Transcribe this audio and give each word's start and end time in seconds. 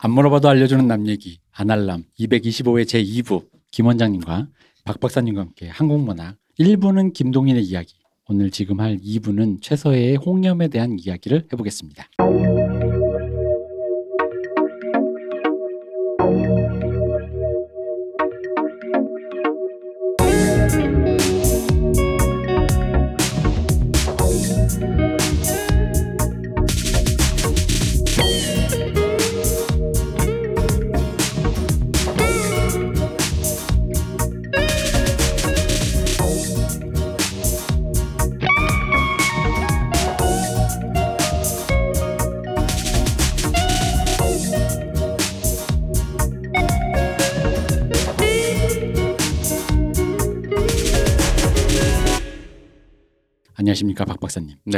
안 0.00 0.12
물어봐도 0.12 0.48
알려주는 0.48 0.86
남 0.86 1.08
얘기 1.08 1.40
아날람 1.50 2.04
225회 2.20 2.84
제2부 2.84 3.46
김 3.72 3.86
원장님과 3.86 4.46
박 4.84 5.00
박사님과 5.00 5.40
함께 5.40 5.68
한국문학 5.68 6.36
1부는 6.60 7.12
김동인의 7.12 7.64
이야기 7.64 7.94
오늘 8.28 8.52
지금 8.52 8.78
할 8.78 8.98
2부는 8.98 9.60
최서혜의 9.60 10.16
홍염에 10.16 10.68
대한 10.68 10.96
이야기를 11.00 11.48
해보겠습니다. 11.52 12.08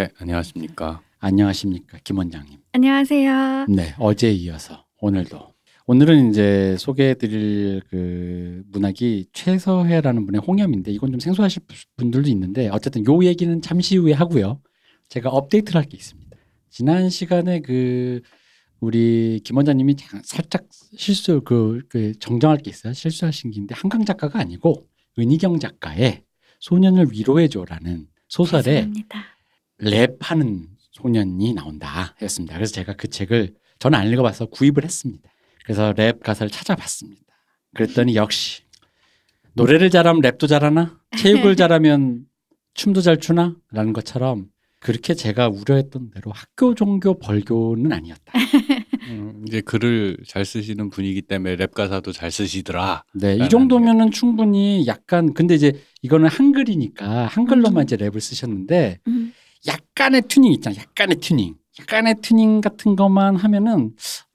네, 0.00 0.09
안녕하십니까. 0.18 1.02
안녕하십니까 1.18 1.98
김 2.04 2.16
원장님. 2.16 2.59
안녕하세요. 2.72 3.66
네 3.68 3.95
어제에 3.98 4.32
이어서 4.32 4.86
오늘도 5.02 5.52
오늘은 5.86 6.30
이제 6.30 6.74
소개해드릴 6.78 7.82
그 7.90 8.62
문학이 8.73 9.26
최서혜라는 9.34 10.24
분의 10.24 10.40
홍염인데 10.40 10.90
이건 10.92 11.10
좀 11.10 11.20
생소하실 11.20 11.65
분들도 11.98 12.30
있는데 12.30 12.70
어쨌든 12.70 13.04
요 13.04 13.23
얘기는 13.23 13.60
잠시 13.60 13.98
후에 13.98 14.15
하고요. 14.15 14.62
제가 15.10 15.29
업데이트를 15.29 15.79
할 15.82 15.87
게 15.87 15.98
있습니다. 15.98 16.35
지난 16.70 17.10
시간에 17.10 17.60
그 17.60 18.23
우리 18.80 19.42
김 19.45 19.59
원장님이 19.59 19.96
자- 19.96 20.23
살짝 20.24 20.64
실수 20.96 21.42
그, 21.45 21.82
그 21.90 22.18
정정할 22.18 22.57
게 22.57 22.70
있어요. 22.70 22.95
실수하신 22.95 23.51
게 23.51 23.57
있는데 23.57 23.74
한강 23.74 24.07
작가가 24.07 24.38
아니고 24.40 24.87
은희경 25.18 25.59
작가의 25.59 26.23
소년을 26.60 27.09
위로해줘라는 27.12 28.07
소설에. 28.29 28.88
랩하는 29.82 30.66
소년이 30.92 31.54
나온다 31.54 32.14
했습니다. 32.20 32.54
그래서 32.54 32.73
제가 32.73 32.95
그 32.95 33.09
책을 33.09 33.54
저는 33.78 33.98
안 33.98 34.09
읽어봐서 34.09 34.46
구입을 34.46 34.84
했습니다. 34.84 35.28
그래서 35.64 35.92
랩 35.96 36.20
가사를 36.23 36.50
찾아봤습니다. 36.50 37.23
그랬더니 37.74 38.16
역시 38.16 38.62
노래를 39.54 39.90
잘하면 39.90 40.23
랩도 40.23 40.48
잘하나 40.48 40.98
체육을 41.16 41.56
잘하면 41.56 42.26
춤도 42.74 43.01
잘 43.01 43.18
추나 43.18 43.56
라는 43.73 43.92
것처럼 43.92 44.46
그렇게 44.80 45.14
제가 45.14 45.48
우려했던 45.48 46.10
대로 46.10 46.32
학교 46.32 46.74
종교 46.74 47.18
벌교는 47.18 47.92
아니었다. 47.92 48.32
음, 49.10 49.45
이제 49.46 49.60
글을 49.60 50.18
잘 50.26 50.45
쓰시는 50.45 50.88
분이기 50.88 51.23
때문에 51.23 51.56
랩 51.56 51.74
가사도 51.74 52.12
잘 52.12 52.30
쓰시더라. 52.30 53.04
네, 53.14 53.36
이 53.36 53.48
정도면은 53.48 54.10
충분히 54.10 54.86
약간 54.86 55.34
근데 55.34 55.54
이제 55.54 55.73
이거는 56.01 56.28
한글이니까 56.28 57.26
한글로만 57.26 57.82
음. 57.82 57.84
이제 57.84 57.96
랩을 57.96 58.20
쓰셨는데 58.20 59.01
음, 59.08 59.32
약간의 59.66 60.23
튜닝 60.23 60.53
있잖아. 60.53 60.77
약간의 60.77 61.16
튜닝. 61.21 61.55
약간의 61.80 62.16
튜닝 62.23 62.61
같은 62.61 62.97
것만 62.97 63.37
하면은 63.37 63.93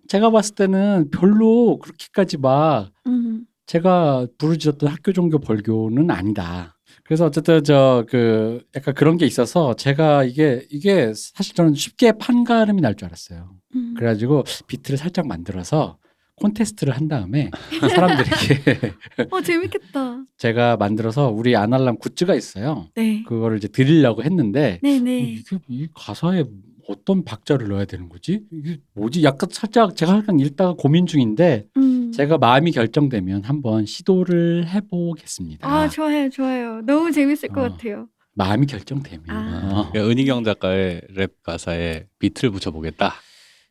제가 0.08 0.30
봤을 0.30 0.56
때는 0.56 1.10
별로 1.12 1.78
그렇게까지 1.80 2.38
막 2.38 2.92
음, 3.08 3.46
제가 3.66 4.28
부르짖었던 4.38 4.90
학교 4.90 5.12
종교 5.14 5.40
벌교는 5.40 6.12
아니다. 6.12 6.78
그래서 7.04 7.26
어쨌든 7.26 7.64
저 7.64 8.06
그 8.08 8.64
약간 8.76 8.94
그런 8.94 9.18
게 9.18 9.26
있어서 9.26 9.76
제가 9.76 10.24
이게 10.24 10.66
이게 10.72 11.12
사실 11.16 11.56
저는 11.56 11.74
쉽게 11.76 12.14
판가름이 12.14 12.82
날 12.82 12.96
줄 12.96 13.06
알았어요. 13.08 13.50
음. 13.76 13.94
그래가지고 13.98 14.44
비트를 14.68 14.98
살짝 14.98 15.28
만들어서 15.28 15.98
콘테스트를 16.38 16.96
한 16.96 17.08
다음에 17.08 17.50
사람들에게 17.80 18.94
어 19.32 19.42
재밌겠다. 19.42 20.26
제가 20.38 20.78
만들어서 20.78 21.30
우리 21.30 21.56
아날람 21.56 21.98
굿즈가 21.98 22.36
있어요. 22.36 22.88
네. 22.96 23.24
그거를 23.24 23.58
이제 23.58 23.68
드리려고 23.68 24.24
했는데 24.24 24.80
네네. 24.84 25.20
이게 25.20 25.58
이 25.68 25.88
가사에 25.94 26.44
어떤 26.88 27.24
박자를 27.24 27.68
넣어야 27.70 27.86
되는 27.86 28.10
거지? 28.10 28.42
이게 28.52 28.78
뭐지? 28.94 29.24
약간 29.24 29.50
살짝 29.52 29.96
제가 29.96 30.18
약간 30.18 30.40
읽다가 30.40 30.74
고민 30.74 31.08
중인데 31.08 31.66
음. 31.78 32.12
제가 32.12 32.38
마음이 32.38 32.72
결정되면 32.72 33.44
한번 33.44 33.86
시도를 33.86 34.68
해보겠습니다. 34.68 35.68
아 35.68 35.90
좋아요 35.90 36.30
좋아요. 36.30 36.82
너무 36.82 37.12
재밌을 37.12 37.50
것 37.50 37.62
어. 37.62 37.70
같아요. 37.70 38.08
마음이 38.36 38.68
결정되면 38.68 39.30
아. 39.30 39.62
어. 39.72 39.92
그러니까 39.92 40.12
은희경 40.12 40.44
작가의 40.44 41.02
랩 41.10 41.42
가사에 41.44 42.06
비트를 42.20 42.52
붙여보겠다. 42.52 43.14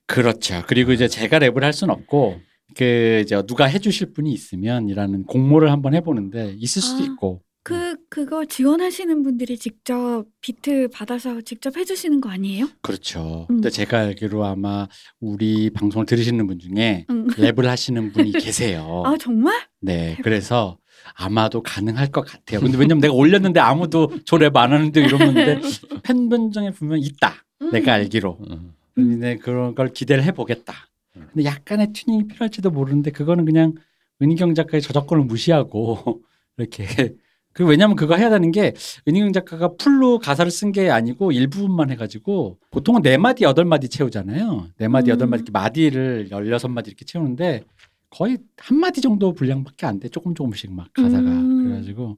그렇죠. 0.07 0.63
그리고 0.67 0.93
이제 0.93 1.07
제가 1.09 1.39
랩을 1.39 1.61
할 1.61 1.73
수는 1.73 1.95
없고 1.95 2.41
그 2.77 3.21
이제 3.23 3.41
누가 3.47 3.67
해주실 3.67 4.13
분이 4.13 4.33
있으면이라는 4.33 5.25
공모를 5.25 5.71
한번 5.71 5.95
해보는데 5.95 6.55
있을 6.59 6.83
수도 6.83 7.03
아. 7.03 7.07
있고 7.07 7.43
그 7.65 7.97
그거 8.11 8.45
지원하시는 8.45 9.23
분들이 9.23 9.57
직접 9.57 10.27
비트 10.43 10.89
받아서 10.93 11.41
직접 11.41 11.77
해주시는 11.77 12.21
거 12.21 12.29
아니에요? 12.29 12.69
그렇죠. 12.83 13.47
음. 13.49 13.57
근데 13.57 13.71
제가 13.71 14.01
알기로 14.01 14.45
아마 14.45 14.87
우리 15.19 15.71
방송을 15.71 16.05
들으시는 16.05 16.47
분 16.47 16.59
중에 16.59 17.07
응. 17.09 17.27
랩을 17.39 17.65
하시는 17.65 18.13
분이 18.13 18.33
계세요. 18.33 19.03
아 19.07 19.17
정말? 19.19 19.55
네, 19.81 20.19
그래서 20.23 20.77
아마도 21.15 21.63
가능할 21.63 22.09
것 22.09 22.27
같아요. 22.27 22.61
근데 22.61 22.77
왜냐면 22.77 23.01
내가 23.01 23.15
올렸는데 23.15 23.61
아무도 23.61 24.09
저랩안 24.27 24.69
하는데 24.69 25.01
이러는데 25.01 25.61
팬분 26.03 26.53
중에 26.53 26.71
분명 26.71 26.99
있다. 26.99 27.35
음. 27.63 27.71
내가 27.71 27.95
알기로. 27.95 28.39
음. 28.51 28.75
근데 28.95 29.37
그런 29.39 29.75
걸 29.75 29.89
기대를 29.89 30.23
해보겠다. 30.25 30.75
근데 31.15 31.45
약간의 31.45 31.93
튜닝이 31.93 32.27
필요할지도 32.29 32.71
모르는데 32.71 33.11
그거는 33.11 33.45
그냥 33.45 33.75
은희경 34.21 34.55
작가의 34.55 34.83
저작권을 34.83 35.25
무시하고 35.25 36.23
이렇게 36.59 37.15
그리고 37.53 37.71
왜냐면 37.71 37.95
그거 37.95 38.17
해야 38.17 38.31
되는 38.31 38.51
게 38.51 38.75
은희경 39.07 39.33
작가가 39.33 39.75
full로 39.77 40.19
가사를 40.19 40.51
쓴 40.51 40.73
게 40.73 40.91
아니고 40.91 41.31
일부분만 41.31 41.91
해가지고 41.91 42.59
보통은 42.73 43.03
네 43.03 43.17
마디 43.17 43.45
여덟 43.45 43.65
마디 43.65 43.89
채우잖아요. 43.89 44.69
네 44.77 44.89
마디 44.89 45.11
음. 45.11 45.13
여덟 45.13 45.29
마디 45.29 45.43
이렇게 45.43 45.53
마디를 45.53 46.29
열여섯 46.33 46.71
마디 46.71 46.91
이렇게 46.91 47.05
채우는데 47.05 47.63
거의 48.11 48.39
한 48.57 48.79
마디 48.79 49.01
정도 49.01 49.33
분량밖에 49.33 49.87
안 49.87 50.01
돼. 50.01 50.09
조금 50.09 50.35
조금씩 50.35 50.73
막 50.73 50.93
가사가 50.93 51.19
음. 51.19 51.65
그래가지고 51.65 52.17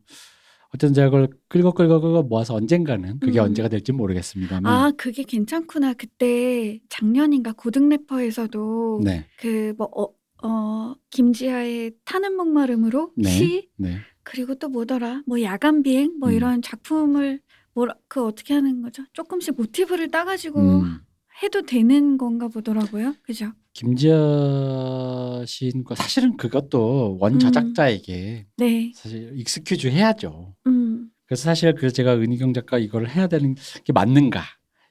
어쨌든 0.75 0.95
제가 0.95 1.11
그걸 1.11 1.29
끌고 1.49 1.73
끌고 1.73 2.01
끌고 2.01 2.23
모아서 2.25 2.55
언젠가는 2.55 3.19
그게 3.21 3.39
음. 3.39 3.47
언제가 3.47 3.69
될지 3.69 3.93
모르겠습니다만 3.93 4.73
아 4.73 4.93
그게 4.97 5.23
괜찮구나. 5.23 5.95
그때 5.95 6.81
작년인가 6.89 7.53
고등 7.53 7.89
래퍼에서도 7.89 9.01
네, 9.05 9.27
그뭐 9.39 9.89
어, 9.97 10.47
어 10.47 10.95
김지하의 11.11 11.93
타는 12.05 12.37
목마름으로 12.37 13.13
네. 13.17 13.31
시 13.31 13.69
네. 13.77 13.99
그리고 14.23 14.55
또 14.57 14.69
뭐더라 14.69 15.23
뭐 15.27 15.41
야간 15.43 15.83
비행 15.83 16.19
뭐 16.19 16.31
음. 16.31 16.35
이런 16.35 16.63
작품을 16.63 17.41
뭐라 17.75 17.95
그 18.09 18.25
어떻게 18.25 18.55
하는 18.55 18.83
거죠? 18.83 19.05
조금씩 19.13 19.57
모티브를 19.57 20.11
따가지고 20.11 20.61
음. 20.61 20.99
해도 21.43 21.63
되는 21.63 22.17
건가 22.17 22.49
보더라고요. 22.49 23.15
그죠? 23.23 23.53
김지하 23.77 25.45
시인과 25.47 25.97
사실은 25.97 26.39
그것도 26.39 27.19
원 27.21 27.35
음. 27.35 27.39
저작자에게 27.39 28.47
네. 28.57 28.93
사실 28.95 29.33
excuse 29.35 29.89
해야죠. 29.89 30.55
음. 30.67 31.11
그래서 31.27 31.43
사실 31.43 31.75
그 31.75 31.93
제가 31.93 32.15
은희경 32.15 32.55
작가 32.55 32.79
이거를 32.79 33.15
해야 33.15 33.27
되는 33.27 33.55
게 33.85 33.93
맞는가? 33.93 34.43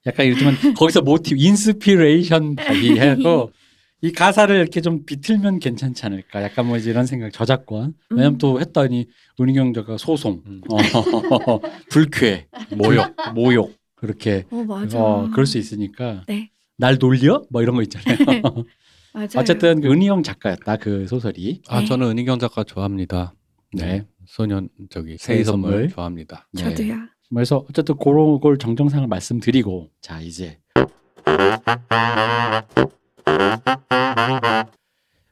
약간 0.05 0.31
들면 0.31 0.53
거기서 0.77 1.01
모티브, 1.01 1.41
inspiration 1.41 2.57
발휘해서 2.57 3.49
이 4.01 4.11
가사를 4.11 4.55
이렇게 4.55 4.81
좀 4.81 5.03
비틀면 5.03 5.59
괜찮지 5.59 6.05
않을까? 6.05 6.43
약간 6.43 6.67
뭐 6.67 6.77
이런 6.77 7.07
생각, 7.07 7.33
저작권. 7.33 7.95
왜냐면 8.11 8.35
음. 8.35 8.37
또 8.37 8.59
했더니 8.59 9.07
은희경 9.39 9.73
작가 9.73 9.97
소송, 9.97 10.43
음. 10.45 10.61
어, 10.69 10.77
불쾌, 11.89 12.45
모욕, 12.77 13.15
모욕 13.33 13.73
그렇게 13.95 14.45
어 14.51 14.63
맞아. 14.63 14.99
어, 15.01 15.29
그럴 15.31 15.47
수 15.47 15.57
있으니까 15.57 16.23
네. 16.27 16.51
날 16.77 16.97
놀려? 16.99 17.43
뭐 17.49 17.61
이런 17.61 17.75
거 17.75 17.81
있잖아요. 17.83 18.17
맞아요. 19.13 19.27
어쨌든 19.37 19.81
그 19.81 19.91
은희경 19.91 20.23
작가였다 20.23 20.77
그 20.77 21.07
소설이. 21.07 21.61
아, 21.67 21.81
네. 21.81 21.85
저는 21.85 22.07
은희경 22.09 22.39
작가 22.39 22.63
좋아합니다. 22.63 23.33
네. 23.73 24.05
소년 24.25 24.69
저기 24.89 25.17
새해 25.17 25.43
선물. 25.43 25.71
선물 25.71 25.89
좋아합니다. 25.89 26.47
네. 26.53 26.63
저도요. 26.63 26.95
그래서 27.33 27.65
어쨌든 27.69 27.97
그런 27.97 28.39
걸 28.39 28.57
정정상을 28.57 29.07
말씀드리고 29.07 29.89
자 29.99 30.21
이제 30.21 30.59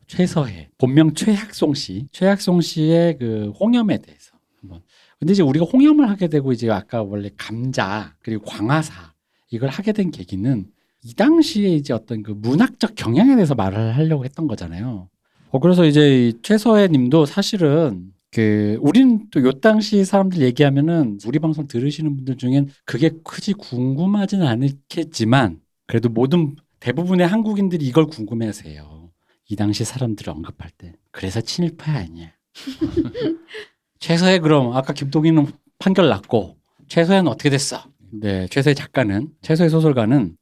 최서혜 0.07 0.69
본명 0.77 1.13
최학송 1.13 1.73
씨 1.75 2.07
최학송 2.11 2.61
씨의 2.61 3.17
그 3.19 3.51
홍염에 3.59 3.99
대해서 3.99 4.35
한번 4.59 4.81
근데 5.19 5.33
이제 5.33 5.43
우리가 5.43 5.65
홍염을 5.65 6.09
하게 6.09 6.27
되고 6.27 6.51
이제 6.51 6.69
아까 6.69 7.03
원래 7.03 7.29
감자 7.37 8.15
그리고 8.21 8.43
광화사 8.45 9.13
이걸 9.51 9.69
하게 9.69 9.93
된 9.93 10.11
계기는 10.11 10.65
이 11.03 11.13
당시에 11.15 11.69
이제 11.75 11.93
어떤 11.93 12.23
그 12.23 12.31
문학적 12.31 12.95
경향에 12.95 13.35
대해서 13.35 13.55
말을 13.55 13.95
하려고 13.95 14.23
했던 14.25 14.47
거잖아요. 14.47 15.09
어, 15.49 15.59
그래서 15.59 15.85
이제 15.85 16.29
이 16.29 16.33
최서혜 16.41 16.87
님도 16.87 17.25
사실은 17.25 18.11
그 18.31 18.77
우리는 18.81 19.29
또 19.29 19.41
요 19.41 19.51
당시 19.51 20.03
사람들 20.05 20.39
얘기하면은 20.41 21.19
우리 21.27 21.37
방송 21.39 21.67
들으시는 21.67 22.15
분들 22.15 22.37
중엔 22.37 22.69
그게 22.85 23.11
크지 23.23 23.53
궁금하진 23.53 24.41
않겠지만 24.41 25.59
그래도 25.85 26.09
모든 26.09 26.55
대부분의 26.79 27.27
한국인들이 27.27 27.85
이걸 27.85 28.07
궁금해하세요. 28.07 29.09
이 29.49 29.55
당시 29.55 29.83
사람들을 29.85 30.31
언급할 30.33 30.71
때. 30.77 30.93
그래서 31.11 31.41
친일파 31.41 31.91
아니야. 31.91 32.31
최서혜 33.99 34.39
그럼 34.39 34.73
아까 34.75 34.93
김동희는 34.93 35.47
판결 35.79 36.09
났고 36.09 36.57
최서혜는 36.87 37.27
어떻게 37.29 37.49
됐어? 37.49 37.83
네, 38.11 38.47
최서혜 38.47 38.73
작가는 38.73 39.29
최서혜 39.41 39.69
소설가는 39.69 40.35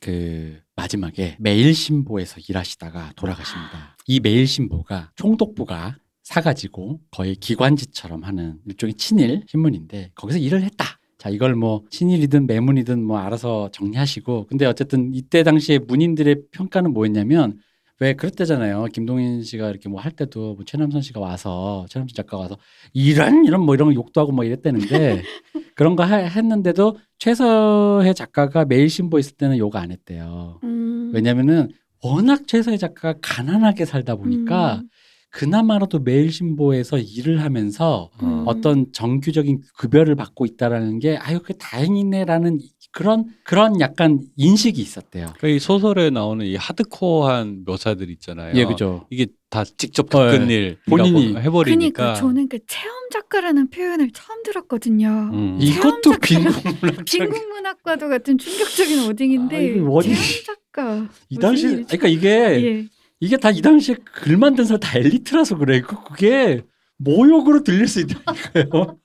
그 0.00 0.58
마지막에 0.76 1.36
매일신보에서 1.38 2.40
일하시다가 2.48 3.12
돌아가십니다. 3.16 3.96
이 4.06 4.18
매일신보가 4.20 5.12
총독부가 5.14 5.96
사가지고 6.22 7.00
거의 7.10 7.36
기관지처럼 7.36 8.24
하는 8.24 8.58
일종의 8.66 8.94
친일 8.94 9.42
신문인데 9.46 10.12
거기서 10.14 10.38
일을 10.38 10.62
했다. 10.62 10.84
자 11.18 11.28
이걸 11.28 11.54
뭐 11.54 11.84
친일이든 11.90 12.46
매문이든 12.46 13.02
뭐 13.02 13.18
알아서 13.18 13.68
정리하시고 13.72 14.46
근데 14.46 14.64
어쨌든 14.64 15.12
이때 15.12 15.42
당시에 15.42 15.78
문인들의 15.78 16.44
평가는 16.50 16.92
뭐였냐면 16.92 17.58
왜 18.00 18.14
그랬대잖아요. 18.14 18.86
김동인 18.92 19.42
씨가 19.42 19.68
이렇게 19.70 19.88
뭐 19.90 20.00
할 20.00 20.10
때도 20.12 20.54
뭐 20.54 20.64
최남선 20.64 21.02
씨가 21.02 21.20
와서 21.20 21.84
최남선 21.90 22.14
작가가 22.16 22.38
와서 22.42 22.56
이런 22.94 23.44
이런 23.44 23.60
뭐 23.62 23.74
이런 23.74 23.88
거 23.88 23.94
욕도 23.94 24.20
하고 24.20 24.32
뭐 24.32 24.44
이랬대는데 24.44 25.22
그런 25.76 25.96
거 25.96 26.04
하- 26.04 26.16
했는데도 26.16 26.96
최서혜 27.18 28.14
작가가 28.14 28.64
매일 28.64 28.88
신보 28.88 29.18
있을 29.18 29.36
때는 29.36 29.58
욕 29.58 29.76
안 29.76 29.92
했대요. 29.92 30.58
음. 30.64 31.10
왜냐면은 31.12 31.68
워낙 32.02 32.46
최서혜 32.48 32.78
작가가 32.78 33.18
가난하게 33.20 33.84
살다 33.84 34.16
보니까 34.16 34.76
음. 34.76 34.88
그나마라도 35.32 36.00
매일신보에서 36.00 36.98
일을 36.98 37.42
하면서 37.42 38.10
음. 38.22 38.44
어떤 38.46 38.90
정규적인 38.92 39.60
급여를 39.76 40.16
받고 40.16 40.44
있다라는 40.46 40.98
게 40.98 41.16
아유 41.18 41.38
그 41.44 41.56
다행이네라는 41.58 42.58
그런 42.92 43.24
그런 43.44 43.80
약간 43.80 44.18
인식이 44.36 44.80
있었대요. 44.80 45.26
그러니까 45.38 45.48
이 45.48 45.58
소설에 45.60 46.10
나오는 46.10 46.44
이 46.44 46.56
하드코어한 46.56 47.62
묘사들 47.64 48.10
있잖아요. 48.10 48.52
예, 48.56 48.64
그죠. 48.64 49.06
이게 49.10 49.26
다 49.48 49.64
직접 49.64 50.06
어, 50.14 50.26
겪은 50.26 50.50
예. 50.50 50.54
일 50.54 50.78
본인이. 50.88 51.36
해버리니까. 51.36 51.92
그러니까 52.02 52.14
저는 52.14 52.48
그 52.48 52.58
체험 52.66 52.94
작가라는 53.12 53.70
표현을 53.70 54.10
처음 54.12 54.42
들었거든요. 54.42 55.30
음. 55.32 55.58
이것도. 55.60 56.12
빈곤문학 56.20 57.04
빈궁문학과도 57.06 58.08
같은 58.08 58.38
충격적인 58.38 59.06
wording인데 59.06 59.56
아, 59.56 59.82
wording- 59.82 60.14
체험 60.14 60.44
작가 60.72 61.08
이 61.28 61.36
당시? 61.38 61.66
그러니까 61.68 62.08
이게 62.08 62.28
예. 62.28 62.86
이게 63.20 63.36
다 63.36 63.50
이 63.50 63.60
당시에 63.62 63.96
글 64.04 64.36
만든 64.36 64.64
사람 64.64 64.80
다 64.80 64.98
엘리트라서 64.98 65.58
그래. 65.58 65.80
그- 65.80 66.02
그게 66.04 66.62
모욕으로 66.98 67.62
들릴 67.62 67.86
수 67.86 68.00
있다니까요. 68.00 68.96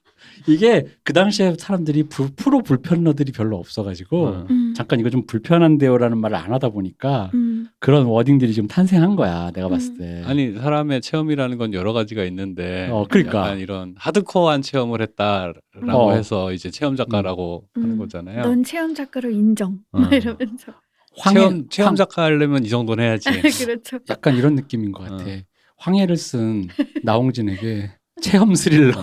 이게 0.48 0.86
그 1.04 1.14
당시에 1.14 1.56
사람들이 1.58 2.04
불- 2.04 2.30
프로 2.36 2.62
불편러들이 2.62 3.32
별로 3.32 3.58
없어가지고 3.58 4.28
음. 4.28 4.48
음. 4.50 4.74
잠깐 4.76 5.00
이거 5.00 5.10
좀 5.10 5.26
불편한데요라는 5.26 6.18
말을 6.20 6.36
안 6.38 6.54
하다 6.54 6.70
보니까 6.70 7.32
음. 7.34 7.68
그런 7.80 8.06
wording들이 8.06 8.54
좀 8.54 8.68
탄생한 8.68 9.16
거야. 9.16 9.52
내가 9.52 9.70
봤을 9.70 9.98
때. 9.98 10.24
아니 10.26 10.54
사람의 10.54 11.02
체험이라는 11.02 11.58
건 11.58 11.74
여러 11.74 11.94
가지가 11.94 12.24
있는데 12.26 12.90
어, 12.92 13.06
그러니까. 13.10 13.40
약간 13.40 13.60
이런 13.60 13.96
하드코어한 13.98 14.62
체험을 14.62 15.02
했다라고 15.02 15.62
어. 15.92 16.14
해서 16.14 16.52
이제 16.54 16.70
체험 16.70 16.96
작가라고 16.96 17.66
음. 17.78 17.84
하는 17.84 17.98
거잖아요. 17.98 18.42
넌 18.44 18.64
체험 18.64 18.94
작가로 18.94 19.30
인정. 19.32 19.80
어. 19.92 20.00
막 20.00 20.10
이러면서 20.14 20.74
황해, 21.18 21.40
체험 21.40 21.70
체험 21.70 21.88
황- 21.90 21.96
작가 21.96 22.24
하려면 22.24 22.64
이 22.66 22.70
정도는 22.70 23.04
해야지. 23.04 23.30
그렇죠. 23.66 24.00
약간 24.10 24.36
이런 24.36 24.56
느낌인 24.56 24.92
것 24.92 25.04
같아. 25.04 25.24
어. 25.24 25.38
황해를 25.78 26.18
쓴 26.18 26.68
나홍진에게 27.04 27.92
체험 28.22 28.56
스릴러. 28.56 28.94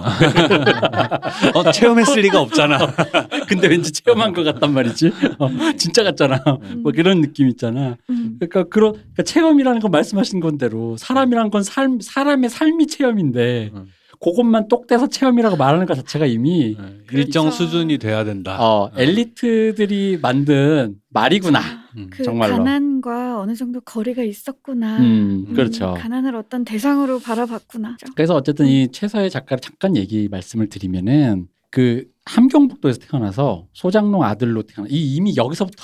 어, 1.54 1.70
체험했을 1.70 2.22
리가 2.22 2.40
없잖아. 2.40 2.78
근데 3.48 3.68
왠지 3.68 3.92
체험한 3.92 4.32
것 4.32 4.42
같단 4.42 4.72
말이지. 4.72 5.12
어, 5.38 5.50
진짜 5.76 6.02
같잖아. 6.02 6.42
음. 6.46 6.82
뭐 6.82 6.92
그런 6.92 7.20
느낌 7.20 7.48
있잖아. 7.48 7.96
음. 8.08 8.36
그러니까 8.38 8.64
그런 8.64 8.92
그러니까 8.92 9.22
체험이라는 9.24 9.80
건 9.80 9.90
말씀하신 9.90 10.40
건대로 10.40 10.96
사람이란 10.96 11.50
건 11.50 11.62
삶, 11.62 12.00
사람의 12.00 12.48
삶이 12.48 12.86
체험인데 12.86 13.70
음. 13.74 13.86
그것만 14.22 14.68
똑대서 14.68 15.08
체험이라고 15.08 15.56
말하는 15.56 15.84
것 15.84 15.94
자체가 15.94 16.26
이미 16.26 16.76
네, 16.78 16.84
일정 17.12 17.46
그렇죠. 17.46 17.64
수준이 17.64 17.98
돼야 17.98 18.24
된다. 18.24 18.56
어, 18.60 18.90
엘리트들이 18.96 20.20
만든 20.22 20.94
말이구나. 21.10 21.81
음. 21.96 22.08
그 22.10 22.22
정말로. 22.22 22.56
가난과 22.56 23.40
어느 23.40 23.54
정도 23.54 23.80
거리가 23.80 24.22
있었구나. 24.22 24.98
음, 24.98 25.46
음, 25.48 25.54
그렇죠. 25.54 25.94
가난을 25.98 26.34
어떤 26.36 26.64
대상으로 26.64 27.18
바라봤구나. 27.20 27.96
그래서 28.14 28.34
어쨌든 28.34 28.66
이 28.66 28.88
최서의 28.90 29.30
작가를 29.30 29.60
잠깐 29.60 29.96
얘기 29.96 30.28
말씀을 30.28 30.68
드리면은 30.68 31.48
그 31.70 32.04
함경북도에서 32.26 32.98
태어나서 33.00 33.66
소장농 33.72 34.22
아들로 34.22 34.62
태어나 34.62 34.88
이 34.90 35.14
이미 35.16 35.34
여기서부터 35.36 35.82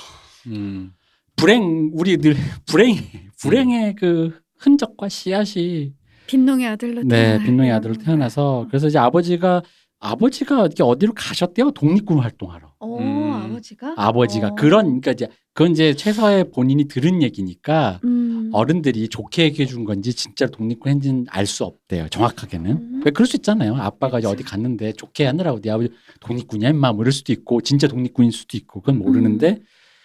음. 0.49 0.93
불행 1.37 1.91
우리 1.95 2.17
늘 2.19 2.37
불행 2.67 2.97
불행의 3.41 3.95
그 3.97 4.39
흔적과 4.59 5.09
씨앗이 5.09 5.95
빈농의 6.27 6.67
아들로 6.67 7.03
네 7.03 7.09
태어나요. 7.09 7.39
빈농의 7.47 7.73
아들로 7.73 7.95
태어나서 7.95 8.67
그래서 8.69 8.89
이제 8.89 8.99
아버지가 8.99 9.63
아버지가 10.01 10.67
이렇게 10.67 10.83
어디로 10.83 11.13
가셨대요 11.15 11.71
독립군 11.71 12.19
활동하러 12.19 12.68
오 12.81 12.99
음. 13.01 13.33
아버지가 13.33 13.95
아버지가 13.97 14.49
어. 14.49 14.55
그런 14.55 14.85
그러니까 14.87 15.13
이제 15.13 15.29
그건 15.53 15.73
이제 15.73 15.95
최서의 15.95 16.51
본인이 16.53 16.85
들은 16.87 17.23
얘기니까 17.23 18.01
음. 18.05 18.51
어른들이 18.53 19.09
좋게 19.09 19.45
얘기해 19.45 19.67
준 19.67 19.85
건지 19.85 20.15
진짜 20.15 20.47
독립군 20.47 20.91
했는지는 20.91 21.27
알 21.31 21.47
수 21.47 21.65
없대요. 21.65 22.09
정확하게는. 22.09 22.71
음. 22.71 23.03
왜 23.05 23.11
그럴 23.11 23.27
수 23.27 23.37
있잖아요. 23.37 23.75
아빠가 23.77 24.19
그치. 24.19 24.27
어디 24.29 24.43
갔는데 24.45 24.93
좋게 24.93 25.27
하느라고 25.27 25.61
네 25.61 25.71
아버지 25.71 25.91
독립군이야 26.21 26.71
임마 26.71 26.93
뭐 26.93 27.03
이럴 27.03 27.11
수도 27.11 27.33
있고 27.33 27.61
진짜 27.63 27.89
독립군일 27.89 28.31
수도 28.33 28.57
있고 28.57 28.81
그건 28.81 28.99
모르는데 28.99 29.49
음. 29.51 29.65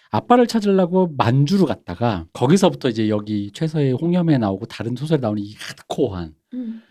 아빠를 0.09 0.47
찾으려고 0.47 1.11
만주로 1.17 1.65
갔다가 1.65 2.25
거기서부터 2.33 2.89
이제 2.89 3.09
여기 3.09 3.51
최서의 3.51 3.93
홍염에 3.93 4.37
나오고 4.37 4.65
다른 4.67 4.95
소설에 4.95 5.19
나오는 5.19 5.41
이 5.41 5.53
하드코어한 5.57 6.33
음. 6.53 6.81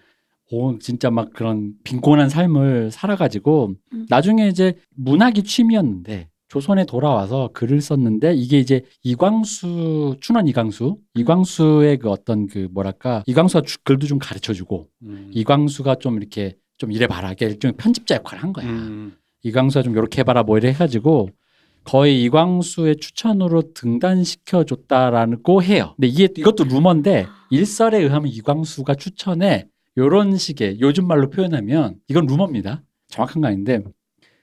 오, 0.52 0.78
진짜 0.78 1.10
막 1.10 1.32
그런 1.32 1.72
빈곤한 1.82 2.28
삶을 2.28 2.90
살아가지고 2.90 3.72
음. 3.94 4.06
나중에 4.10 4.48
이제 4.48 4.74
문학이 4.94 5.44
취미였는데 5.44 6.28
조선에 6.48 6.84
돌아와서 6.84 7.48
글을 7.54 7.80
썼는데 7.80 8.34
이게 8.34 8.58
이제 8.58 8.82
이광수 9.02 10.16
춘원 10.20 10.46
이광수 10.48 10.98
이광수의 11.14 11.96
그 11.98 12.10
어떤 12.10 12.46
그 12.46 12.68
뭐랄까 12.70 13.22
이광수가 13.26 13.62
주- 13.62 13.78
글도 13.84 14.06
좀 14.06 14.18
가르쳐주고 14.18 14.88
음. 15.04 15.30
이광수가 15.32 15.94
좀 15.96 16.18
이렇게 16.18 16.56
좀 16.76 16.92
이래 16.92 17.06
봐라 17.06 17.32
이게 17.32 17.46
일종의 17.46 17.74
편집자 17.78 18.16
역할을 18.16 18.42
한 18.42 18.52
거야 18.52 18.66
음. 18.66 19.14
이광수가 19.44 19.82
좀 19.84 19.94
이렇게 19.94 20.20
해봐라 20.20 20.42
뭐 20.42 20.58
이래 20.58 20.68
해가지고 20.68 21.30
거의 21.84 22.22
이광수의 22.24 22.96
추천으로 22.98 23.72
등단시켜 23.74 24.64
줬다라고 24.64 25.62
해요. 25.64 25.94
근데 25.96 26.06
이게 26.08 26.28
이것도 26.36 26.64
루머인데 26.64 27.26
일설에 27.50 27.98
의하면 27.98 28.28
이광수가 28.30 28.94
추천해 28.94 29.66
요런 29.96 30.36
식의 30.36 30.80
요즘 30.80 31.06
말로 31.06 31.28
표현하면 31.28 31.96
이건 32.08 32.26
루머입니다. 32.26 32.82
정확한 33.08 33.42
거 33.42 33.48
아닌데 33.48 33.82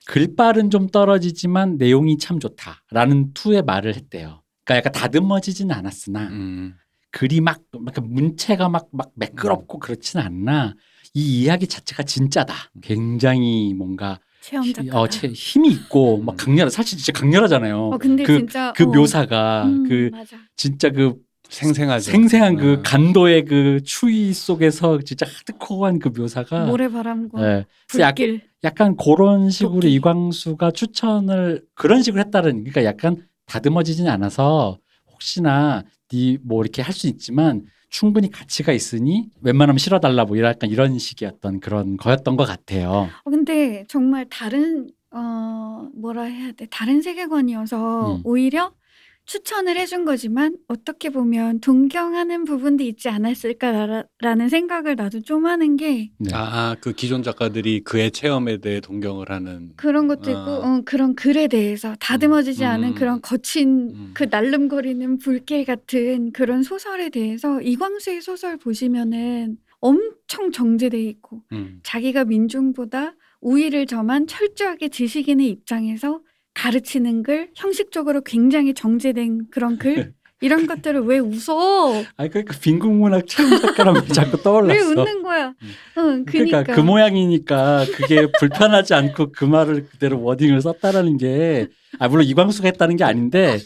글빨은 0.05 0.69
좀 0.69 0.87
떨어지지만 0.87 1.77
내용이 1.77 2.17
참 2.17 2.39
좋다라는 2.39 3.33
투의 3.33 3.63
말을 3.63 3.95
했대요. 3.95 4.43
그러니까 4.63 4.75
약간 4.77 4.91
다듬어지진 4.91 5.71
않았으나 5.71 6.27
음. 6.29 6.75
글이 7.11 7.41
막, 7.41 7.61
막 7.79 7.93
문체가 8.07 8.69
막, 8.69 8.87
막 8.91 9.11
매끄럽고 9.15 9.79
그렇지는 9.79 10.23
않나 10.25 10.75
이 11.15 11.41
이야기 11.41 11.65
자체가 11.65 12.03
진짜다. 12.03 12.53
굉장히 12.81 13.73
뭔가 13.73 14.19
체험 14.41 14.63
히-. 14.65 14.73
어, 14.91 15.07
체- 15.07 15.27
힘이 15.27 15.69
있고 15.71 16.19
막 16.21 16.33
음. 16.33 16.37
강렬 16.37 16.69
사실 16.69 16.97
진짜 16.99 17.11
강렬하잖아요. 17.19 17.89
어 17.89 17.97
근데 17.97 18.23
그, 18.23 18.37
진짜 18.37 18.71
그 18.75 18.83
어. 18.83 18.87
묘사가 18.87 19.65
음, 19.65 19.89
그 19.89 20.09
맞아. 20.11 20.37
진짜 20.55 20.89
그 20.91 21.15
생생하죠. 21.49 22.11
생생한 22.11 22.55
그 22.57 22.73
어. 22.73 22.81
간도의 22.83 23.45
그 23.45 23.81
추위 23.83 24.33
속에서 24.33 24.99
진짜 25.01 25.25
하드코어한 25.25 25.99
그 25.99 26.09
묘사가 26.09 26.65
모래바람과 26.65 27.41
예. 27.41 27.65
그래서 27.89 28.03
약, 28.03 28.15
불길. 28.15 28.41
약 28.63 28.75
간 28.75 28.95
그런 28.95 29.49
식으로 29.49 29.79
도끼. 29.81 29.93
이광수가 29.95 30.71
추천을 30.71 31.63
그런 31.73 32.03
식으로 32.03 32.21
했다는 32.21 32.63
그러니까 32.65 32.83
약간 32.83 33.25
다듬어지진 33.47 34.07
않아서 34.07 34.77
혹시나 35.11 35.83
네 36.11 36.37
뭐 36.43 36.61
이렇게 36.63 36.81
할 36.81 36.93
수 36.93 37.07
있지만 37.07 37.65
충분히 37.89 38.29
가치가 38.29 38.71
있으니 38.71 39.29
웬만하면 39.41 39.77
실어달라 39.79 40.25
뭐 40.25 40.35
이런 40.37 40.51
약간 40.51 40.69
이런 40.69 40.95
어떤 41.25 41.59
그런 41.59 41.97
거였던 41.97 42.35
것 42.35 42.45
같아요. 42.45 43.09
어, 43.23 43.29
근데 43.29 43.85
정말 43.87 44.25
다른 44.29 44.89
어 45.11 45.87
뭐라 45.95 46.23
해야 46.23 46.51
돼 46.51 46.67
다른 46.69 47.01
세계관이어서 47.01 48.15
음. 48.17 48.21
오히려 48.23 48.71
추천을 49.29 49.77
해준 49.77 50.05
거지만 50.05 50.55
어떻게 50.67 51.11
보면 51.11 51.59
동경하는 51.59 52.45
부분도 52.45 52.83
있지 52.83 53.09
않았을까라는 53.09 54.49
생각을 54.49 54.95
나도 54.95 55.21
좀 55.21 55.45
하는 55.45 55.77
게 55.77 56.09
네. 56.17 56.31
아, 56.33 56.75
그 56.81 56.93
기존 56.93 57.21
작가들이 57.21 57.83
그의 57.83 58.09
체험에 58.09 58.57
대해 58.57 58.79
동경을 58.79 59.29
하는 59.29 59.69
그런 59.75 60.07
것도 60.07 60.31
있고 60.31 60.39
아. 60.39 60.77
어, 60.77 60.81
그런 60.83 61.13
글에 61.13 61.47
대해서 61.47 61.95
다듬어지지 61.99 62.63
음. 62.63 62.69
않은 62.69 62.95
그런 62.95 63.21
거친 63.21 63.91
음. 63.93 64.11
그 64.15 64.25
날름거리는 64.31 65.19
불길 65.19 65.63
같은 65.63 66.31
그런 66.31 66.63
소설에 66.63 67.09
대해서 67.09 67.61
이광수의 67.61 68.21
소설 68.21 68.57
보시면은 68.57 69.57
엄청 69.79 70.51
정제돼 70.51 70.99
있고 71.03 71.43
음. 71.51 71.81
자기가 71.83 72.25
민중보다 72.25 73.13
우위를 73.41 73.85
점한 73.85 74.25
철저하게 74.25 74.89
지식인의 74.89 75.49
입장에서 75.49 76.21
가르치는 76.59 77.23
글 77.23 77.49
형식적으로 77.55 78.21
굉장히 78.21 78.73
정제된 78.73 79.47
그런 79.49 79.77
글 79.77 80.13
이런 80.41 80.67
것들을 80.67 81.01
왜 81.01 81.19
웃어? 81.19 82.03
아니 82.17 82.29
그러니까 82.29 82.57
빈국문학 82.59 83.27
체험 83.27 83.59
작가라면 83.61 84.07
자꾸 84.13 84.41
떠올랐어. 84.41 84.73
왜 84.73 84.79
웃는 84.79 85.23
거야? 85.23 85.53
응, 85.97 86.25
그러니까 86.25 86.63
그니까. 86.63 86.75
그 86.75 86.81
모양이니까 86.81 87.85
그게 87.93 88.27
불편하지 88.39 88.93
않고 88.93 89.31
그 89.31 89.45
말을 89.45 89.87
그대로 89.87 90.21
워딩을 90.21 90.61
썼다라는 90.61 91.17
게 91.17 91.67
아, 91.97 92.07
물론 92.07 92.25
이광수가 92.25 92.67
했다는 92.67 92.97
게 92.97 93.03
아닌데 93.05 93.59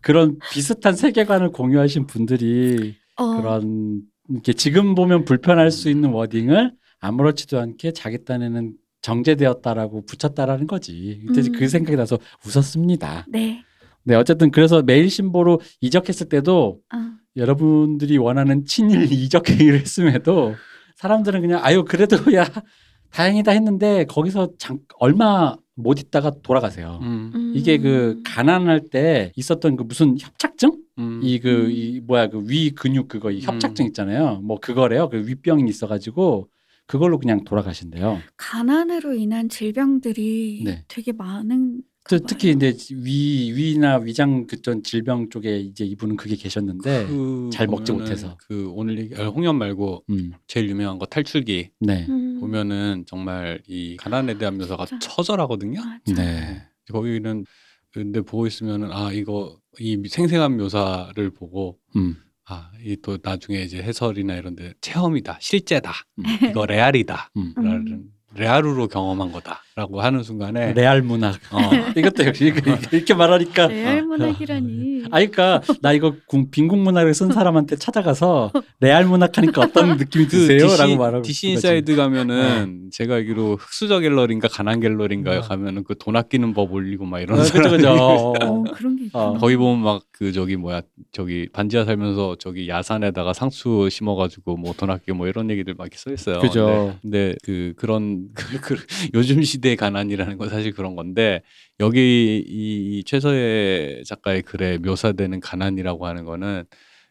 그런 0.00 0.38
비슷한 0.52 0.94
세계관을 0.94 1.50
공유하신 1.50 2.06
분들이 2.06 2.96
어, 3.16 3.40
그런 3.40 4.02
이렇게 4.28 4.52
지금 4.52 4.94
보면 4.94 5.24
불편할 5.24 5.70
수 5.70 5.90
있는 5.90 6.10
워딩을 6.10 6.72
아무렇지도 7.00 7.60
않게 7.60 7.92
자기 7.92 8.24
딴에는 8.24 8.74
정제되었다라고 9.06 10.04
붙였다라는 10.04 10.66
거지. 10.66 11.22
그때 11.28 11.42
음. 11.42 11.52
그 11.52 11.68
생각이 11.68 11.96
나서 11.96 12.18
웃었습니다. 12.44 13.26
네. 13.28 13.62
네, 14.02 14.14
어쨌든 14.16 14.50
그래서 14.50 14.82
매일 14.82 15.08
신보로 15.10 15.60
이적했을 15.80 16.28
때도 16.28 16.80
어. 16.92 16.98
여러분들이 17.36 18.18
원하는 18.18 18.64
친일 18.64 19.06
이적 19.12 19.48
행위를 19.48 19.80
했음에도 19.80 20.54
사람들은 20.96 21.40
그냥 21.40 21.60
아유 21.62 21.84
그래도 21.84 22.16
야 22.34 22.44
다행이다 23.10 23.52
했는데 23.52 24.04
거기서 24.06 24.50
잠, 24.58 24.78
얼마 24.98 25.56
못 25.76 26.00
있다가 26.00 26.32
돌아가세요. 26.42 26.98
음. 27.02 27.32
음. 27.34 27.52
이게 27.54 27.78
그 27.78 28.20
가난할 28.24 28.88
때 28.90 29.32
있었던 29.36 29.76
그 29.76 29.82
무슨 29.84 30.16
협착증? 30.18 30.72
음. 30.98 31.20
이그 31.22 31.70
이 31.70 32.00
뭐야 32.00 32.28
그 32.28 32.40
위 32.48 32.70
근육 32.70 33.06
그거 33.08 33.30
이 33.30 33.40
협착증 33.40 33.86
있잖아요. 33.86 34.40
뭐 34.42 34.58
그거래요. 34.58 35.08
그 35.10 35.18
위병이 35.26 35.68
있어가지고 35.68 36.48
그걸로 36.86 37.18
그냥 37.18 37.44
돌아가신대요. 37.44 38.20
가난으로 38.36 39.14
인한 39.14 39.48
질병들이 39.48 40.62
네. 40.64 40.84
되게 40.88 41.12
많은 41.12 41.82
또 42.08 42.20
특히 42.20 42.50
이제 42.52 42.72
위 42.92 43.52
위나 43.52 43.96
위장 43.96 44.46
그전 44.46 44.84
질병 44.84 45.28
쪽에 45.28 45.58
이제 45.58 45.84
이분은 45.84 46.14
그게 46.16 46.36
계셨는데, 46.36 47.06
그 47.06 47.50
잘 47.52 47.66
먹지 47.66 47.90
못해서. 47.92 48.36
그 48.46 48.70
오늘 48.76 48.98
얘기 49.00 49.20
아, 49.20 49.26
홍연 49.26 49.56
말고 49.58 50.04
음, 50.10 50.30
제일 50.46 50.68
유명한 50.70 50.98
거 51.00 51.06
탈출기 51.06 51.70
네, 51.80 52.06
음. 52.08 52.38
보면은 52.38 53.04
정말 53.08 53.60
이 53.66 53.96
가난에 53.96 54.38
대한 54.38 54.56
묘사가 54.56 54.84
맞아. 54.84 54.98
처절하거든요. 55.00 55.80
맞아. 55.80 56.14
네, 56.22 56.62
거기는 56.92 57.44
근데 57.92 58.20
보고 58.20 58.46
있으면은 58.46 58.92
아 58.92 59.10
이거 59.12 59.58
이 59.80 60.00
생생한 60.08 60.56
묘사를 60.58 61.30
보고 61.30 61.78
음, 61.96 62.14
아 62.48 62.70
이 62.80 62.96
또 63.02 63.18
나중에 63.22 63.62
이제 63.62 63.82
해설이나 63.82 64.34
이런 64.34 64.54
데 64.54 64.72
체험이다 64.80 65.38
실제다 65.40 65.92
음. 66.18 66.24
이거 66.50 66.64
레알이다 66.66 67.30
음. 67.36 67.52
라는 67.56 68.04
레알으로 68.34 68.86
경험한 68.88 69.32
거다 69.32 69.62
라고 69.76 70.00
하는 70.00 70.22
순간에 70.22 70.72
레알 70.72 71.02
문학. 71.02 71.34
어, 71.52 71.58
이것도 71.94 72.24
역시 72.24 72.50
이렇게, 72.90 73.12
말하니까. 73.12 73.66
레알 73.66 74.04
문학이라니. 74.04 75.04
아니, 75.10 75.30
그러니까 75.30 75.60
나 75.82 75.92
이거 75.92 76.14
궁- 76.26 76.50
빈궁 76.50 76.78
문학을 76.78 77.12
쓴 77.12 77.30
사람한테 77.30 77.76
찾아가서 77.76 78.52
레알 78.80 79.04
문학 79.04 79.36
하니까 79.36 79.60
어떤 79.60 79.98
느낌이 79.98 80.24
그 80.24 80.30
드세요? 80.30 80.66
DC, 80.66 80.78
라고 80.78 80.96
말하고 80.96 81.22
DC. 81.22 81.48
인사이드 81.50 81.94
가면은 81.94 82.88
제가 82.90 83.16
알기로 83.16 83.56
흑수저 83.56 84.00
갤러리인가 84.00 84.48
가난 84.48 84.80
갤러리인가 84.80 85.36
어. 85.36 85.40
가면은 85.42 85.84
그 85.84 85.94
돈 85.98 86.16
아끼는 86.16 86.54
법 86.54 86.72
올리고 86.72 87.04
막 87.04 87.20
이런 87.20 87.38
어, 87.38 87.42
그죠, 87.42 87.52
사람들이 87.54 87.82
그죠. 87.82 87.92
어, 88.40 88.62
그런 88.72 88.96
게. 88.96 89.04
어, 89.12 89.34
거기 89.38 89.56
보면 89.58 89.82
막 89.84 90.02
그 90.16 90.32
저기 90.32 90.56
뭐야 90.56 90.80
저기 91.12 91.46
반지하 91.52 91.84
살면서 91.84 92.36
저기 92.38 92.70
야산에다가 92.70 93.34
상추 93.34 93.86
심어가지고 93.90 94.56
뭐 94.56 94.72
돈 94.74 94.88
아끼고 94.90 95.14
뭐 95.14 95.26
이런 95.28 95.50
얘기들 95.50 95.74
막 95.74 95.84
이렇게 95.84 95.98
써 95.98 96.10
있어요. 96.10 96.38
그죠. 96.40 96.96
근데, 97.02 97.34
근데 97.34 97.36
그 97.44 97.74
그런 97.76 98.28
그, 98.34 98.58
그 98.62 98.76
요즘 99.12 99.42
시대 99.42 99.65
의 99.66 99.76
가난이라는 99.76 100.38
건 100.38 100.48
사실 100.48 100.72
그런 100.72 100.96
건데 100.96 101.42
여기 101.80 102.42
이, 102.46 102.98
이 102.98 103.04
최서혜 103.04 104.02
작가의 104.06 104.42
글에 104.42 104.78
묘사되는 104.78 105.40
가난이라고 105.40 106.06
하는 106.06 106.24
거는 106.24 106.64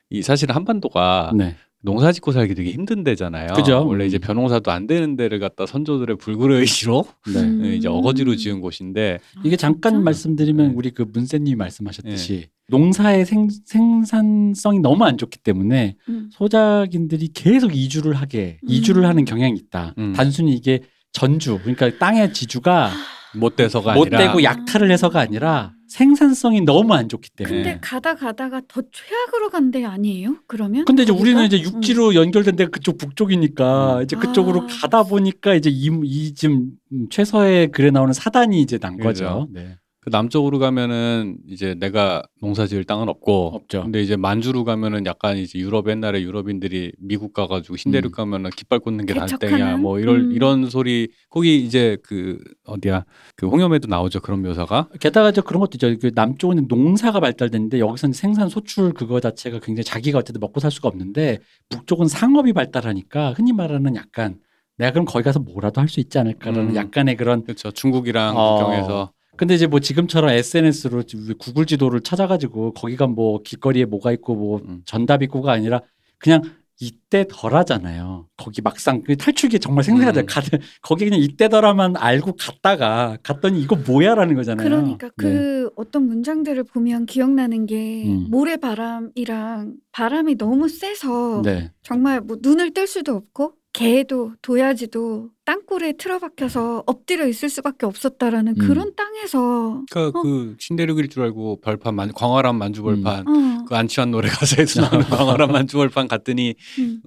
이 0.10 0.22
사실 0.22 0.52
한반도가 0.52 1.34
네. 1.36 1.56
농사 1.86 2.12
짓고 2.12 2.32
살기 2.32 2.56
되게 2.56 2.72
힘든 2.72 3.04
데잖아요. 3.04 3.54
그죠. 3.54 3.86
원래 3.88 4.08
이제 4.08 4.18
음. 4.18 4.22
벼농사도 4.22 4.72
안 4.72 4.88
되는 4.88 5.16
데를 5.16 5.40
갖다 5.40 5.68
선조들의 5.68 6.18
불굴의 6.18 6.62
의지로 6.62 7.06
네. 7.32 7.42
음. 7.42 7.66
이제 7.66 7.88
어거지로 7.88 8.36
지은 8.36 8.60
곳인데 8.60 9.20
이게 9.44 9.56
잠깐? 9.56 10.04
말씀드리면 10.04 10.70
네. 10.70 10.74
우리 10.76 10.92
그 10.92 11.04
문세님이 11.04 11.56
말씀하셨듯이 11.56 12.48
농사의 12.70 13.26
생, 13.26 13.48
생산성이 13.66 14.80
너무 14.80 15.04
안 15.06 15.18
좋기 15.18 15.40
때문에 15.40 15.96
음. 16.10 16.30
소작인들이 16.32 17.30
계속 17.34 17.76
이주를 17.76 18.16
하게 18.16 18.58
음. 18.64 18.68
이주를 18.68 19.06
하는 19.06 19.24
경향이 19.24 19.56
있다. 19.56 19.94
음. 20.00 20.14
단순히 20.14 20.56
이게 20.56 20.82
전주 21.16 21.60
그러니까 21.60 21.98
땅의 21.98 22.34
지주가 22.34 22.92
못 23.34 23.56
돼서가 23.56 23.94
못 23.94 24.04
아니라 24.14 24.18
되고 24.20 24.44
약탈을 24.44 24.92
해서가 24.92 25.20
아니라 25.22 25.74
생산성이 25.88 26.62
너무 26.62 26.94
안 26.94 27.08
좋기 27.10 27.30
때문에. 27.38 27.56
근데 27.64 27.80
가다 27.82 28.16
가다가 28.16 28.62
더 28.68 28.82
최악으로 28.92 29.50
간 29.50 29.72
데 29.72 29.86
아니에요? 29.86 30.38
그러면? 30.48 30.84
근데 30.86 31.04
이제 31.04 31.12
거기가? 31.12 31.22
우리는 31.22 31.46
이제 31.46 31.62
육지로 31.62 32.16
연결된 32.16 32.56
데가 32.56 32.70
그쪽 32.70 32.98
북쪽이니까 32.98 33.98
음. 33.98 34.04
이제 34.04 34.16
그쪽으로 34.16 34.62
아. 34.64 34.68
가다 34.82 35.04
보니까 35.04 35.54
이제 35.56 35.70
이, 35.70 35.90
이 36.04 36.34
지금 36.34 36.72
최서의 37.10 37.72
글에 37.72 37.92
나오는 37.92 38.14
사단이 38.14 38.62
이제 38.62 38.78
난 38.78 38.98
그죠. 38.98 39.08
거죠. 39.08 39.48
네. 39.54 39.76
그 40.06 40.12
남쪽으로 40.12 40.60
가면은 40.60 41.38
이제 41.50 41.74
내가 41.74 42.22
농사지을 42.40 42.84
땅은 42.84 43.10
없고 43.10 43.56
없죠. 43.56 43.82
근데 43.82 44.04
이제 44.04 44.16
만주로 44.16 44.64
가면은 44.64 45.08
약간 45.08 45.36
이제 45.36 45.58
유럽 45.58 45.90
옛날에 45.90 46.22
유럽인들이 46.22 46.92
미국 47.00 47.34
가가지고 47.34 47.76
신대륙 47.76 48.12
음. 48.12 48.16
가면은 48.16 48.52
깃발 48.52 48.78
꽂는 48.78 49.08
게? 49.08 49.16
날땡이야 49.16 49.78
뭐 49.78 50.00
이런 50.00 50.16
음. 50.28 50.32
이런 50.32 50.70
소리 50.70 51.08
거기 51.32 51.58
이제 51.58 51.98
그 52.04 52.38
어디야 52.66 53.04
그 53.36 53.48
홍염에도 53.48 53.88
나오죠 53.88 54.20
그런 54.20 54.44
묘사가 54.44 54.90
게다가 55.00 55.32
저 55.32 55.42
그런 55.42 55.60
것도 55.60 55.72
있죠. 55.78 55.98
그 56.00 56.12
남쪽은 56.14 56.68
농사가 56.68 57.20
발달됐는데 57.20 57.80
여기서는 57.80 58.14
생산 58.14 58.48
소출 58.48 58.94
그거 58.94 59.20
자체가 59.20 59.60
굉장히 59.60 59.86
자기가 59.86 60.20
어쨌든 60.20 60.40
먹고 60.40 60.60
살 60.60 60.70
수가 60.70 60.88
없는데 60.88 61.40
북쪽은 61.70 62.08
상업이 62.08 62.54
발달하니까 62.54 63.34
흔히 63.34 63.54
말하는 63.54 63.96
약간 63.96 64.38
내가 64.78 64.92
그럼 64.92 65.06
거기 65.06 65.24
가서 65.24 65.40
뭐라도 65.40 65.82
할 65.82 65.88
수 65.88 66.00
있지 66.00 66.20
않을까라는 66.20 66.70
음. 66.70 66.76
약간의 66.76 67.16
그런 67.16 67.44
그렇죠 67.44 67.72
중국이랑 67.72 68.38
어. 68.38 68.58
국경에서 68.60 69.15
근데 69.38 69.56
이제 69.56 69.68
뭐 69.68 69.80
지금처럼 69.80 70.32
SNS로 70.32 71.04
구글 71.38 71.66
지도를 71.66 72.02
찾아가지고 72.02 72.74
거기가 72.74 73.08
뭐 73.08 73.42
길거리에 73.44 73.86
뭐가 73.86 74.12
있고 74.14 74.36
뭐 74.36 74.62
음. 74.66 74.82
전답 74.86 75.24
있고가 75.24 75.52
아니라 75.52 75.82
그냥 76.18 76.42
이때 76.82 77.26
덜하잖아요. 77.30 78.28
거기 78.36 78.62
막상 78.62 79.02
그 79.02 79.16
탈출기 79.16 79.60
정말 79.60 79.84
생생하다. 79.86 80.22
음. 80.22 80.26
가 80.26 80.42
거기 80.82 81.06
그냥 81.06 81.22
이때더라만 81.22 81.96
알고 81.96 82.36
갔다가 82.38 83.18
갔더니 83.24 83.62
이거 83.62 83.78
뭐야라는 83.78 84.36
거잖아요. 84.36 84.68
그러니까 84.68 85.08
네. 85.08 85.14
그 85.18 85.70
어떤 85.78 86.06
문장들을 86.08 86.64
보면 86.66 87.06
기억나는 87.06 87.66
게 87.66 88.06
음. 88.06 88.28
모래바람이랑 88.30 89.76
바람이 89.94 90.38
너무 90.38 90.68
세서 90.68 91.44
네. 91.46 91.72
정말 91.82 92.20
뭐 92.20 92.38
눈을 92.42 92.74
뜰 92.74 92.88
수도 92.88 93.16
없고 93.16 93.54
개도 93.76 94.34
도야지도 94.42 95.30
땅굴에 95.44 95.94
틀어박혀서 95.98 96.84
엎드려 96.86 97.28
있을 97.28 97.50
수밖에 97.50 97.86
없었다라는 97.86 98.56
음. 98.60 98.68
그런 98.68 98.96
땅에서 98.96 99.84
그러니까 99.92 100.18
어. 100.18 100.22
그 100.24 100.56
신대륙일 100.60 101.10
줄 101.10 101.24
알고 101.24 101.60
벌판 101.62 101.94
만, 101.94 102.12
광활한 102.14 102.56
만주벌판 102.58 103.28
어, 103.28 103.66
그 103.68 103.76
안치환 103.76 104.12
노래 104.12 104.30
가사에서 104.30 104.82
나오는 104.82 105.06
광활한 105.10 105.52
만주벌판 105.52 106.08
갔더니 106.08 106.56
음. 106.80 107.02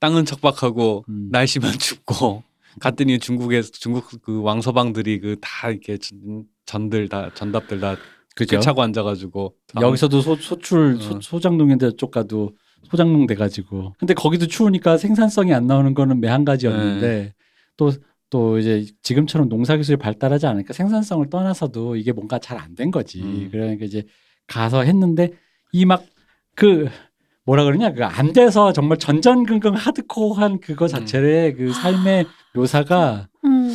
땅은 0.00 0.24
척박하고 0.24 1.04
음. 1.08 1.28
날씨만 1.30 1.72
춥고 1.78 2.42
갔더니 2.80 3.18
중국에서 3.18 3.70
중국 3.72 4.06
그 4.22 4.40
왕서방들이 4.42 5.20
그 5.20 5.36
다 5.40 5.70
이렇게 5.70 5.98
전, 5.98 6.44
전들 6.64 7.08
다 7.08 7.30
전답들 7.34 7.78
다 7.80 7.96
그죠. 8.34 8.60
차고 8.60 8.82
앉아가지고 8.82 9.54
여기서도 9.80 10.20
소, 10.20 10.36
소출 10.36 10.98
소, 11.00 11.16
어. 11.16 11.20
소장농인데 11.22 11.92
쪽 11.96 12.10
가도 12.10 12.54
소장농 12.84 13.26
돼가지고 13.26 13.94
근데 13.98 14.14
거기도 14.14 14.46
추우니까 14.46 14.96
생산성이 14.98 15.52
안 15.54 15.66
나오는 15.66 15.92
거는 15.94 16.20
매한 16.20 16.44
가지였는데 16.44 17.34
또또 17.76 18.58
이제 18.58 18.86
지금처럼 19.02 19.48
농사 19.48 19.76
기술이 19.76 19.96
발달하지 19.96 20.46
않으니까 20.46 20.72
생산성을 20.72 21.28
떠나서도 21.30 21.96
이게 21.96 22.12
뭔가 22.12 22.38
잘 22.38 22.58
안 22.58 22.74
된 22.76 22.90
거지 22.90 23.22
음. 23.22 23.48
그러니까 23.50 23.84
이제 23.84 24.04
가서 24.46 24.82
했는데 24.82 25.32
이 25.72 25.84
막 25.84 26.04
그 26.54 26.88
뭐라 27.44 27.64
그러냐 27.64 27.92
그 27.92 28.02
안 28.04 28.32
돼서 28.32 28.72
정말 28.72 28.98
전전긍긍 28.98 29.74
하드코어한 29.76 30.60
그거 30.60 30.88
자체의 30.88 31.54
그 31.54 31.72
삶의 31.72 32.26
묘사가 32.54 33.28
음. 33.44 33.70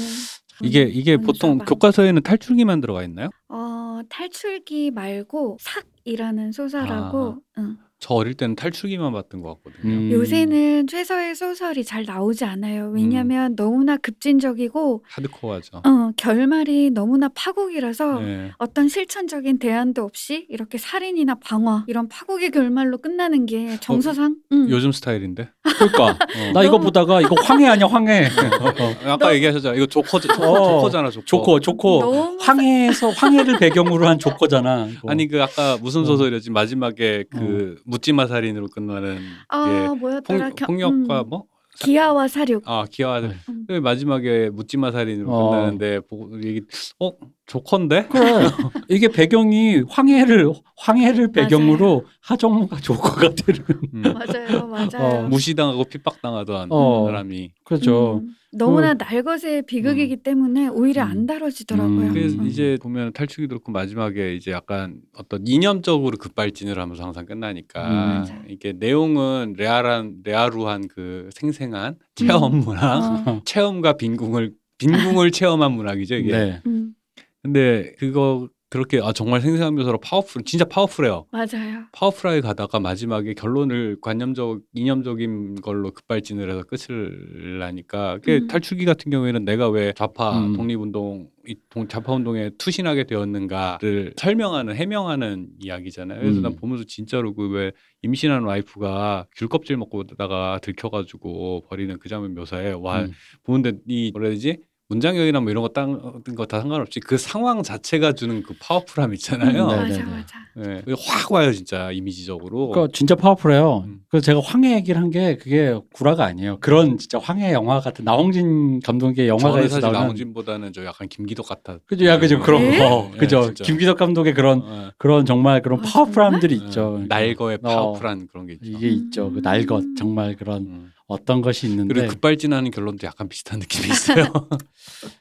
이게 0.63 0.81
이게 0.83 1.15
음, 1.15 1.21
보통 1.21 1.49
문서가. 1.51 1.69
교과서에는 1.69 2.21
탈출기만 2.23 2.81
들어가 2.81 3.03
있나요? 3.03 3.29
어, 3.49 3.55
어, 3.55 4.01
탈출기 4.09 4.91
말고 4.91 5.57
삭이라는 5.59 6.51
소설하고 6.53 7.37
응. 7.59 7.77
저 8.01 8.15
어릴 8.15 8.33
때는 8.33 8.55
탈출기만 8.55 9.13
봤던 9.13 9.41
것 9.41 9.63
같거든요. 9.63 9.93
음. 9.93 10.11
요새는 10.11 10.87
최서의 10.87 11.35
소설이 11.35 11.85
잘 11.85 12.03
나오지 12.03 12.45
않아요. 12.45 12.91
왜냐하면 12.95 13.55
너무나 13.55 13.95
급진적이고 13.95 15.03
하드코어죠. 15.07 15.77
어, 15.77 16.11
결말이 16.17 16.89
너무나 16.89 17.29
파국이라서 17.29 18.19
네. 18.21 18.51
어떤 18.57 18.89
실천적인 18.89 19.59
대안도 19.59 20.03
없이 20.03 20.47
이렇게 20.49 20.79
살인이나 20.79 21.35
방화 21.35 21.85
이런 21.87 22.09
파국의 22.09 22.49
결말로 22.49 22.97
끝나는 22.97 23.45
게 23.45 23.77
정서상 23.79 24.35
응. 24.51 24.67
요즘 24.67 24.91
스타일인데. 24.91 25.49
그러니까 25.61 26.03
어. 26.49 26.51
나 26.55 26.63
이거 26.63 26.79
보다가 26.79 27.21
이거 27.21 27.35
황해 27.43 27.67
아니야 27.67 27.85
황해. 27.85 28.27
아까 29.05 29.35
얘기하셨잖아. 29.35 29.75
이거 29.75 29.85
조커, 29.85 30.19
조커, 30.19 30.51
어. 30.51 30.69
조커잖아, 30.81 31.11
조커. 31.11 31.25
조커 31.27 31.59
조커 31.59 31.99
너무 31.99 32.37
황해에서 32.41 33.09
황해를 33.11 33.59
배경으로 33.59 34.07
한 34.07 34.17
조커잖아. 34.17 34.87
이거. 34.87 35.11
아니 35.11 35.27
그 35.27 35.43
아까 35.43 35.77
무슨 35.79 36.01
어. 36.01 36.05
소설이었지 36.05 36.49
마지막에 36.49 37.25
그 37.29 37.75
묻지마 37.91 38.27
살인으로 38.27 38.67
끝나는 38.67 39.19
아게 39.49 39.87
뭐였더라 39.99 40.49
폭, 40.49 40.55
겨- 40.55 40.65
폭력과 40.67 41.21
음, 41.23 41.29
뭐? 41.29 41.43
기아와 41.79 42.27
사륙 42.27 42.63
아 42.65 42.85
기아 42.89 43.19
네. 43.21 43.31
음. 43.49 43.65
그 43.67 43.73
마지막에 43.73 44.49
묻지마 44.49 44.91
살인으로 44.91 45.29
어. 45.31 45.49
끝나는데 45.51 45.99
보고 46.01 46.41
얘기 46.43 46.61
어 46.99 47.11
조커인데? 47.47 48.07
그래. 48.07 48.21
이게 48.89 49.07
배경이 49.07 49.83
황해를 49.89 50.51
황해를 50.77 51.31
배경으로 51.31 52.05
하정우가 52.21 52.77
조커가 52.81 53.29
되는. 53.35 53.65
음. 53.93 54.01
맞아요 54.13 54.67
맞아요 54.67 55.25
어, 55.25 55.27
무시당하고 55.27 55.83
핍박당하던 55.85 56.67
어. 56.71 57.05
사람이 57.07 57.51
그렇죠. 57.63 58.21
음, 58.23 58.35
너무나 58.53 58.93
날것의 58.93 59.63
비극이기 59.65 60.17
때문에 60.17 60.67
오히려 60.67 61.03
음. 61.03 61.11
안 61.11 61.25
다뤄지더라고요. 61.25 62.07
음. 62.07 62.13
그래서 62.13 62.37
음. 62.37 62.47
이제 62.47 62.77
보면 62.81 63.13
탈출기도 63.13 63.55
그렇고 63.55 63.71
마지막에 63.71 64.35
이제 64.35 64.51
약간 64.51 65.01
어떤 65.15 65.47
이념적으로 65.47 66.17
급발진을 66.17 66.77
하면서 66.77 67.03
항상 67.03 67.25
끝나니까 67.25 68.25
음. 68.27 68.45
이게 68.49 68.73
내용은 68.73 69.55
레알한 69.57 70.21
레아루한 70.23 70.89
그 70.89 71.29
생생한 71.33 71.95
체험 72.15 72.59
문학 72.59 73.27
어, 73.27 73.41
체험과 73.45 73.93
빈궁을 73.93 74.53
빈궁을 74.77 75.31
체험한 75.31 75.71
문학이죠 75.71 76.15
이게. 76.15 76.31
네. 76.31 76.61
음, 76.65 76.93
근데 77.41 77.95
그거 77.99 78.49
그렇게 78.71 79.01
아 79.03 79.11
정말 79.11 79.41
생생한 79.41 79.75
묘사로 79.75 79.97
파워풀 79.99 80.43
진짜 80.45 80.63
powerful해요. 80.63 81.25
맞아요. 81.29 81.83
powerful하게 81.91 82.39
가다가 82.39 82.79
마지막에 82.79 83.33
결론을 83.33 83.97
관념적 84.01 84.61
이념적인 84.73 85.55
걸로 85.55 85.91
급발진을 85.91 86.49
해서 86.49 86.63
끝을 86.63 87.59
나니까 87.59 88.19
그게 88.19 88.37
음. 88.37 88.47
탈출기 88.47 88.85
같은 88.85 89.11
경우에는 89.11 89.43
내가 89.43 89.69
왜 89.69 89.91
좌파 89.91 90.39
음. 90.39 90.53
독립운동 90.55 91.29
이 91.47 91.55
동- 91.69 91.87
좌파 91.89 92.13
운동에 92.13 92.51
투신하게 92.57 93.05
되었는가를 93.07 94.13
설명하는 94.15 94.73
해명하는 94.75 95.47
이야기잖아요. 95.59 96.19
그래서 96.21 96.37
음. 96.39 96.41
난 96.43 96.55
보면서 96.55 96.85
진짜로 96.85 97.33
그 97.33 97.49
왜 97.51 97.73
임신한 98.03 98.43
와이프가 98.43 99.27
귤껍질 99.35 99.75
먹고 99.77 100.05
다가 100.05 100.59
들켜가지고 100.63 101.65
버리는 101.67 101.97
그 101.99 102.07
장면 102.07 102.33
묘사에 102.35 102.71
와 102.71 103.01
음. 103.01 103.11
보는데 103.43 103.73
이 103.87 104.11
뭐라 104.13 104.27
해야 104.29 104.35
되지 104.35 104.59
문장력이나 104.91 105.39
뭐 105.39 105.51
이런 105.51 105.61
거딴거 105.63 106.45
다 106.47 106.59
상관없이 106.59 106.99
그 106.99 107.17
상황 107.17 107.63
자체가 107.63 108.11
주는 108.11 108.43
그 108.43 108.53
powerful함 108.59 109.13
있잖아요. 109.13 109.63
음, 109.63 109.69
네, 109.69 109.75
맞아 109.75 109.85
네, 109.87 109.97
네. 109.97 110.03
맞아. 110.03 110.41
네, 110.53 110.83
확 111.07 111.31
와요 111.31 111.53
진짜 111.53 111.91
이미지적으로. 111.91 112.67
그러니까 112.69 112.91
진짜 112.93 113.15
파워풀해요. 113.15 113.85
음. 113.87 114.01
그래서 114.09 114.25
제가 114.25 114.41
황해 114.43 114.75
얘기를 114.75 114.99
한 115.01 115.11
게 115.11 115.35
그게 115.35 115.77
구라가 115.93 116.23
아니에요. 116.25 116.57
그런 116.61 116.97
진짜 116.97 117.19
황해 117.19 117.51
영화 117.51 117.79
같은 117.81 118.05
나홍진 118.05 118.79
감독의 118.81 119.27
영화가에서 119.27 119.67
사실 119.67 119.81
나오는 119.81 119.99
나홍진보다는 119.99 120.71
저 120.73 120.85
약간 120.85 121.09
김기덕 121.09 121.47
같아. 121.47 121.79
그죠, 121.85 122.05
야, 122.05 122.17
그죠, 122.17 122.39
그런 122.39 122.61
네? 122.61 122.77
거, 122.77 123.09
네, 123.11 123.17
그죠. 123.17 123.45
진짜. 123.47 123.63
김기덕 123.65 123.97
감독의 123.97 124.33
그런 124.33 124.61
어, 124.63 124.91
그런 124.97 125.25
정말 125.25 125.61
그런 125.61 125.79
아, 125.79 125.83
powerful함들이 125.83 126.55
어, 126.55 126.57
있죠. 126.65 127.03
날것의 127.09 127.57
어, 127.63 127.67
powerful한 127.67 128.27
그런 128.31 128.45
게 128.47 128.53
있죠. 128.53 128.65
이게 128.65 128.87
음. 128.87 128.93
있죠. 128.93 129.31
그 129.33 129.39
날것 129.43 129.83
정말 129.97 130.35
그런 130.37 130.61
음. 130.63 130.91
어떤 131.11 131.41
것이 131.41 131.67
있는데 131.67 131.93
그리고 131.93 132.07
급발진하는 132.09 132.71
결론도 132.71 133.05
약간 133.05 133.27
비슷한 133.27 133.59
느낌이 133.59 133.87
있어요. 133.91 134.25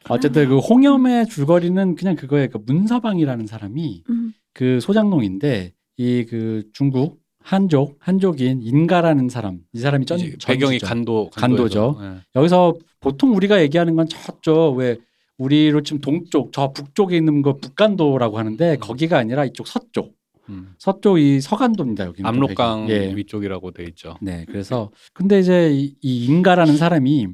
어쨌든 0.09 0.49
그 0.49 0.59
홍염의 0.59 1.28
줄거리는 1.28 1.94
그냥 1.97 2.16
그거예요. 2.16 2.49
그 2.49 2.59
문서방이라는 2.64 3.47
사람이 3.47 4.04
음, 4.09 4.32
그 4.54 4.80
소장농인데 4.80 5.73
이 5.99 6.25
그 6.28 6.62
중국 6.73 7.20
한족 7.42 7.97
한족인 8.00 8.62
인가라는 8.62 9.28
사람 9.28 9.61
이 9.73 9.78
사람이 9.80 10.06
전 10.06 10.18
배경이 10.47 10.78
전지죠. 10.78 10.87
간도 10.87 11.30
간도죠. 11.30 11.99
예. 12.02 12.20
여기서 12.37 12.75
보통 13.00 13.35
우리가 13.35 13.61
얘기하는 13.62 13.97
건 13.97 14.06
저쪽 14.09 14.76
왜 14.76 14.97
우리로 15.38 15.82
지금 15.82 16.00
동쪽 16.00 16.52
저 16.52 16.71
북쪽에 16.73 17.17
있는 17.17 17.41
거 17.43 17.56
북간도라고 17.56 18.38
하는데 18.38 18.73
음. 18.75 18.78
거기가 18.78 19.19
아니라 19.19 19.45
이쪽 19.47 19.67
서쪽 19.67 20.15
음. 20.50 20.73
서쪽 20.78 21.19
이 21.19 21.41
서간도입니다 21.41 22.04
여기 22.06 22.23
압록강 22.25 22.89
예. 22.91 23.15
위쪽이라고 23.15 23.71
돼 23.73 23.84
있죠. 23.84 24.17
네 24.21 24.45
그래서 24.49 24.91
근데 25.15 25.39
이제 25.41 25.71
이, 25.73 25.95
이 26.02 26.26
인가라는 26.26 26.76
사람이 26.76 27.28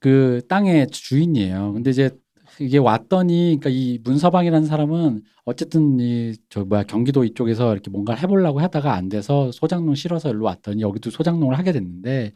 그 0.00 0.40
땅의 0.48 0.88
주인이에요 0.88 1.72
근데 1.74 1.90
이제 1.90 2.10
이게 2.60 2.78
왔더니 2.78 3.58
그러니까 3.60 3.70
이 3.70 3.98
문서방이라는 4.04 4.66
사람은 4.66 5.22
어쨌든 5.44 5.98
이 6.00 6.34
저 6.50 6.64
뭐야 6.64 6.82
경기도 6.84 7.24
이쪽에서 7.24 7.72
이렇게 7.72 7.90
뭔가를 7.90 8.22
해보려고 8.22 8.60
하다가 8.60 8.92
안 8.94 9.08
돼서 9.08 9.50
소장농 9.52 9.94
싫어서 9.94 10.30
일로 10.30 10.44
왔더니 10.44 10.82
여기도 10.82 11.10
소장농을 11.10 11.58
하게 11.58 11.72
됐는데 11.72 12.32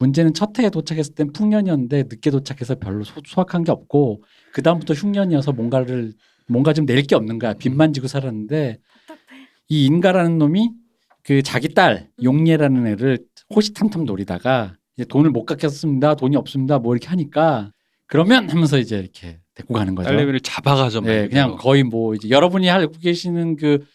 문제는 0.00 0.34
첫 0.34 0.58
해에 0.58 0.70
도착했을 0.70 1.14
땐 1.14 1.32
풍년이었는데 1.32 2.04
늦게 2.10 2.30
도착해서 2.30 2.76
별로 2.76 3.04
소, 3.04 3.20
수확한 3.24 3.64
게 3.64 3.70
없고 3.70 4.22
그 4.52 4.62
다음부터 4.62 4.94
흉년이어서 4.94 5.52
뭔가를 5.52 6.14
뭔가 6.48 6.72
좀 6.72 6.86
낼 6.86 7.02
게 7.06 7.14
없는 7.14 7.38
거야 7.38 7.54
빚만 7.54 7.92
지고 7.92 8.08
살았는데. 8.08 8.78
이 9.70 9.86
인가라는 9.86 10.36
놈이 10.36 10.72
그 11.22 11.42
자기 11.42 11.72
딸 11.72 12.10
용예라는 12.22 12.86
애를 12.88 13.18
호시탐탐 13.54 14.04
노리다가 14.04 14.76
이제 14.96 15.04
돈을 15.06 15.30
못 15.30 15.46
갚겠습니다 15.46 16.16
돈이 16.16 16.36
없습니다 16.36 16.78
뭐 16.78 16.94
이렇게 16.94 17.08
하니까 17.08 17.72
그러면 18.06 18.50
하면서 18.50 18.78
이제 18.78 18.98
이렇게 18.98 19.38
데리고 19.54 19.74
가는 19.74 19.94
거죠. 19.94 20.08
딸내미를 20.08 20.40
잡아가죠. 20.40 21.00
말 21.00 21.10
네, 21.12 21.28
그냥. 21.28 21.56
거의 21.56 21.84
뭐 21.84 22.14
이제 22.14 22.28
여러분이 22.28 22.68
알고 22.68 22.94
계시는 23.00 23.56
그 23.56 23.86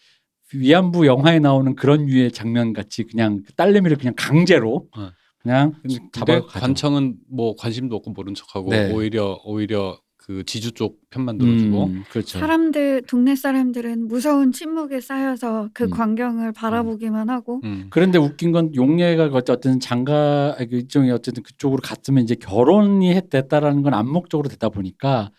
위안부 0.54 1.06
영화에 1.06 1.38
나오는 1.38 1.74
그런 1.74 2.06
류의 2.06 2.32
장면 2.32 2.72
같이 2.72 3.04
그냥 3.04 3.42
그 3.46 3.52
딸내미를 3.54 3.98
그냥 3.98 4.14
강제로 4.16 4.88
어. 4.96 5.10
그냥 5.38 5.74
잡아가죠. 6.12 6.46
관청은 6.46 7.16
뭐 7.30 7.54
관심도 7.56 7.94
없고 7.96 8.12
모른 8.12 8.34
척하고 8.34 8.70
네. 8.70 8.92
오히려 8.92 9.38
오히려 9.44 10.00
그 10.26 10.44
지주 10.44 10.72
쪽 10.72 10.98
편만 11.10 11.38
들어주고 11.38 11.84
음, 11.84 12.02
그렇죠. 12.10 12.40
사람들 12.40 13.02
동네 13.06 13.36
사람들은 13.36 14.08
무서운 14.08 14.50
침묵에 14.50 15.00
쌓여서 15.00 15.68
그 15.72 15.84
음. 15.84 15.90
광경을 15.90 16.50
바라보기만 16.50 17.30
하고 17.30 17.60
음. 17.62 17.86
그런데 17.90 18.18
웃긴 18.18 18.50
건 18.50 18.74
용예가 18.74 19.26
어쨌든 19.32 19.78
장가 19.78 20.56
그 20.58 20.64
일종의 20.76 21.12
어쨌든 21.12 21.44
그쪽으로 21.44 21.80
갔으면 21.80 22.24
이제 22.24 22.34
결혼이 22.34 23.14
했- 23.14 23.30
됐다라는 23.30 23.82
건 23.82 23.94
암묵적으로 23.94 24.48
되다 24.48 24.68
보니까 24.68 25.30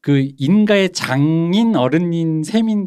그 0.00 0.28
인가의 0.38 0.90
장인 0.92 1.76
어른인 1.76 2.42
셈인 2.42 2.86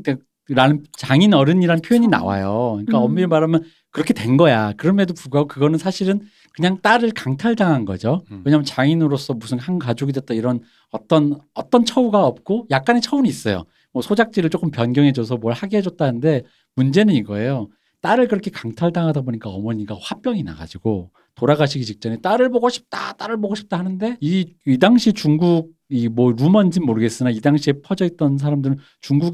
라는 0.50 0.84
장인 0.98 1.34
어른이라는 1.34 1.82
표현이. 1.82 2.08
나와요. 2.08 2.74
그러니까 2.86 3.00
음. 3.00 3.04
엄밀히 3.06 3.28
말하면 3.28 3.64
그렇게 3.96 4.14
된 4.14 4.36
거야. 4.36 4.74
그럼에도 4.74 5.14
불구하고 5.14 5.48
그거는 5.48 5.80
사실은 5.80 6.20
그냥 6.52 6.82
딸을 6.82 7.12
강탈당한 7.12 7.86
거죠. 7.86 8.26
음. 8.30 8.42
왜냐하면 8.44 8.66
장인으로서 8.66 9.36
무슨 9.36 9.58
한 9.58 9.80
가족이 9.80 10.12
됐다 10.12 10.34
이런 10.34 10.60
어떤 10.92 11.40
어떤 11.54 11.86
처우가 11.86 12.26
없고 12.26 12.68
약간의 12.72 13.02
처우는 13.02 13.26
있어요. 13.30 13.64
뭐 13.94 14.02
소작지를 14.02 14.50
조금 14.50 14.70
변경해줘서 14.70 15.38
뭘 15.38 15.54
하게 15.54 15.78
해줬다는데 15.78 16.44
문제는 16.76 17.14
이거예요. 17.14 17.70
딸을 18.02 18.28
그렇게 18.28 18.52
강탈당하다 18.52 19.22
보니까 19.22 19.50
어머니가 19.50 19.98
화병이 19.98 20.44
나가지고 20.44 21.12
돌아가시기 21.36 21.86
직전에 21.86 22.20
딸을 22.20 22.50
보고 22.50 22.68
싶다, 22.68 23.14
딸을 23.14 23.40
보고 23.40 23.56
싶다 23.56 23.80
하는데 23.80 24.18
이, 24.20 24.56
이 24.68 24.78
당시 24.78 25.14
중국 25.14 25.74
이 25.90 26.10
뭐 26.10 26.34
루머인지 26.34 26.82
모르겠으나 26.82 27.30
이 27.30 27.40
당시에 27.40 27.76
퍼져 27.82 28.04
있던 28.06 28.38
사람들은 28.40 28.78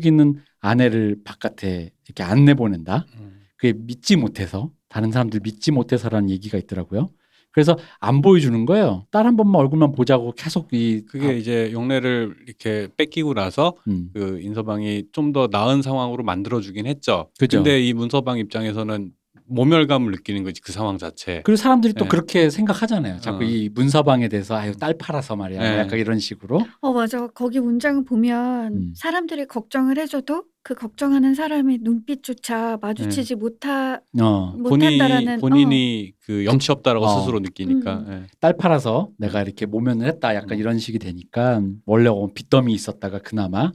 있는 0.05 0.35
아내를 0.59 1.17
바깥에 1.23 1.89
이렇게 2.05 2.23
안 2.23 2.45
내보낸다. 2.45 3.07
음. 3.19 3.40
그게 3.61 3.73
믿지 3.77 4.15
못해서 4.15 4.71
다른 4.89 5.11
사람들 5.11 5.41
믿지 5.43 5.71
못해서라는 5.71 6.31
얘기가 6.31 6.57
있더라고요. 6.57 7.09
그래서 7.51 7.77
안 7.99 8.21
보여주는 8.21 8.65
거예요. 8.65 9.05
딸 9.11 9.25
한 9.27 9.35
번만 9.37 9.61
얼굴만 9.61 9.91
보자고 9.91 10.31
계속 10.31 10.69
이 10.73 11.03
그게 11.05 11.27
아, 11.27 11.31
이제 11.31 11.69
용례를 11.71 12.37
이렇게 12.47 12.87
뺏기고 12.97 13.33
나서 13.35 13.75
음, 13.87 14.09
그 14.13 14.39
인서방이 14.41 15.03
좀 15.11 15.31
더 15.31 15.47
나은 15.51 15.81
상황으로 15.83 16.23
만들어 16.23 16.59
주긴 16.61 16.87
했죠. 16.87 17.29
그죠. 17.37 17.57
근데 17.59 17.79
이 17.85 17.93
문서방 17.93 18.39
입장에서는 18.39 19.11
모멸감을 19.51 20.11
느끼는 20.11 20.43
거지 20.43 20.61
그 20.61 20.71
상황 20.71 20.97
자체. 20.97 21.41
그리고 21.43 21.57
사람들이 21.57 21.93
또 21.93 22.05
네. 22.05 22.09
그렇게 22.09 22.49
생각하잖아요. 22.49 23.19
자꾸 23.19 23.39
어. 23.39 23.43
이 23.43 23.69
문서방에 23.69 24.27
대해서 24.27 24.55
아유 24.55 24.75
딸 24.77 24.97
팔아서 24.97 25.35
말이야. 25.35 25.59
네. 25.59 25.77
약간 25.79 25.99
이런 25.99 26.19
식으로. 26.19 26.65
어 26.79 26.93
맞아 26.93 27.27
거기 27.27 27.59
문장을 27.59 28.03
보면 28.05 28.73
음. 28.73 28.93
사람들이 28.95 29.45
걱정을 29.45 29.97
해줘도 29.97 30.43
그 30.63 30.75
걱정하는 30.75 31.33
사람의 31.33 31.79
눈빛조차 31.81 32.77
마주치지 32.81 33.35
못하 33.35 33.99
어, 34.19 34.53
못한다라는 34.57 35.39
본인이 35.39 36.13
그 36.19 36.45
염치 36.45 36.71
없다라고 36.71 37.05
어. 37.05 37.19
스스로 37.19 37.39
느끼니까. 37.39 37.97
음. 37.99 38.21
예. 38.23 38.27
딸 38.39 38.55
팔아서 38.57 39.09
내가 39.17 39.41
이렇게 39.41 39.65
모면을 39.65 40.07
했다. 40.07 40.35
약간 40.35 40.53
음. 40.53 40.59
이런 40.59 40.79
식이 40.79 40.99
되니까 40.99 41.61
원래 41.85 42.09
어, 42.09 42.27
빚더미 42.33 42.73
있었다가 42.73 43.19
그나마 43.19 43.71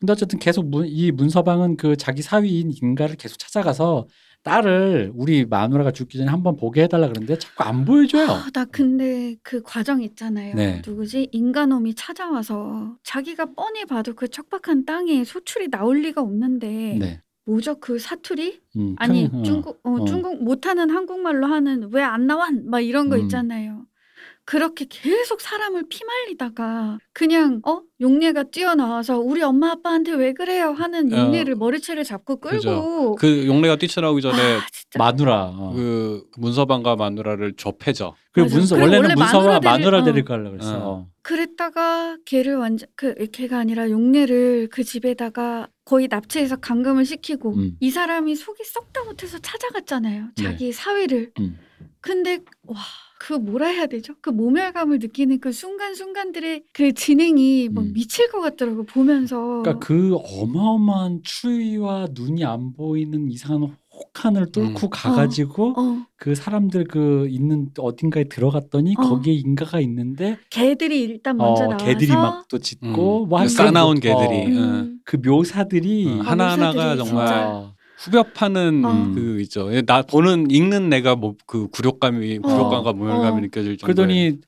근데 0.00 0.12
어쨌든 0.14 0.38
계속 0.38 0.66
문, 0.68 0.86
이 0.88 1.12
문서방은 1.12 1.76
그 1.76 1.94
자기 1.94 2.22
사위인 2.22 2.72
인가를 2.82 3.16
계속 3.16 3.38
찾아가서 3.38 4.06
딸을 4.42 5.12
우리 5.14 5.44
마누라가 5.44 5.90
죽기 5.92 6.16
전에 6.18 6.30
한번 6.30 6.56
보게 6.56 6.82
해달라 6.84 7.08
그러는데 7.08 7.38
자꾸 7.38 7.62
안 7.64 7.84
보여줘요. 7.84 8.26
아, 8.30 8.50
나 8.52 8.64
근데 8.64 9.36
그 9.42 9.62
과정 9.62 10.02
있잖아요. 10.02 10.54
네. 10.54 10.80
누구지? 10.86 11.28
인간놈이 11.32 11.94
찾아와서 11.94 12.96
자기가 13.02 13.46
뻔히 13.54 13.84
봐도 13.84 14.14
그 14.14 14.28
척박한 14.28 14.86
땅에 14.86 15.22
소출이 15.24 15.68
나올 15.70 15.98
리가 16.00 16.22
없는데 16.22 16.96
네. 16.98 17.22
뭐죠? 17.44 17.78
그 17.80 17.98
사투리? 17.98 18.60
음, 18.76 18.94
아니 18.98 19.28
평- 19.28 19.40
어. 19.40 19.42
중국 19.42 19.80
어, 19.84 19.90
어. 19.92 20.04
중국 20.04 20.42
못하는 20.42 20.88
한국말로 20.90 21.46
하는 21.46 21.90
왜 21.92 22.02
안 22.02 22.26
나와? 22.26 22.48
막 22.64 22.80
이런 22.80 23.08
거 23.10 23.16
음. 23.16 23.22
있잖아요. 23.22 23.84
그렇게 24.50 24.84
계속 24.88 25.40
사람을 25.40 25.84
피말리다가 25.88 26.98
그냥 27.12 27.60
어 27.64 27.82
용례가 28.00 28.42
뛰어나와서 28.42 29.20
우리 29.20 29.44
엄마 29.44 29.70
아빠한테 29.70 30.10
왜 30.14 30.32
그래요 30.32 30.72
하는 30.72 31.12
어. 31.12 31.16
용례를 31.16 31.54
머리채를 31.54 32.02
잡고 32.02 32.40
끌고 32.40 32.56
그죠. 32.56 33.14
그 33.16 33.46
용례가 33.46 33.76
뛰쳐나오기 33.76 34.20
전에 34.20 34.36
아, 34.36 34.66
진짜 34.72 34.98
마누라. 34.98 35.52
어. 35.54 35.72
그 35.76 36.24
문서방과 36.36 36.96
마누라를. 36.96 37.54
그리고 38.32 38.46
맞아. 38.46 38.56
문서 38.56 38.74
그리고 38.74 38.86
원래는 38.86 39.10
원래 39.10 39.14
문서가 39.14 39.60
마누라 39.60 39.60
마누라 39.60 39.98
어. 39.98 40.04
데릴 40.04 40.24
거라 40.24 40.50
그랬어. 40.50 40.78
어. 40.78 40.80
어. 40.82 41.08
그랬다가 41.22 42.16
걔를 42.24 42.56
완전 42.56 42.88
그 42.96 43.14
걔가 43.30 43.56
아니라 43.56 43.88
용례를 43.88 44.66
그 44.72 44.82
집에다가 44.82 45.68
거의 45.84 46.08
납치해서 46.08 46.56
감금을 46.56 47.04
시키고 47.04 47.54
음. 47.54 47.76
이 47.78 47.90
사람이 47.92 48.34
속이 48.34 48.64
썩다 48.64 49.04
못해서 49.04 49.38
찾아갔잖아요. 49.38 50.30
네. 50.36 50.42
자기 50.42 50.72
사위를. 50.72 51.30
음. 51.38 51.56
근데 52.00 52.40
와. 52.66 52.80
그 53.22 53.34
뭐라 53.34 53.66
해야 53.66 53.86
되죠? 53.86 54.14
그 54.22 54.30
모멸감을 54.30 54.98
느끼는 54.98 55.40
그 55.40 55.52
순간순간들의 55.52 56.62
그 56.72 56.94
진행이 56.94 57.68
뭐 57.68 57.82
음. 57.82 57.92
미칠 57.92 58.30
것 58.30 58.40
같더라고 58.40 58.84
보면서. 58.84 59.60
그러니까 59.62 59.78
그 59.78 60.16
어마어마한 60.16 61.20
추위와 61.22 62.08
눈이 62.12 62.46
안 62.46 62.72
보이는 62.72 63.30
이상한 63.30 63.76
혹한을 63.92 64.50
뚫고 64.52 64.88
가가지고 64.88 65.74
어, 65.76 66.06
그 66.16 66.34
사람들 66.34 66.84
그 66.84 67.28
있는 67.28 67.68
어딘가에 67.78 68.24
들어갔더니 68.24 68.94
어. 68.96 69.02
거기에 69.02 69.34
인가가 69.34 69.80
있는데 69.80 70.38
개들이 70.48 71.02
일단 71.02 71.36
먼저 71.36 71.64
어, 71.64 71.66
나와서 71.66 71.84
개들이 71.84 72.10
막 72.12 72.48
또 72.48 72.58
짖고 72.58 73.24
음. 73.24 73.28
뭐 73.28 73.42
그 73.42 73.48
싸나운 73.50 73.96
그- 73.96 74.00
개들이. 74.00 74.56
어, 74.56 74.60
음. 74.60 75.00
그 75.04 75.16
묘사들이 75.22 76.06
어, 76.08 76.22
아, 76.22 76.30
하나하나가 76.30 76.72
묘사들이 76.94 77.04
정말 77.08 77.26
진짜. 77.26 77.74
후벼파는 78.00 78.84
어. 78.84 79.12
그 79.14 79.40
있죠. 79.42 79.68
나 79.86 80.02
보는 80.02 80.50
읽는 80.50 80.88
내가 80.88 81.16
뭐 81.16 81.34
그 81.46 81.68
굴욕감이 81.68 82.38
어. 82.42 82.46
굴욕감과 82.48 82.92
모멸감이 82.94 83.38
어. 83.38 83.40
느껴질 83.40 83.76
정도로. 83.78 83.94
그러더니 83.94 84.38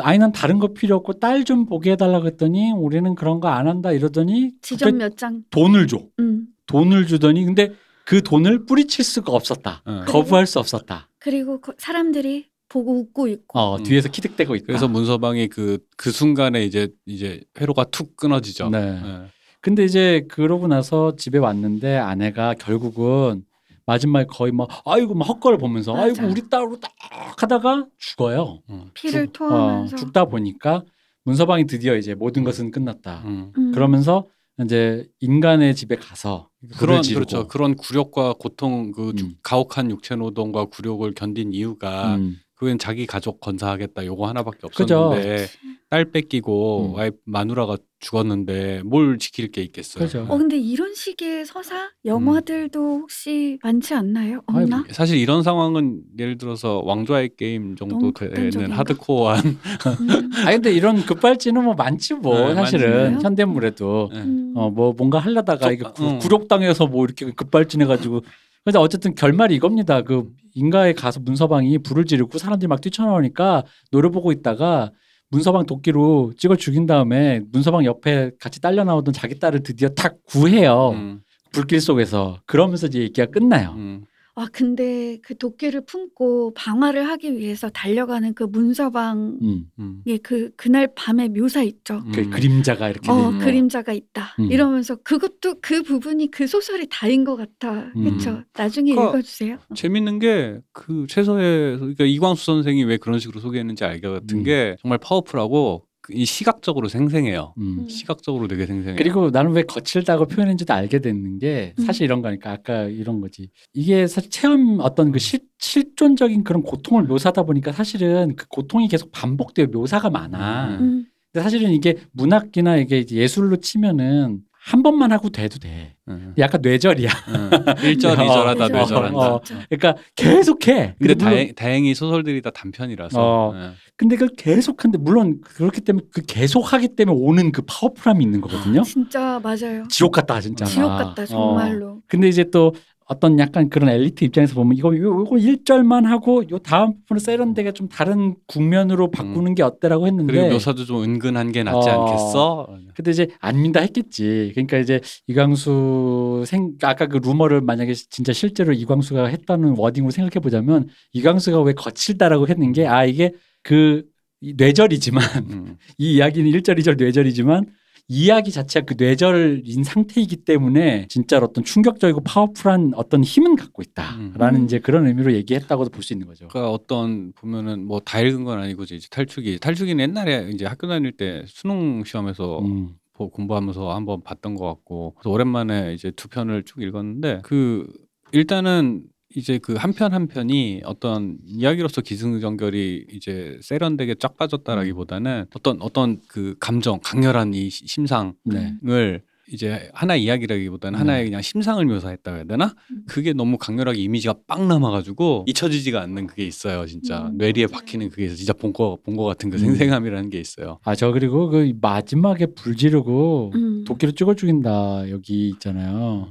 아이는 0.00 0.30
다른 0.32 0.58
거 0.58 0.68
필요 0.74 0.96
없고 0.96 1.14
딸 1.14 1.44
좀 1.44 1.66
보게 1.66 1.92
해달라 1.92 2.20
그랬더니 2.20 2.70
우리는 2.72 3.14
그런 3.14 3.40
거 3.40 3.48
안 3.48 3.66
한다 3.66 3.92
이러더니 3.92 4.52
지점 4.62 4.98
몇 4.98 5.16
장. 5.16 5.42
돈을 5.50 5.86
줘 5.88 6.02
음. 6.20 6.46
돈을 6.66 7.06
주더니 7.06 7.44
근데 7.44 7.72
그 8.04 8.22
돈을 8.22 8.64
뿌리칠 8.66 9.04
수가 9.04 9.32
없었다 9.32 9.82
어. 9.84 10.04
거부할 10.06 10.46
수 10.46 10.58
없었다 10.60 11.08
그리고 11.18 11.60
그 11.60 11.72
사람들이 11.78 12.46
보고 12.68 12.98
웃고 13.00 13.28
있고. 13.28 13.58
어 13.58 13.76
음. 13.76 13.82
뒤에서 13.82 14.08
키득대고 14.10 14.54
있다 14.54 14.66
그래서 14.66 14.86
문서방이 14.88 15.48
그 15.48 15.78
그 15.96 16.10
순간에 16.12 16.64
이제 16.64 16.88
이제 17.06 17.40
회로가 17.60 17.84
툭 17.84 18.16
끊어지죠. 18.16 18.68
네. 18.70 19.00
예. 19.04 19.28
근데 19.60 19.84
이제 19.84 20.24
그러고 20.28 20.68
나서 20.68 21.16
집에 21.16 21.38
왔는데 21.38 21.96
아내가 21.96 22.54
결국은 22.54 23.44
마지막에 23.86 24.26
거의 24.28 24.52
막 24.52 24.68
아이고 24.84 25.14
막 25.14 25.28
헛걸 25.28 25.58
보면서 25.58 25.92
맞아. 25.94 26.04
아이고 26.04 26.26
우리 26.30 26.48
딸로 26.48 26.78
딱 26.78 26.92
하다가 27.40 27.86
죽어요. 27.98 28.60
음. 28.70 28.90
피를 28.94 29.26
죽- 29.28 29.32
토하면서. 29.34 29.94
어, 29.94 29.98
죽다 29.98 30.24
보니까 30.26 30.84
문서방이 31.24 31.66
드디어 31.66 31.96
이제 31.96 32.14
모든 32.14 32.44
것은 32.44 32.70
끝났다. 32.70 33.22
음. 33.24 33.52
음. 33.56 33.72
그러면서 33.72 34.26
이제 34.62 35.06
인간의 35.20 35.74
집에 35.74 35.96
가서 35.96 36.48
그런 36.78 37.02
지르고 37.02 37.24
그렇죠. 37.26 37.48
그런 37.48 37.76
굴욕과 37.76 38.34
고통 38.38 38.92
그 38.92 39.10
음. 39.10 39.34
가혹한 39.42 39.90
육체 39.90 40.16
노동과 40.16 40.66
굴욕을 40.66 41.14
견딘 41.14 41.52
이유가 41.52 42.16
음, 42.16 42.36
그건 42.58 42.76
자기 42.76 43.06
가족 43.06 43.40
건사하겠다 43.40 44.04
요거 44.04 44.26
하나밖에 44.26 44.58
그죠. 44.76 44.98
없었는데 44.98 45.46
딸 45.90 46.04
뺏기고 46.10 46.86
음. 46.90 46.94
와이프 46.96 47.16
마누라가 47.24 47.76
죽었는데 48.00 48.82
뭘 48.84 49.18
지킬 49.18 49.52
게 49.52 49.62
있겠어요. 49.62 50.04
그죠. 50.04 50.26
어 50.28 50.36
근데 50.36 50.58
이런 50.58 50.92
식의 50.92 51.46
서사 51.46 51.88
영화들도 52.04 52.80
혹시 52.80 53.58
많지 53.62 53.94
않나요? 53.94 54.42
아이, 54.48 54.64
없나? 54.64 54.84
사실 54.90 55.18
이런 55.18 55.44
상황은 55.44 56.00
예를 56.18 56.36
들어서 56.36 56.82
왕좌의 56.84 57.30
게임 57.36 57.76
정도 57.76 58.10
되는? 58.12 58.72
하드코어한 58.72 59.46
음. 59.46 59.58
아 60.44 60.50
근데 60.50 60.72
이런 60.72 61.06
급발진은 61.06 61.62
뭐 61.62 61.74
많지 61.74 62.14
뭐 62.14 62.48
네, 62.48 62.54
사실은. 62.56 63.22
현대물에도 63.22 64.10
예. 64.14 64.18
음. 64.18 64.52
어뭐 64.56 64.94
뭔가 64.98 65.20
하려다가 65.20 65.66
저- 65.66 65.72
이게 65.72 65.84
구, 65.84 66.04
응. 66.08 66.18
굴욕당해서 66.18 66.88
뭐 66.88 67.04
이렇게 67.04 67.30
급발진해가지고 67.30 68.22
근데 68.68 68.80
어쨌든 68.80 69.14
결말이 69.14 69.54
이겁니다. 69.54 70.02
그 70.02 70.28
인가에 70.52 70.92
가서 70.92 71.20
문서방이 71.20 71.78
불을 71.78 72.04
지르고 72.04 72.36
사람들이 72.36 72.68
막 72.68 72.82
뛰쳐나오니까 72.82 73.64
노래 73.90 74.10
보고 74.10 74.30
있다가 74.30 74.90
문서방 75.30 75.64
도끼로 75.64 76.34
찍어 76.36 76.56
죽인 76.56 76.84
다음에 76.84 77.40
문서방 77.50 77.86
옆에 77.86 78.32
같이 78.38 78.60
딸려 78.60 78.84
나오던 78.84 79.14
자기 79.14 79.38
딸을 79.38 79.62
드디어 79.62 79.88
탁 79.88 80.16
구해요. 80.26 80.90
음, 80.90 81.20
불길 81.50 81.80
속에서 81.80 82.42
그러면서 82.44 82.88
이제 82.88 83.00
얘기가 83.00 83.28
끝나요. 83.28 83.72
음. 83.78 84.04
와 84.38 84.46
근데 84.52 85.18
그 85.20 85.36
도끼를 85.36 85.80
품고 85.84 86.54
방화를 86.54 87.08
하기 87.08 87.36
위해서 87.36 87.68
달려가는 87.70 88.34
그 88.34 88.44
문서방의 88.44 89.38
음. 89.42 89.64
음. 89.80 90.04
그 90.22 90.50
그날 90.56 90.88
밤의 90.94 91.30
묘사 91.30 91.64
있죠. 91.64 92.04
그 92.14 92.20
음. 92.20 92.30
그림자가 92.30 92.88
이렇게 92.88 93.10
어 93.10 93.32
거. 93.32 93.38
그림자가 93.38 93.92
있다 93.92 94.36
음. 94.38 94.52
이러면서 94.52 94.94
그것도 94.94 95.56
그 95.60 95.82
부분이 95.82 96.30
그 96.30 96.46
소설이 96.46 96.86
다인 96.88 97.24
것 97.24 97.34
같아 97.34 97.90
음. 97.96 98.04
그렇죠 98.04 98.44
나중에 98.56 98.92
그러니까 98.92 99.18
읽어주세요 99.18 99.58
재밌는 99.74 100.20
게 100.20 100.60
그 100.78 101.06
최서의 101.08 101.78
그러니까 101.78 102.04
이광수 102.04 102.44
선생이 102.44 102.84
왜 102.84 102.96
그런 102.98 103.18
식으로 103.18 103.40
소개했는지 103.40 103.84
알것 103.84 104.20
같은 104.20 104.38
음. 104.38 104.42
게 104.44 104.76
정말 104.80 104.98
파워풀하고 104.98 105.82
그 105.82 105.87
이 106.10 106.24
시각적으로 106.24 106.88
생생해요. 106.88 107.54
음. 107.58 107.78
음. 107.80 107.88
시각적으로 107.88 108.48
되게 108.48 108.66
생생해요. 108.66 108.96
그리고 108.96 109.30
나는 109.30 109.52
왜 109.52 109.62
거칠다고 109.62 110.26
표현했는지도 110.26 110.72
알게 110.72 111.00
됐는 111.00 111.38
게 111.38 111.74
음. 111.78 111.84
사실 111.84 112.04
이런 112.04 112.22
거니까 112.22 112.52
아까 112.52 112.84
이런 112.84 113.20
거지. 113.20 113.50
이게 113.74 114.06
사실 114.06 114.30
체험 114.30 114.78
어떤 114.80 115.12
그 115.12 115.18
실, 115.18 115.40
실존적인 115.58 116.44
그런 116.44 116.62
고통을 116.62 117.04
묘사하다 117.04 117.44
보니까 117.44 117.72
사실은 117.72 118.34
그 118.36 118.46
고통이 118.48 118.88
계속 118.88 119.10
반복돼요. 119.12 119.66
묘사가 119.68 120.10
많아. 120.10 120.78
음. 120.78 120.80
음. 120.80 121.06
근데 121.32 121.42
사실은 121.42 121.72
이게 121.72 121.98
문학이나 122.12 122.76
이게 122.76 123.04
예술로 123.10 123.56
치면은 123.56 124.40
한 124.68 124.82
번만 124.82 125.12
하고 125.12 125.30
돼도 125.30 125.58
돼. 125.60 125.94
음. 126.08 126.34
약간 126.36 126.60
뇌절이야. 126.60 127.08
음. 127.28 127.50
일절 127.84 128.10
어, 128.20 128.24
이절하다 128.24 128.66
그죠. 128.68 128.78
뇌절한다. 128.78 129.18
어. 129.18 129.40
진짜. 129.42 129.64
그러니까 129.70 130.02
계속해. 130.14 130.94
근데 130.98 131.14
다행, 131.14 131.54
다행히 131.54 131.94
소설들이 131.94 132.42
다 132.42 132.50
단편이라서 132.50 133.18
어. 133.18 133.54
예. 133.56 133.70
근데 133.96 134.16
그걸 134.16 134.28
계속하는데 134.36 134.98
물론 135.02 135.40
그렇기 135.42 135.80
때문에 135.80 136.06
그 136.12 136.20
계속하기 136.20 136.96
때문에 136.96 137.18
오는 137.18 137.50
그 137.50 137.62
파워풀함이 137.66 138.22
있는 138.22 138.42
거거든요. 138.42 138.82
진짜 138.82 139.40
맞아요 139.42 139.84
지옥 139.88 140.12
같다 140.12 140.38
진짜. 140.42 140.66
지옥 140.66 140.88
같다 140.90 141.22
어. 141.22 141.24
정말로 141.24 142.02
근데 142.06 142.28
이제 142.28 142.44
또 142.52 142.74
어떤 143.10 143.38
약간 143.38 143.70
그런 143.70 143.88
엘리트 143.88 144.22
입장에서 144.24 144.54
보면 144.54 144.76
이거 144.76 144.94
요- 144.96 145.20
요거 145.20 145.36
1절만 145.36 146.04
하고 146.04 146.42
요 146.50 146.58
다음 146.58 146.92
부분은 147.00 147.20
세련되게 147.20 147.72
좀 147.72 147.88
다른 147.88 148.34
국면으로 148.46 149.10
바꾸는 149.10 149.54
게 149.54 149.62
어때라고 149.62 150.06
했는데 150.06 150.32
그리고 150.32 150.50
묘사도 150.52 150.84
좀 150.84 151.02
은근한 151.02 151.50
게 151.52 151.62
낫지 151.62 151.88
어. 151.88 151.92
않겠어? 152.04 152.68
근데 152.94 153.10
이제 153.10 153.28
안 153.40 153.62
민다 153.62 153.80
했겠지. 153.80 154.50
그러니까 154.54 154.76
이제 154.78 155.00
이광수 155.26 156.44
생 156.46 156.72
아까 156.82 157.06
그 157.06 157.16
루머를 157.16 157.62
만약에 157.62 157.94
진짜 157.94 158.32
실제로 158.34 158.72
이광수가 158.74 159.26
했다는 159.26 159.74
워딩으로 159.78 160.10
생각해 160.10 160.40
보자면 160.42 160.88
이광수가 161.14 161.62
왜 161.62 161.72
거칠다라고 161.72 162.46
했는 162.48 162.72
게 162.72 162.86
아 162.86 163.04
이게 163.06 163.32
그 163.62 164.04
이- 164.42 164.54
뇌절이지만 164.56 165.22
음. 165.50 165.76
이 165.98 166.14
이야기는 166.16 166.50
1절, 166.50 166.78
2절 166.78 166.98
뇌절이지만 166.98 167.66
이야기 168.10 168.50
자체가 168.50 168.86
그 168.86 168.94
뇌절인 168.96 169.84
상태이기 169.84 170.36
때문에 170.36 171.06
진짜로 171.08 171.46
어떤 171.46 171.62
충격적이고 171.62 172.22
파워풀한 172.22 172.92
어떤 172.96 173.22
힘은 173.22 173.54
갖고 173.54 173.82
있다라는 173.82 174.60
음. 174.60 174.64
이제 174.64 174.78
그런 174.78 175.06
의미로 175.06 175.32
얘기했다고도 175.34 175.90
볼 175.90 176.02
수 176.02 176.14
있는 176.14 176.26
거죠. 176.26 176.48
그러니까 176.48 176.72
어떤 176.72 177.32
보면은 177.34 177.84
뭐 177.86 178.00
다 178.00 178.20
읽은 178.20 178.44
건 178.44 178.58
아니고 178.60 178.84
이제 178.84 178.98
탈출기 179.10 179.58
탈출기는 179.58 180.02
옛날에 180.02 180.48
이제 180.54 180.64
학교 180.64 180.86
다닐 180.88 181.12
때 181.12 181.44
수능 181.46 182.02
시험에서 182.04 182.60
음. 182.60 182.94
보- 183.12 183.28
공부하면서 183.30 183.94
한번 183.94 184.22
봤던 184.22 184.54
것 184.54 184.64
같고 184.66 185.14
그래서 185.16 185.30
오랜만에 185.30 185.92
이제 185.92 186.10
두 186.12 186.28
편을 186.28 186.62
쭉 186.64 186.80
읽었는데 186.80 187.40
그 187.44 187.86
일단은 188.32 189.02
이제 189.36 189.58
그 189.58 189.74
한 189.76 189.92
편 189.92 190.12
한 190.12 190.26
편이 190.26 190.82
어떤 190.84 191.36
이야기로서 191.46 192.00
기승전결이 192.00 193.06
이제 193.12 193.58
세련되게 193.62 194.14
쫙 194.18 194.36
빠졌다라기보다는 194.38 195.46
어떤 195.54 195.82
어떤 195.82 196.20
그 196.28 196.54
감정 196.58 196.98
강렬한 197.02 197.52
이 197.52 197.68
시- 197.68 197.86
심상을 197.86 198.32
네. 198.46 199.20
이제 199.50 199.90
하나 199.94 200.14
이야기라기보다는 200.14 200.96
네. 200.96 200.98
하나의 200.98 201.24
그냥 201.24 201.40
심상을 201.42 201.82
묘사했다고 201.84 202.36
해야 202.36 202.44
되나? 202.44 202.74
음. 202.90 203.02
그게 203.06 203.32
너무 203.32 203.56
강렬하게 203.58 203.98
이미지가 203.98 204.34
빵 204.46 204.68
남아가지고 204.68 205.44
잊혀지지가 205.46 206.02
않는 206.02 206.26
그게 206.26 206.46
있어요, 206.46 206.84
진짜 206.86 207.28
음, 207.28 207.38
뇌리에 207.38 207.66
맞아요. 207.66 207.72
박히는 207.80 208.10
그게 208.10 208.26
있어. 208.26 208.34
진짜 208.34 208.52
본 208.54 208.72
거 208.74 208.98
본 209.04 209.16
거 209.16 209.24
같은 209.24 209.48
그 209.50 209.56
음. 209.56 209.60
생생함이라는 209.60 210.28
게 210.30 210.38
있어요. 210.40 210.78
아 210.84 210.94
저 210.94 211.12
그리고 211.12 211.48
그 211.48 211.72
마지막에 211.80 212.46
불 212.54 212.76
지르고 212.76 213.52
음. 213.54 213.84
도끼로 213.84 214.12
찍어 214.12 214.34
죽인다 214.34 215.08
여기 215.10 215.48
있잖아요. 215.50 216.28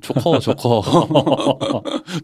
좋커, 0.00 0.38
좋커, 0.38 0.82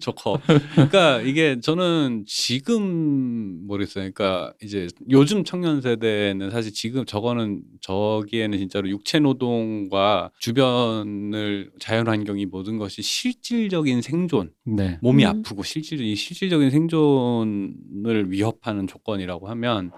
좋커. 0.00 0.38
그러니까 0.74 1.20
이게 1.20 1.58
저는 1.60 2.24
지금 2.26 3.66
모르겠어요. 3.66 4.10
그러니까 4.12 4.52
이제 4.62 4.86
요즘 5.10 5.44
청년 5.44 5.80
세대는 5.80 6.50
사실 6.50 6.72
지금 6.72 7.04
저거는 7.04 7.62
저기에는 7.80 8.58
진짜로 8.58 8.88
육체 8.88 9.18
노동과 9.18 10.30
주변을 10.38 11.72
자연 11.80 12.06
환경이 12.06 12.46
모든 12.46 12.78
것이 12.78 13.02
실질적인 13.02 14.00
생존, 14.00 14.50
네. 14.64 14.98
몸이 15.02 15.24
음. 15.24 15.28
아프고 15.28 15.64
실질 15.64 16.00
이 16.00 16.14
실질적인 16.14 16.70
생존을 16.70 18.30
위협하는 18.30 18.86
조건이라고 18.86 19.48
하면 19.48 19.90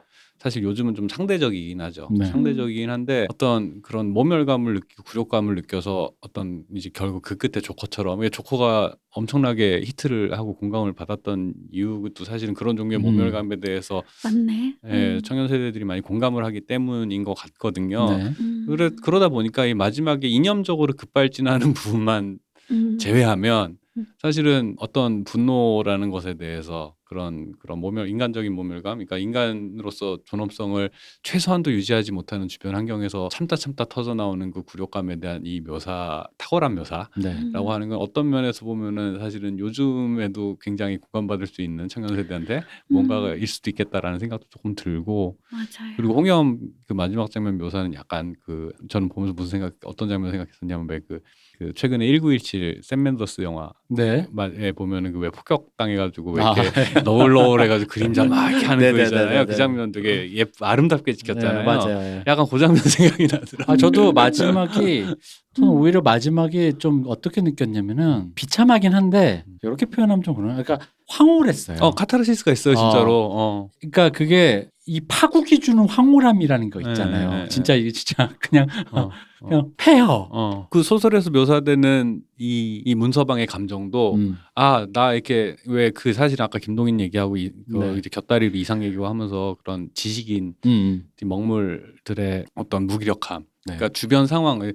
사실 0.47 0.63
요즘은 0.63 0.95
좀 0.95 1.09
상대적이긴 1.09 1.81
하죠. 1.81 2.09
네. 2.13 2.27
상대적이긴 2.27 2.89
한데 2.89 3.27
어떤 3.29 3.83
그런 3.83 4.13
모멸감을 4.13 4.75
느끼고 4.75 5.03
굴욕감을 5.03 5.57
느껴서 5.57 6.13
어떤 6.21 6.63
이제 6.73 6.89
결국 6.95 7.23
그 7.23 7.37
끝에 7.37 7.61
조커처럼 7.61 8.21
왜 8.21 8.29
조커가 8.29 8.95
엄청나게 9.11 9.81
히트를 9.85 10.39
하고 10.39 10.55
공감을 10.55 10.93
받았던 10.93 11.55
이유도 11.73 12.25
사실은 12.25 12.55
그런 12.55 12.77
종류의 12.77 13.01
음. 13.01 13.03
모멸감에 13.03 13.57
대해서 13.57 14.05
맞네. 14.23 14.77
예, 14.85 14.89
음. 15.17 15.21
청년 15.25 15.49
세대들이 15.49 15.85
많이 15.85 16.01
공감을 16.01 16.45
하기 16.45 16.61
때문인 16.61 17.25
것 17.25 17.35
같거든요. 17.35 18.17
네. 18.17 18.33
음. 18.39 18.67
그래 18.69 18.91
그러다 19.03 19.29
보니까 19.29 19.67
이 19.67 19.75
마지막에 19.75 20.29
이념적으로 20.29 20.93
급발진하는 20.97 21.75
부분만 21.75 22.39
음. 22.71 22.99
제외하면 22.99 23.71
음. 23.71 23.86
사실은 24.19 24.77
어떤 24.79 25.25
분노라는 25.25 26.11
것에 26.11 26.35
대해서 26.35 26.95
그런 27.07 27.53
그런 27.61 27.79
모멸 27.79 28.09
인간적인 28.09 28.53
모멸감, 28.53 28.99
그러니까 28.99 29.17
인간으로서 29.17 30.19
존엄성을 30.25 30.91
최소한도 31.23 31.73
유지하지 31.73 32.13
못하는 32.13 32.49
주변 32.49 32.75
환경에서 32.75 33.29
참다 33.31 33.57
참다 33.57 33.85
터져 33.85 34.15
나오는 34.15 34.51
그 34.51 34.63
굴욕감에 34.63 35.21
대한 35.21 35.43
이 35.45 35.61
묘사 35.61 36.27
탁월한 36.37 36.75
묘사라고 36.75 37.21
네. 37.23 37.31
음. 37.55 37.69
하는 37.69 37.89
건 37.89 37.99
어떤 37.99 38.29
면에서 38.29 38.65
보면은 38.65 39.21
사실은 39.21 39.59
요즘에도 39.59 40.59
굉장히 40.61 40.99
공감받을 40.99 41.47
수 41.47 41.63
있는 41.63 41.89
청년 41.89 42.17
세대한테 42.17 42.63
뭔가가 42.89 43.33
음. 43.33 43.39
일 43.39 43.47
수도 43.47 43.71
있겠다라는 43.71 44.19
생각도 44.19 44.47
조금 44.51 44.75
들고 44.75 45.39
맞아요. 45.53 45.95
그리고 45.97 46.15
홍염 46.15 46.59
그 46.89 46.93
마지막 46.93 47.31
장면 47.31 47.57
묘사는 47.57 47.95
약간 47.95 48.35
그 48.45 48.73
저는 48.89 49.09
보면서 49.09 49.33
무슨 49.33 49.61
생각 49.61 49.75
어떤 49.85 50.09
장면 50.09 50.33
생각했었냐면 50.33 50.89
왜그 50.91 51.21
그 51.59 51.73
최근에 51.75 52.07
1917샘 52.07 52.97
맨더스 52.97 53.41
영화 53.41 53.71
네. 53.89 54.27
에 54.59 54.73
보면은 54.73 55.13
그 55.13 55.19
왜 55.21 55.31
폭격 55.31 55.75
당해가지고 55.79 56.33
왜 56.33 56.43
아, 56.45 56.53
이렇게 56.53 57.01
너울너울해가지고 57.03 57.89
그림자 57.91 58.25
막 58.25 58.51
이렇게 58.51 58.67
하는 58.67 58.93
거. 58.97 59.03
있잖아요. 59.03 59.47
그 59.47 59.55
장면 59.57 59.91
되게 59.93 60.31
예쁘 60.33 60.65
아름답게 60.65 61.15
찍혔잖아요. 61.15 61.59
네, 61.61 61.65
맞아요. 61.65 61.99
예. 61.99 62.23
약간 62.27 62.47
그 62.51 62.59
장면 62.59 62.77
생각이 62.85 63.23
나더라고요. 63.25 63.65
아 63.67 63.77
저도 63.77 64.13
마지막이 64.13 65.07
저는 65.55 65.69
음. 65.71 65.75
오히려 65.75 66.03
마지막이 66.03 66.75
좀 66.79 67.05
어떻게 67.07 67.41
느꼈냐면은 67.41 68.33
비참하긴 68.35 68.93
한데 68.93 69.45
이렇게 69.63 69.87
표현하면 69.87 70.23
좀 70.23 70.35
그러나 70.35 70.63
그러니까 70.63 70.87
황홀했어요. 71.09 71.79
어 71.81 71.91
카타르시스가 71.93 72.53
있어요 72.53 72.75
진짜로. 72.75 73.31
어. 73.33 73.69
그러니까 73.81 74.11
그게 74.11 74.69
이 74.89 75.01
파국이 75.01 75.59
주는 75.59 75.85
황홀함이라는 75.89 76.71
거 76.71 76.81
네, 76.81 76.91
있잖아요. 76.91 77.31
네, 77.31 77.43
네, 77.43 77.49
진짜 77.49 77.75
이게 77.75 77.91
진짜 77.91 78.31
그냥 78.39 78.69
어. 78.93 79.11
그냥 79.41 79.73
패요. 79.77 80.07
어. 80.31 80.69
그 80.71 80.85
소설에서 80.85 81.31
묘사되는 81.31 82.23
이, 82.39 82.83
이 82.85 82.95
문서방의 82.95 83.47
감정도 83.49 84.15
음. 84.15 84.39
아나 84.55 85.13
이렇게 85.15 85.57
왜 85.67 85.91
그 85.91 86.13
사실 86.13 86.41
아까 86.41 86.59
김동인 86.61 87.01
얘기하고 87.01 87.37
이, 87.37 87.51
그 87.71 87.79
네. 87.79 87.97
이제 87.99 88.09
곁다리로 88.11 88.57
이상 88.57 88.85
얘기고 88.85 89.07
하면서 89.09 89.57
그런 89.61 89.89
지식인 89.95 90.55
음. 90.67 91.09
이 91.21 91.25
먹물들의 91.25 92.45
어떤 92.55 92.87
무기력함 92.87 93.43
네. 93.43 93.75
그러니까 93.77 93.89
주변 93.89 94.27
상황을 94.29 94.75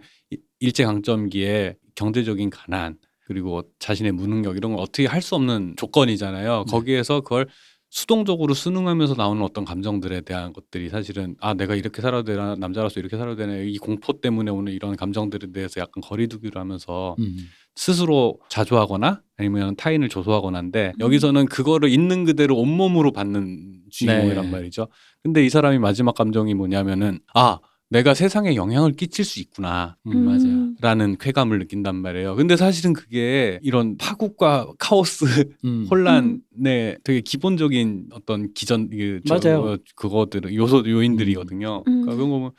일제 0.60 0.84
강점기에 0.84 1.76
경제적인 1.96 2.50
가난 2.50 2.98
그리고 3.26 3.64
자신의 3.80 4.12
무능력 4.12 4.58
이런 4.58 4.74
걸 4.74 4.82
어떻게 4.82 5.06
할 5.06 5.22
수 5.22 5.36
없는 5.36 5.76
조건이잖아요. 5.78 6.66
네. 6.68 6.72
거기에서 6.72 7.22
그걸 7.22 7.48
수동적으로 7.92 8.54
순응하면서 8.54 9.16
나오는 9.16 9.44
어떤 9.44 9.66
감정들에 9.66 10.22
대한 10.22 10.54
것들이 10.54 10.88
사실은 10.88 11.36
아 11.42 11.54
내가 11.54 11.76
이렇게 11.76 12.02
살아도 12.02 12.24
되나 12.24 12.56
남자로서 12.56 13.02
이렇게 13.02 13.18
살아도 13.18 13.36
되나 13.36 13.58
이 13.58 13.78
공포 13.78 14.22
때문에 14.22 14.50
오는 14.50 14.72
이런 14.72 14.96
감정들에 14.96 15.52
대해서 15.52 15.82
약간 15.82 16.02
거리두기를 16.02 16.60
하면서 16.60 17.18
음. 17.20 17.50
스스로 17.76 18.40
자조하거나 18.48 19.22
아니면 19.36 19.76
타인을 19.76 20.08
조소하거나인데 20.08 20.94
음. 20.96 21.00
여기서는 21.02 21.48
그거를 21.48 21.90
있는 21.90 22.24
그대로 22.24 22.56
온몸으로 22.58 23.12
받는 23.12 23.82
주인공이란 23.90 24.46
네. 24.46 24.52
말이죠. 24.52 24.88
근데 25.22 25.46
이 25.46 25.50
사람이 25.50 25.78
마지막 25.78 26.16
감정이 26.16 26.54
뭐냐면은 26.54 27.20
아 27.34 27.60
내가 27.92 28.14
세상에 28.14 28.56
영향을 28.56 28.94
끼칠 28.94 29.26
수 29.26 29.42
있구나. 29.42 29.98
음, 30.08 30.24
맞아요. 30.26 30.44
음. 30.46 30.76
라는 30.80 31.18
쾌감을 31.18 31.60
느낀단 31.60 31.94
말이에요. 31.98 32.36
근데 32.38 32.56
사실은 32.56 32.94
그게 32.94 33.60
이런 33.62 33.98
파국과 33.98 34.72
카오스, 34.80 35.26
음. 35.66 35.86
혼란의 35.92 36.98
되게 37.04 37.20
기본적인 37.20 38.08
어떤 38.14 38.54
기전, 38.54 38.90
그, 38.90 39.20
저- 39.28 39.38
맞아요. 39.44 39.60
어, 39.74 39.78
그거들, 39.98 40.56
요소, 40.56 40.90
요인들이거든요. 40.90 41.84
음. 41.86 42.02
그러니까 42.02 42.16
그런 42.16 42.30
거 42.30 42.36
보면 42.38 42.52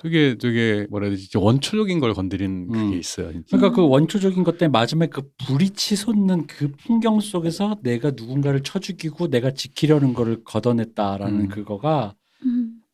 되게, 0.00 0.36
되게 0.38 0.86
뭐라 0.88 1.08
해야 1.08 1.16
되지, 1.16 1.36
원초적인 1.36 2.00
걸 2.00 2.14
건드리는 2.14 2.68
음. 2.72 2.72
그게 2.72 2.98
있어요. 2.98 3.30
진짜. 3.32 3.56
그러니까 3.58 3.76
그 3.76 3.86
원초적인 3.86 4.42
것 4.42 4.56
때문에 4.56 4.72
마지막에 4.72 5.10
그 5.10 5.22
불이 5.46 5.70
치솟는 5.70 6.46
그 6.46 6.72
풍경 6.86 7.20
속에서 7.20 7.76
내가 7.82 8.12
누군가를 8.16 8.62
쳐 8.62 8.78
죽이고 8.78 9.28
내가 9.28 9.50
지키려는 9.52 10.14
거를 10.14 10.42
걷어냈다라는 10.44 11.40
음. 11.40 11.48
그거가 11.48 12.14
음. 12.14 12.17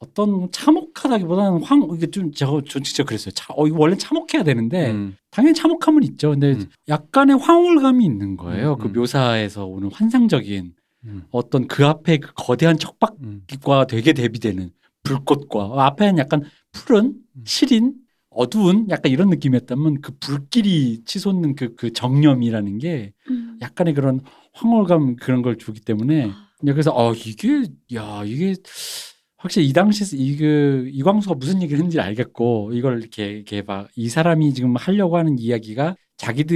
어떤 0.04 0.50
참혹하다기보다는 0.50 1.62
황 1.62 1.88
이게 1.94 2.10
좀 2.10 2.30
제가 2.32 2.60
저 2.68 2.80
진짜 2.80 3.04
그랬어요. 3.04 3.32
차, 3.32 3.52
어 3.56 3.66
이거 3.66 3.78
원래 3.78 3.96
참혹해야 3.96 4.44
되는데 4.44 4.90
음. 4.90 5.16
당연히 5.30 5.54
참혹함은 5.54 6.02
있죠. 6.04 6.30
근데 6.30 6.52
음. 6.52 6.66
약간의 6.88 7.38
황홀감이 7.38 8.04
있는 8.04 8.36
거예요. 8.36 8.74
음, 8.74 8.78
그 8.78 8.88
음. 8.88 8.92
묘사에서 8.92 9.64
오는 9.66 9.90
환상적인 9.90 10.74
음. 11.04 11.22
어떤 11.30 11.66
그 11.66 11.86
앞에 11.86 12.18
그 12.18 12.32
거대한 12.34 12.78
척박과 12.78 13.14
음. 13.22 13.86
되게 13.88 14.12
대비되는 14.12 14.70
불꽃과 15.02 15.64
어, 15.64 15.80
앞에는 15.80 16.18
약간 16.18 16.42
푸른 16.72 17.14
음. 17.36 17.44
시린 17.46 17.94
어두운 18.28 18.90
약간 18.90 19.10
이런 19.10 19.30
느낌이었다면 19.30 20.00
그 20.00 20.12
불길이 20.18 21.02
치솟는 21.04 21.54
그, 21.54 21.74
그 21.76 21.92
정념이라는 21.92 22.78
게 22.78 23.12
음. 23.30 23.58
약간의 23.62 23.94
그런 23.94 24.20
황홀감 24.52 25.16
그런 25.16 25.42
걸 25.42 25.56
주기 25.56 25.80
때문에 25.80 26.30
그래서 26.60 26.92
어 26.94 27.12
이게 27.12 27.64
야 27.94 28.22
이게 28.24 28.54
확실히 29.44 29.68
이 29.68 29.72
당시 29.74 30.16
이그 30.16 30.88
이광수가 30.90 31.34
무슨 31.34 31.60
얘기를 31.60 31.76
했는지 31.78 32.00
알겠고 32.00 32.70
이걸 32.72 32.98
이렇게 33.02 33.26
이렇게 33.26 33.60
막 33.60 33.88
이 33.94 34.08
사람이 34.08 34.54
지금 34.54 34.74
하려고 34.76 35.18
하는 35.18 35.38
이야기가 35.38 35.96
자기들이 36.16 36.54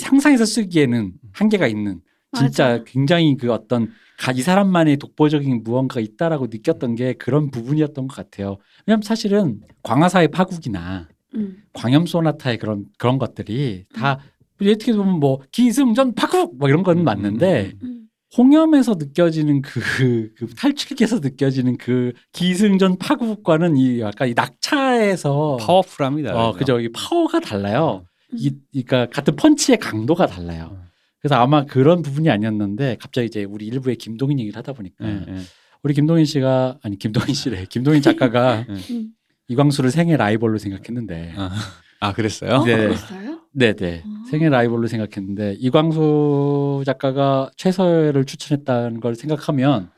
상상해서 0.00 0.44
쓰기에는 0.44 1.12
한계가 1.32 1.68
있는 1.68 2.00
진짜 2.36 2.68
맞아. 2.78 2.84
굉장히 2.84 3.36
그 3.36 3.52
어떤 3.52 3.92
가- 4.18 4.32
이 4.32 4.42
사람만의 4.42 4.96
독보적인 4.96 5.62
무언가가 5.62 6.00
있다라고 6.00 6.48
느꼈던 6.48 6.96
게 6.96 7.12
그런 7.12 7.52
부분이었던 7.52 8.08
것 8.08 8.16
같아요. 8.16 8.56
왜냐하면 8.84 9.02
사실은 9.02 9.60
광화사의 9.84 10.32
파국이나 10.32 11.06
음. 11.36 11.62
광염 11.74 12.06
소나타의 12.06 12.58
그런 12.58 12.86
그런 12.98 13.18
것들이 13.18 13.84
다 13.94 14.18
어떻게 14.60 14.92
보면 14.92 15.20
뭐 15.20 15.42
기승전 15.52 16.16
파국 16.16 16.58
뭐 16.58 16.68
이런 16.68 16.82
건 16.82 16.98
음, 16.98 17.04
맞는데 17.04 17.74
음, 17.74 17.78
음, 17.82 17.88
음. 17.88 18.07
홍염에서 18.36 18.96
느껴지는 18.98 19.62
그, 19.62 20.32
그 20.36 20.46
탈출기에서 20.54 21.20
느껴지는 21.20 21.78
그 21.78 22.12
기승전 22.32 22.98
파국과는 22.98 23.76
이 23.76 24.00
약간 24.00 24.28
이 24.28 24.34
낙차에서 24.34 25.58
파워풀합니다. 25.60 26.34
어 26.34 26.52
그죠 26.52 26.78
이 26.80 26.90
파워가 26.92 27.40
달라요. 27.40 28.04
이 28.32 28.52
그러니까 28.72 29.06
같은 29.06 29.34
펀치의 29.36 29.78
강도가 29.78 30.26
달라요. 30.26 30.78
그래서 31.20 31.36
아마 31.36 31.64
그런 31.64 32.02
부분이 32.02 32.28
아니었는데 32.30 32.98
갑자기 33.00 33.26
이제 33.26 33.44
우리 33.44 33.66
일부에 33.66 33.94
김동인 33.94 34.38
얘기를 34.38 34.56
하다 34.56 34.74
보니까 34.74 35.08
예, 35.08 35.24
예. 35.28 35.38
우리 35.82 35.94
김동인 35.94 36.24
씨가 36.24 36.78
아니 36.82 36.98
김동인 36.98 37.34
씨래 37.34 37.64
김동인 37.68 38.02
작가가 38.02 38.64
음. 38.68 39.12
이광수를 39.48 39.90
생애 39.90 40.16
라이벌로 40.16 40.58
생각했는데 40.58 41.34
아, 41.36 41.50
아 42.00 42.12
그랬어요? 42.12 42.56
어, 42.56 42.64
네. 42.64 42.76
그랬어요? 42.76 43.40
네네 43.52 44.02
어. 44.04 44.24
생애 44.30 44.48
라이벌로 44.48 44.86
생각했는데 44.86 45.56
이광수 45.58 46.82
작가가 46.86 47.50
최서혜를 47.56 48.24
추천했다는 48.24 49.00
걸 49.00 49.14
생각하면 49.14 49.90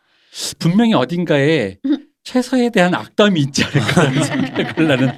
분명히 0.58 0.94
어딘가에 0.94 1.78
최서에 2.24 2.70
대한 2.70 2.94
악담이 2.94 3.40
있지 3.40 3.64
않을까라는 3.64 4.22
생각을 4.22 4.88
나는 4.88 5.08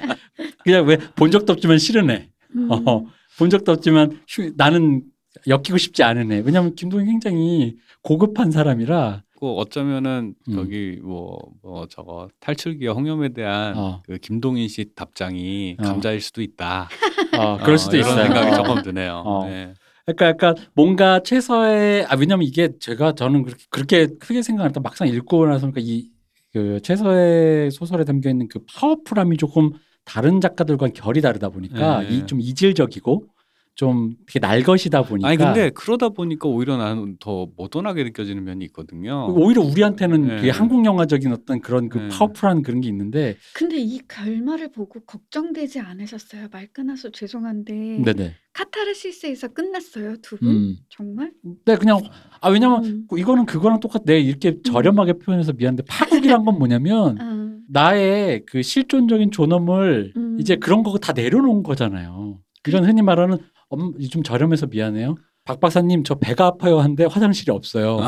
그냥 0.63 0.85
왜 0.85 0.97
본 1.15 1.31
적도 1.31 1.53
없지만 1.53 1.77
싫으네 1.77 2.29
음. 2.55 2.67
어, 2.71 3.05
본 3.37 3.49
적도 3.49 3.71
없지만 3.71 4.19
휴- 4.27 4.51
나는 4.57 5.03
엮이고 5.47 5.77
싶지 5.77 6.03
않은 6.03 6.31
애 6.31 6.41
왜냐하면 6.45 6.75
김동인 6.75 7.07
굉장히 7.07 7.75
고급한 8.01 8.51
사람이라 8.51 9.22
같고 9.43 9.59
어쩌면은 9.59 10.33
음. 10.47 10.53
저기 10.53 10.99
뭐, 11.03 11.37
뭐 11.61 11.85
저거 11.87 12.29
탈출기와 12.39 12.93
홍염에 12.93 13.29
대한 13.29 13.77
어. 13.77 14.01
그 14.05 14.17
김동인 14.17 14.69
씨 14.69 14.85
답장이 14.95 15.75
어. 15.79 15.83
감자일 15.83 16.21
수도 16.21 16.41
있다. 16.41 16.87
어, 17.37 17.57
그럴 17.57 17.73
어, 17.73 17.77
수도 17.77 17.97
이런 17.97 18.09
있어요. 18.09 18.23
생각이 18.23 18.51
어. 18.51 18.55
조금 18.55 18.81
드네요. 18.81 19.23
어. 19.25 19.45
네. 19.45 19.73
그러니까 20.05 20.27
약간 20.27 20.55
뭔가 20.73 21.19
최서의 21.21 22.05
아 22.05 22.15
왜냐면 22.15 22.45
이게 22.47 22.69
제가 22.79 23.13
저는 23.13 23.43
그렇게, 23.43 23.65
그렇게 23.69 24.07
크게 24.19 24.41
생각 24.41 24.63
안 24.63 24.69
했다 24.69 24.79
막상 24.81 25.07
읽고 25.07 25.45
나서 25.45 25.69
그러니까 25.69 25.81
이그 25.81 26.81
최서의 26.81 27.71
소설에 27.71 28.03
담겨 28.03 28.29
있는 28.29 28.47
그 28.47 28.59
파워풀함이 28.73 29.37
조금 29.37 29.71
다른 30.05 30.41
작가들과 30.41 30.89
결이 30.89 31.21
다르다 31.21 31.49
보니까 31.49 32.01
네. 32.01 32.09
이좀 32.09 32.41
이질적이고 32.41 33.27
좀 33.75 34.15
되게 34.27 34.39
날것이다 34.39 35.01
보니까 35.03 35.27
아니 35.27 35.37
근데 35.37 35.71
그러다 35.71 36.09
보니까 36.09 36.47
오히려 36.47 36.77
나는 36.77 37.17
더 37.19 37.47
모던하게 37.57 38.03
느껴지는 38.03 38.43
면이 38.43 38.63
있거든요. 38.65 39.27
오히려 39.33 39.63
우리한테는 39.63 40.27
네. 40.27 40.35
되게 40.37 40.49
한국 40.51 40.85
영화적인 40.85 41.31
어떤 41.33 41.59
그런 41.59 41.89
그 41.89 41.97
네. 41.97 42.07
파워풀한 42.09 42.61
그런 42.61 42.81
게 42.81 42.89
있는데 42.89 43.35
근데 43.55 43.77
이 43.77 43.99
결말을 44.07 44.71
보고 44.71 44.99
걱정되지 45.01 45.79
않으셨어요? 45.79 46.49
말 46.51 46.67
끊어서 46.71 47.09
죄송한데 47.09 47.73
네네 48.05 48.35
카타르시스에서 48.53 49.47
끝났어요 49.47 50.17
두 50.21 50.37
분? 50.37 50.49
음. 50.49 50.75
정말? 50.89 51.31
네 51.65 51.75
그냥 51.75 51.99
아 52.41 52.49
왜냐면 52.49 52.85
음. 52.85 53.07
이거는 53.17 53.47
그거랑 53.47 53.79
똑같 53.79 54.03
내 54.05 54.19
이렇게 54.19 54.61
저렴하게 54.61 55.13
표현해서 55.13 55.53
미안한데 55.53 55.83
파국이란 55.87 56.45
건 56.45 56.59
뭐냐면 56.59 57.17
아, 57.19 57.57
나의 57.69 58.43
그 58.45 58.61
실존적인 58.61 59.31
존엄을 59.31 60.13
음. 60.15 60.37
이제 60.39 60.57
그런 60.57 60.83
거 60.83 60.93
다 60.99 61.13
내려놓은 61.13 61.63
거잖아요. 61.63 62.39
이건 62.67 62.85
흔히 62.85 63.01
말하는 63.01 63.37
엄, 63.69 63.93
좀 64.09 64.23
저렴해서 64.23 64.67
미안해요. 64.67 65.15
박 65.45 65.59
박사님 65.59 66.03
저 66.03 66.15
배가 66.15 66.45
아파요 66.47 66.79
한데 66.79 67.05
화장실이 67.05 67.51
없어요. 67.51 67.99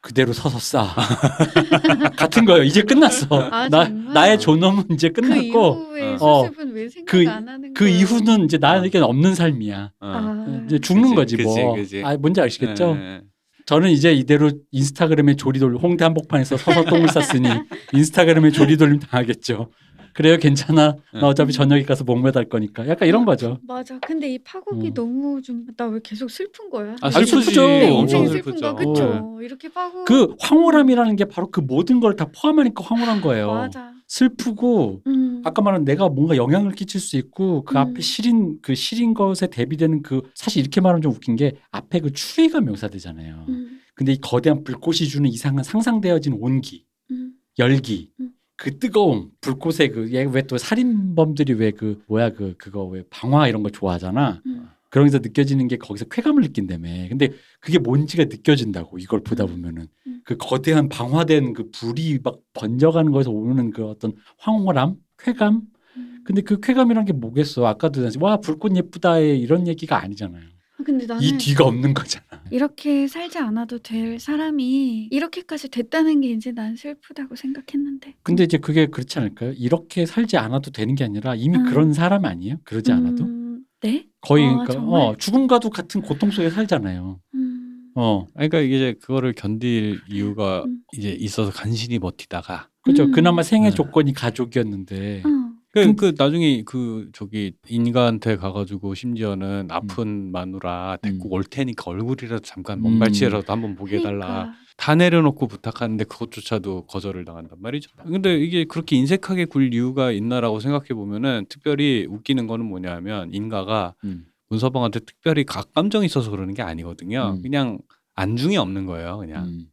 그대로 0.00 0.32
서서 0.32 0.58
싸. 0.58 0.84
같은 2.16 2.44
거예요. 2.44 2.64
이제 2.64 2.82
끝났어. 2.82 3.26
아, 3.50 3.68
나 3.68 3.84
정말? 3.84 4.12
나의 4.14 4.40
존엄은 4.40 4.84
이제 4.92 5.10
그 5.10 5.20
끝났고 5.20 5.86
이후의 5.92 6.16
어. 6.20 6.46
수습은 6.46 6.72
왜 6.74 6.88
생각 6.88 7.10
그- 7.10 7.28
안 7.28 7.48
하는 7.48 7.72
그 7.74 7.84
거예요? 7.84 7.98
이후는 7.98 8.44
이제 8.46 8.58
나에게 8.58 8.98
없는 8.98 9.34
삶이야. 9.36 9.92
어. 10.00 10.06
아, 10.06 10.62
이제 10.66 10.78
죽는 10.80 11.14
그치, 11.14 11.36
거지 11.36 11.42
뭐. 11.44 11.74
그치, 11.76 11.82
그치. 11.98 12.04
아 12.04 12.16
뭔지 12.16 12.40
아시겠죠? 12.40 12.94
네, 12.94 13.00
네. 13.00 13.20
저는 13.66 13.90
이제 13.90 14.12
이대로 14.12 14.50
인스타그램에 14.72 15.36
조리돌 15.36 15.76
홍대 15.76 16.04
한복판에서 16.04 16.56
서서 16.56 16.84
똥을 16.84 17.06
쌌으니 17.08 17.48
인스타그램에 17.94 18.50
조리돌림 18.50 18.98
당하겠죠. 18.98 19.70
그래요, 20.14 20.36
괜찮아. 20.38 20.96
나 21.12 21.26
어차피 21.26 21.52
저녁에 21.52 21.82
가서 21.82 22.04
목매달 22.04 22.48
거니까. 22.48 22.86
약간 22.88 23.08
이런 23.08 23.24
거죠. 23.24 23.58
맞아. 23.66 23.98
근데 24.00 24.32
이 24.32 24.38
파국이 24.38 24.88
음. 24.88 24.94
너무 24.94 25.42
좀 25.42 25.66
나 25.76 25.86
왜 25.88 26.00
계속 26.02 26.30
슬픈 26.30 26.68
거야? 26.70 26.96
아. 27.00 27.10
슬프죠. 27.10 27.66
내 27.66 27.90
엄청 27.90 28.26
슬픈 28.28 28.52
슬프죠. 28.52 28.74
거 28.74 28.74
그쵸? 28.74 29.38
이렇게 29.42 29.68
파국 29.68 30.04
그 30.04 30.34
황홀함이라는 30.40 31.16
게 31.16 31.24
바로 31.24 31.50
그 31.50 31.60
모든 31.60 32.00
걸 32.00 32.16
다 32.16 32.26
포함하니까 32.26 32.84
황홀한 32.84 33.20
거예요. 33.22 33.52
맞아. 33.52 33.92
슬프고 34.06 35.00
음. 35.06 35.40
아까 35.44 35.62
말한 35.62 35.84
내가 35.84 36.08
뭔가 36.10 36.36
영향을 36.36 36.72
끼칠 36.72 37.00
수 37.00 37.16
있고 37.16 37.64
그 37.64 37.74
음. 37.74 37.78
앞에 37.78 38.02
시린 38.02 38.58
그 38.60 38.74
시린 38.74 39.14
것에 39.14 39.46
대비되는 39.46 40.02
그 40.02 40.20
사실 40.34 40.60
이렇게 40.60 40.80
말하면 40.82 41.00
좀 41.02 41.12
웃긴 41.12 41.36
게 41.36 41.56
앞에 41.70 42.00
그 42.00 42.12
추위가 42.12 42.60
묘사되잖아요. 42.60 43.46
음. 43.48 43.80
근데 43.94 44.12
이 44.12 44.18
거대한 44.20 44.64
불꽃이 44.64 44.98
주는 45.08 45.28
이상한 45.30 45.64
상상되어진 45.64 46.36
온기, 46.40 46.84
음. 47.10 47.32
열기, 47.58 48.10
음. 48.20 48.30
그 48.62 48.78
뜨거움, 48.78 49.30
불꽃의 49.40 49.90
그왜 49.90 50.42
또 50.42 50.56
살인범들이 50.56 51.54
왜 51.54 51.72
그 51.72 52.00
뭐야 52.06 52.30
그 52.30 52.54
그거 52.56 52.84
왜 52.84 53.02
방화 53.10 53.48
이런 53.48 53.64
거 53.64 53.70
좋아하잖아. 53.70 54.40
음. 54.46 54.68
그러면서 54.88 55.18
느껴지는 55.18 55.66
게 55.66 55.78
거기서 55.78 56.04
쾌감을 56.04 56.42
느낀다며. 56.42 56.88
근데 57.08 57.30
그게 57.58 57.80
뭔지가 57.80 58.26
느껴진다고 58.26 58.98
이걸 59.00 59.20
보다 59.24 59.46
보면은 59.46 59.88
음. 60.06 60.20
그 60.24 60.36
거대한 60.36 60.88
방화된 60.88 61.54
그 61.54 61.70
불이 61.72 62.20
막 62.22 62.38
번져가는 62.54 63.10
거에서 63.10 63.32
오는 63.32 63.70
그 63.72 63.84
어떤 63.88 64.12
황홀함, 64.38 64.94
쾌감. 65.18 65.62
음. 65.96 66.22
근데 66.24 66.42
그 66.42 66.60
쾌감이란 66.60 67.04
게 67.04 67.12
뭐겠어? 67.12 67.66
아까도 67.66 68.08
와 68.20 68.36
불꽃 68.36 68.76
예쁘다의 68.76 69.40
이런 69.40 69.66
얘기가 69.66 70.00
아니잖아요. 70.00 70.44
아, 70.78 70.82
근데 70.84 71.04
나는 71.04 71.20
이 71.20 71.36
뒤가 71.36 71.64
없는 71.64 71.94
거잖아. 71.94 72.24
이렇게 72.52 73.06
살지 73.06 73.38
않아도 73.38 73.78
될 73.78 74.20
사람이 74.20 75.08
이렇게까지 75.10 75.70
됐다는 75.70 76.20
게 76.20 76.32
이제 76.32 76.52
난 76.52 76.76
슬프다고 76.76 77.34
생각했는데. 77.34 78.14
근데 78.22 78.44
이제 78.44 78.58
그게 78.58 78.86
그렇지 78.86 79.18
않을까요? 79.18 79.52
이렇게 79.52 80.04
살지 80.04 80.36
않아도 80.36 80.70
되는 80.70 80.94
게 80.94 81.02
아니라 81.02 81.34
이미 81.34 81.56
음. 81.56 81.64
그런 81.64 81.94
사람 81.94 82.26
아니에요? 82.26 82.56
그러지 82.64 82.92
않아도 82.92 83.24
음, 83.24 83.64
네? 83.80 84.06
거의 84.20 84.44
아, 84.44 84.50
그러니까 84.50 84.72
정말? 84.74 85.00
어, 85.00 85.16
죽음과도 85.16 85.70
같은 85.70 86.02
고통 86.02 86.30
속에 86.30 86.50
살잖아요. 86.50 87.20
음. 87.34 87.90
어, 87.94 88.26
그러니까 88.34 88.60
이제 88.60 88.96
그거를 89.00 89.32
견딜 89.32 89.98
이유가 90.10 90.64
음. 90.64 90.80
이제 90.92 91.10
있어서 91.10 91.50
간신히 91.50 91.98
버티다가 91.98 92.68
그죠? 92.82 93.04
음. 93.04 93.12
그나마 93.12 93.42
생애 93.42 93.70
네. 93.70 93.74
조건이 93.74 94.12
가족이었는데. 94.12 95.22
어. 95.24 95.41
그, 95.72 95.94
그 95.94 96.14
나중에 96.16 96.62
그 96.64 97.08
저기 97.14 97.54
인가한테 97.66 98.36
가가지고 98.36 98.94
심지어는 98.94 99.68
아픈 99.70 100.30
마누라 100.30 100.98
데리고 101.00 101.30
음. 101.30 101.32
올 101.32 101.44
테니까 101.44 101.90
얼굴이라도 101.90 102.42
잠깐 102.42 102.78
음. 102.78 102.82
먼발치라도 102.82 103.50
한번 103.50 103.74
보게 103.74 103.98
해달라. 103.98 104.26
그러니까. 104.26 104.54
다 104.76 104.94
내려놓고 104.94 105.46
부탁하는데 105.46 106.04
그것조차도 106.04 106.86
거절을 106.86 107.24
당한단 107.24 107.58
말이죠. 107.60 107.90
근데 108.04 108.36
이게 108.36 108.64
그렇게 108.64 108.96
인색하게 108.96 109.46
굴 109.46 109.72
이유가 109.72 110.12
있나라고 110.12 110.60
생각해 110.60 110.88
보면은 110.88 111.46
특별히 111.48 112.06
웃기는 112.08 112.46
거는 112.46 112.66
뭐냐면 112.66 113.32
인가가 113.32 113.94
음. 114.04 114.26
문서방한테 114.50 115.00
특별히 115.00 115.44
각감정이 115.44 116.04
있어서 116.04 116.30
그러는 116.30 116.52
게 116.52 116.62
아니거든요. 116.62 117.36
음. 117.36 117.42
그냥 117.42 117.78
안중이 118.14 118.58
없는 118.58 118.84
거예요. 118.84 119.18
그냥. 119.18 119.44
음. 119.46 119.66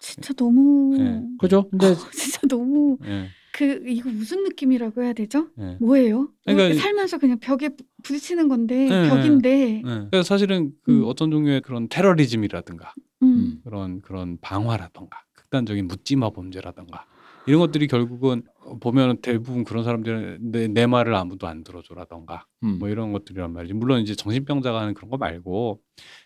진짜 0.00 0.34
너무 0.34 0.96
네. 0.98 1.22
그죠? 1.38 1.68
근데 1.70 1.94
진짜 2.12 2.40
너무 2.48 2.98
예. 3.06 3.28
그 3.56 3.82
이거 3.86 4.10
무슨 4.10 4.42
느낌이라고 4.44 5.02
해야 5.02 5.14
되죠? 5.14 5.48
예. 5.58 5.78
뭐예요? 5.80 6.28
그러니까 6.44 6.68
뭐 6.68 6.78
살면서 6.78 7.16
그냥 7.16 7.38
벽에 7.38 7.70
부- 7.70 7.84
부딪히는 8.02 8.48
건데 8.48 8.86
네, 8.86 9.08
벽인데. 9.08 9.82
예. 9.86 10.08
그래서 10.10 10.22
사실은 10.22 10.72
그 10.82 10.92
음. 10.92 11.04
어떤 11.06 11.30
종류의 11.30 11.62
그런 11.62 11.88
테러리즘이라든가 11.88 12.92
음. 13.22 13.60
그런 13.64 14.02
그런 14.02 14.36
방화라던가 14.42 15.18
극단적인 15.32 15.88
묻지마 15.88 16.30
범죄라던가 16.30 17.06
이런 17.46 17.60
것들이 17.60 17.86
결국은 17.86 18.42
보면 18.80 19.22
대부분 19.22 19.64
그런 19.64 19.84
사람들은 19.84 20.38
내, 20.50 20.68
내 20.68 20.86
말을 20.86 21.14
아무도 21.14 21.46
안 21.46 21.64
들어줘라던가 21.64 22.44
음. 22.64 22.78
뭐 22.78 22.90
이런 22.90 23.12
것들이란 23.12 23.52
말이지. 23.54 23.72
물론 23.72 24.02
이제 24.02 24.14
정신병자가 24.14 24.80
하는 24.82 24.92
그런 24.92 25.08
거 25.10 25.16
말고 25.16 25.80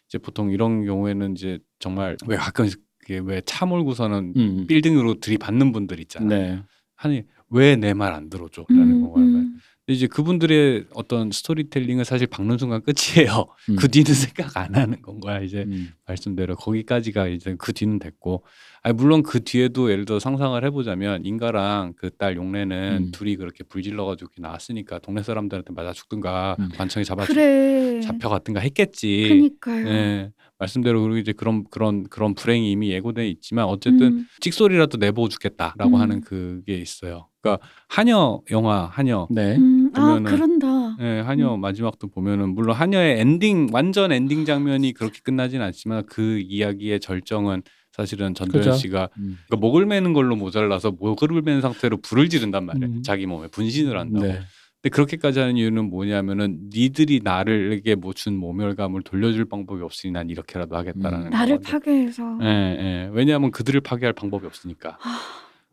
이제 0.08 0.18
보통 0.18 0.50
이런 0.50 0.84
경우에는 0.84 1.32
이제 1.36 1.60
정말 1.78 2.16
왜 2.26 2.36
가끔 2.36 2.66
이게 3.04 3.18
왜 3.18 3.40
차 3.46 3.66
몰고서는 3.66 4.32
음. 4.36 4.66
빌딩으로 4.66 5.20
들이받는 5.20 5.70
분들 5.72 6.00
있잖아. 6.00 6.26
네. 6.26 6.62
아니 7.02 7.22
왜 7.50 7.74
내 7.76 7.92
말 7.94 8.12
안 8.12 8.30
들어줘 8.30 8.64
라는 8.68 9.02
음, 9.04 9.10
거야. 9.12 9.24
말. 9.24 9.34
음. 9.42 9.56
이제 9.88 10.06
그분들의 10.06 10.84
어떤 10.94 11.32
스토리텔링은 11.32 12.04
사실 12.04 12.28
박는 12.28 12.58
순간 12.58 12.80
끝이에요. 12.82 13.46
음. 13.70 13.76
그 13.76 13.88
뒤는 13.88 14.14
생각 14.14 14.56
안 14.56 14.76
하는 14.76 15.02
건 15.02 15.18
거야. 15.18 15.40
이제 15.40 15.64
음. 15.66 15.90
말씀대로 16.06 16.54
거기까지가 16.54 17.26
이제 17.26 17.56
그 17.58 17.72
뒤는 17.72 17.98
됐고, 17.98 18.44
아니 18.84 18.94
물론 18.94 19.24
그 19.24 19.40
뒤에도 19.42 19.90
예를 19.90 20.04
들어 20.04 20.20
상상을 20.20 20.62
해보자면 20.64 21.24
인가랑 21.24 21.94
그 21.96 22.10
딸 22.18 22.36
용례는 22.36 23.06
음. 23.06 23.10
둘이 23.10 23.34
그렇게 23.34 23.64
불질러가지고 23.64 24.30
나왔으니까 24.38 25.00
동네 25.00 25.24
사람들한테 25.24 25.72
맞아 25.72 25.92
죽든가 25.92 26.54
음. 26.60 26.68
관청에 26.76 27.02
잡아 27.02 27.24
그래. 27.24 28.00
잡혀갔든가 28.00 28.60
했겠지. 28.60 29.26
그니까요. 29.28 29.88
예. 29.88 30.32
말씀대로 30.60 31.02
그리고 31.02 31.16
이제 31.18 31.32
그런 31.32 31.64
그런 31.70 32.04
그런 32.08 32.34
불행이 32.34 32.70
이미 32.70 32.90
예고돼 32.90 33.28
있지만 33.30 33.64
어쨌든 33.64 34.02
음. 34.02 34.26
찍소리라도 34.40 34.98
내보고 34.98 35.28
죽겠다라고 35.28 35.96
음. 35.96 36.00
하는 36.00 36.20
그게 36.20 36.74
있어요. 36.76 37.26
그러니까 37.40 37.66
하녀 37.88 38.42
영화 38.50 38.84
하녀 38.84 39.28
네. 39.30 39.56
음. 39.56 39.90
아 39.94 40.00
보면은- 40.00 40.26
그런다. 40.26 40.96
예, 41.00 41.20
하녀 41.20 41.54
음. 41.54 41.60
마지막도 41.60 42.08
보면은 42.08 42.50
물론 42.54 42.76
하녀의 42.76 43.20
엔딩 43.20 43.68
완전 43.72 44.12
엔딩 44.12 44.44
장면이 44.44 44.92
그렇게 44.92 45.20
끝나진 45.24 45.62
않지만 45.62 46.04
그 46.06 46.38
이야기의 46.46 47.00
절정은 47.00 47.62
사실은 47.92 48.34
전도연 48.34 48.64
그죠. 48.64 48.76
씨가 48.76 49.08
음. 49.18 49.38
그러니까 49.46 49.56
목을 49.56 49.86
매는 49.86 50.12
걸로 50.12 50.36
모자라서 50.36 50.90
목을 50.92 51.40
맨 51.42 51.60
상태로 51.62 52.02
불을 52.02 52.28
지른단 52.28 52.66
말이에요. 52.66 52.86
음. 52.86 53.02
자기 53.02 53.24
몸에 53.26 53.48
분신을 53.48 53.98
한다고. 53.98 54.26
네. 54.26 54.40
근데 54.82 54.94
그렇게까지 54.94 55.38
하는 55.40 55.56
이유는 55.58 55.90
뭐냐면은 55.90 56.70
니들이 56.72 57.20
나를에게 57.22 57.94
뭐 57.96 58.12
준 58.14 58.36
모멸감을 58.36 59.02
돌려줄 59.02 59.44
방법이 59.46 59.82
없으니 59.82 60.12
난 60.12 60.28
이렇게라도 60.30 60.76
하겠다라는 60.76 61.26
음. 61.26 61.30
나를 61.30 61.56
거거든요. 61.58 61.78
파괴해서. 61.78 62.38
예, 62.42 62.46
예. 62.46 63.10
왜냐하면 63.12 63.50
그들을 63.50 63.80
파괴할 63.82 64.12
방법이 64.14 64.46
없으니까. 64.46 64.98
아, 65.02 65.18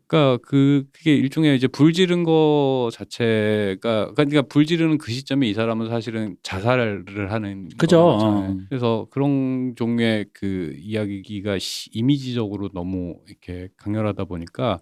그러니까 0.06 0.38
그 0.46 0.84
그게 0.92 1.14
일종의 1.14 1.56
이제 1.56 1.66
불 1.66 1.92
지른 1.92 2.22
거 2.24 2.88
자체가 2.92 4.12
그러니까 4.14 4.42
불 4.42 4.64
지르는 4.64 4.96
그 4.98 5.10
시점에 5.12 5.48
이 5.48 5.52
사람은 5.54 5.88
사실은 5.88 6.36
자살을 6.42 7.30
하는 7.30 7.68
그죠. 7.76 8.02
거잖아요. 8.02 8.50
어. 8.50 8.58
그래서 8.70 9.06
그런 9.10 9.74
종류의 9.76 10.26
그 10.32 10.74
이야기가 10.78 11.58
시- 11.58 11.90
이미지적으로 11.92 12.70
너무 12.72 13.16
이렇게 13.28 13.68
강렬하다 13.76 14.24
보니까 14.24 14.78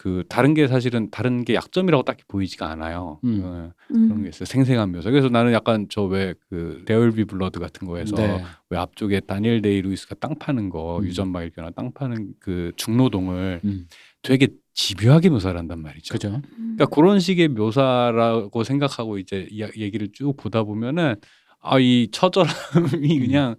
그 0.00 0.24
다른 0.30 0.54
게 0.54 0.66
사실은 0.66 1.10
다른 1.10 1.44
게 1.44 1.52
약점이라고 1.52 2.04
딱히 2.04 2.22
보이지가 2.26 2.70
않아요. 2.70 3.20
음. 3.22 3.42
어, 3.44 3.70
음. 3.94 4.08
그런 4.08 4.22
게 4.22 4.30
있어요. 4.30 4.46
생생한 4.46 4.90
묘사. 4.92 5.10
그래서 5.10 5.28
나는 5.28 5.52
약간 5.52 5.88
저 5.90 6.04
왜그 6.04 6.84
There 6.86 7.04
Will 7.04 7.19
Be 7.19 7.26
Blood 7.26 7.60
같은 7.60 7.86
거에서 7.86 8.16
네. 8.16 8.42
왜 8.70 8.78
앞쪽에 8.78 9.20
다니엘 9.20 9.60
데이 9.60 9.82
루이스가 9.82 10.14
땅 10.18 10.38
파는 10.38 10.70
거 10.70 11.00
음. 11.00 11.04
유전 11.04 11.30
마 11.30 11.42
일구나 11.42 11.72
땅 11.72 11.92
파는 11.92 12.32
그 12.40 12.72
중노동을 12.76 13.60
음. 13.62 13.88
되게 14.22 14.48
집요하게 14.72 15.28
묘사를 15.28 15.58
한단 15.58 15.82
말이죠. 15.82 16.14
그죠. 16.14 16.28
음. 16.28 16.76
그러니까 16.76 16.86
그런 16.86 17.20
식의 17.20 17.48
묘사라고 17.48 18.64
생각하고 18.64 19.18
이제 19.18 19.48
이 19.50 19.60
얘기를 19.76 20.08
쭉 20.14 20.34
보다 20.34 20.62
보면은 20.62 21.16
아 21.60 21.78
이 21.78 22.08
처절함이 22.10 23.18
음. 23.18 23.20
그냥 23.26 23.56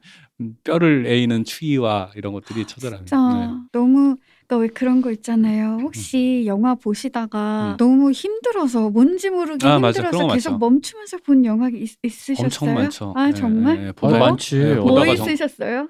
뼈를 0.64 1.06
에이는 1.06 1.44
추위와 1.44 2.14
이런 2.16 2.34
것들이 2.34 2.66
처절함이. 2.66 3.06
진짜 3.06 3.18
네. 3.36 3.48
너무 3.72 4.16
그러니까 4.52 4.58
왜 4.58 4.68
그런 4.68 5.02
거 5.02 5.12
있잖아요. 5.12 5.78
혹시 5.82 6.44
영화 6.46 6.76
보시다가 6.76 7.72
음. 7.72 7.78
너무 7.78 8.12
힘들어서 8.12 8.90
뭔지 8.90 9.30
모르게 9.30 9.66
아, 9.66 9.80
맞아. 9.80 10.02
힘들어서 10.02 10.28
거 10.28 10.34
계속 10.34 10.52
많죠. 10.52 10.58
멈추면서 10.60 11.18
본 11.20 11.46
영화 11.46 11.70
있, 11.70 11.92
있으셨어요? 12.04 12.46
엄청 12.46 12.74
많죠. 12.74 13.14
아 13.16 13.30
예, 13.30 13.32
정말? 13.32 13.78
예, 13.78 13.84
예. 13.86 13.88
어, 13.90 13.94
보다가 13.94 14.20
뭐? 14.20 14.28
많지. 14.28 14.58
예, 14.58 14.76
뭐 14.76 14.84
보다가 14.90 15.16
정- 15.16 15.28
있으셨어요? 15.32 15.88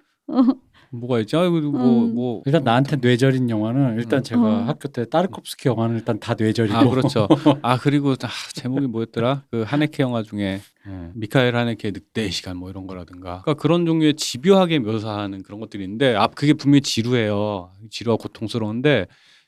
뭐가 0.91 1.19
있지? 1.21 1.35
아이고 1.35 1.61
뭐 1.61 2.05
음. 2.05 2.15
뭐. 2.15 2.43
일단 2.45 2.63
나한테 2.63 2.97
뇌절인 2.97 3.49
영화는 3.49 3.97
일단 3.97 4.19
음. 4.19 4.23
제가 4.23 4.41
어. 4.41 4.63
학교 4.63 4.89
때 4.89 5.05
따르콥스키 5.05 5.69
영화는 5.69 5.95
일단 5.95 6.19
다 6.19 6.35
뇌절이고. 6.37 6.77
아 6.77 6.87
그렇죠. 6.87 7.27
아 7.61 7.77
그리고 7.77 8.11
아, 8.11 8.29
제목이 8.53 8.87
뭐였더라? 8.87 9.43
그 9.49 9.61
하네케 9.61 10.03
영화 10.03 10.21
중에 10.21 10.61
예, 10.87 11.11
미카엘 11.13 11.55
하네케 11.55 11.91
늑대의 11.91 12.31
시간 12.31 12.57
뭐 12.57 12.69
이런 12.69 12.87
거라든가. 12.87 13.41
그러니까 13.43 13.53
그런 13.55 13.85
종류의 13.85 14.15
집요하게 14.15 14.79
묘사하는 14.79 15.43
그런 15.43 15.59
것들이 15.59 15.83
있는데 15.83 16.15
아 16.15 16.27
그게 16.27 16.53
분명히 16.53 16.81
지루해요. 16.81 17.71
지루하고 17.89 18.23
고통스러운데 18.23 19.07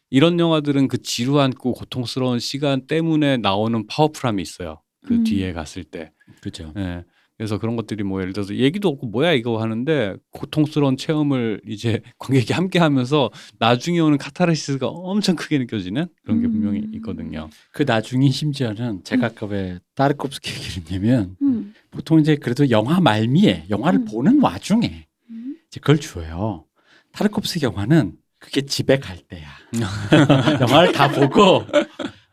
이런 0.09 0.39
영화들은 0.39 0.87
그 0.87 1.01
지루하고 1.01 1.73
고통스러운 1.73 2.39
시간 2.39 2.87
때문에 2.87 3.37
나오는 3.37 3.85
파워풀함이 3.87 4.41
있어요. 4.41 4.81
그 5.05 5.15
음. 5.15 5.23
뒤에 5.23 5.51
갔을 5.51 5.83
때. 5.83 6.11
그렇죠. 6.39 6.71
예. 6.77 7.03
그래서 7.37 7.57
그런 7.57 7.75
것들이 7.75 8.03
뭐 8.03 8.21
예를 8.21 8.33
들어서 8.33 8.55
얘기도 8.55 8.89
없고 8.89 9.07
뭐야 9.07 9.33
이거 9.33 9.61
하는데 9.61 10.15
고통스러운 10.31 10.97
체험을 10.97 11.61
이제 11.67 12.01
관객이 12.19 12.53
함께 12.53 12.79
하면서 12.79 13.31
나중에 13.59 13.99
오는 13.99 14.17
카타르시스가 14.17 14.87
엄청 14.87 15.35
크게 15.35 15.57
느껴지는 15.57 16.07
그런 16.23 16.41
게 16.41 16.47
음. 16.47 16.51
분명히 16.51 16.87
있거든요. 16.95 17.49
그 17.71 17.83
나중에 17.83 18.29
심지어는 18.29 19.03
제가 19.03 19.27
아까 19.27 19.45
왜 19.47 19.79
따르콥스키 19.95 20.51
얘기를 20.51 20.83
했냐면 20.83 21.35
음. 21.41 21.73
보통 21.91 22.19
이제 22.19 22.35
그래도 22.35 22.69
영화 22.69 22.99
말미에 22.99 23.65
영화를 23.69 23.99
음. 24.01 24.05
보는 24.05 24.41
와중에 24.41 25.07
음. 25.29 25.55
이제 25.67 25.79
그걸 25.79 25.99
줘요. 25.99 26.65
타르콥스키 27.13 27.65
영화는 27.65 28.13
그게 28.39 28.61
집에 28.65 28.99
갈 28.99 29.17
때야. 29.17 29.47
영화를 30.61 30.91
다 30.91 31.09
보고 31.09 31.65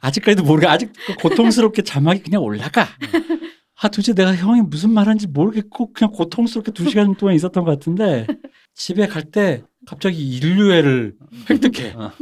아직까지도 0.00 0.42
모르게 0.42 0.66
아직 0.66 0.92
고통스럽게 1.20 1.82
자막이 1.82 2.22
그냥 2.22 2.42
올라가. 2.42 2.88
아 3.82 3.88
도대체 3.88 4.12
내가 4.14 4.34
형이 4.34 4.62
무슨 4.62 4.90
말하는지 4.90 5.26
모르겠고 5.28 5.92
그냥 5.92 6.12
고통스럽게 6.12 6.72
두 6.72 6.88
시간 6.88 7.14
동안 7.14 7.34
있었던 7.34 7.64
것 7.64 7.70
같은데 7.70 8.26
집에 8.74 9.06
갈 9.06 9.30
때 9.30 9.62
갑자기 9.86 10.28
인류애를 10.36 11.14
획득해. 11.48 11.94
어. 11.96 12.12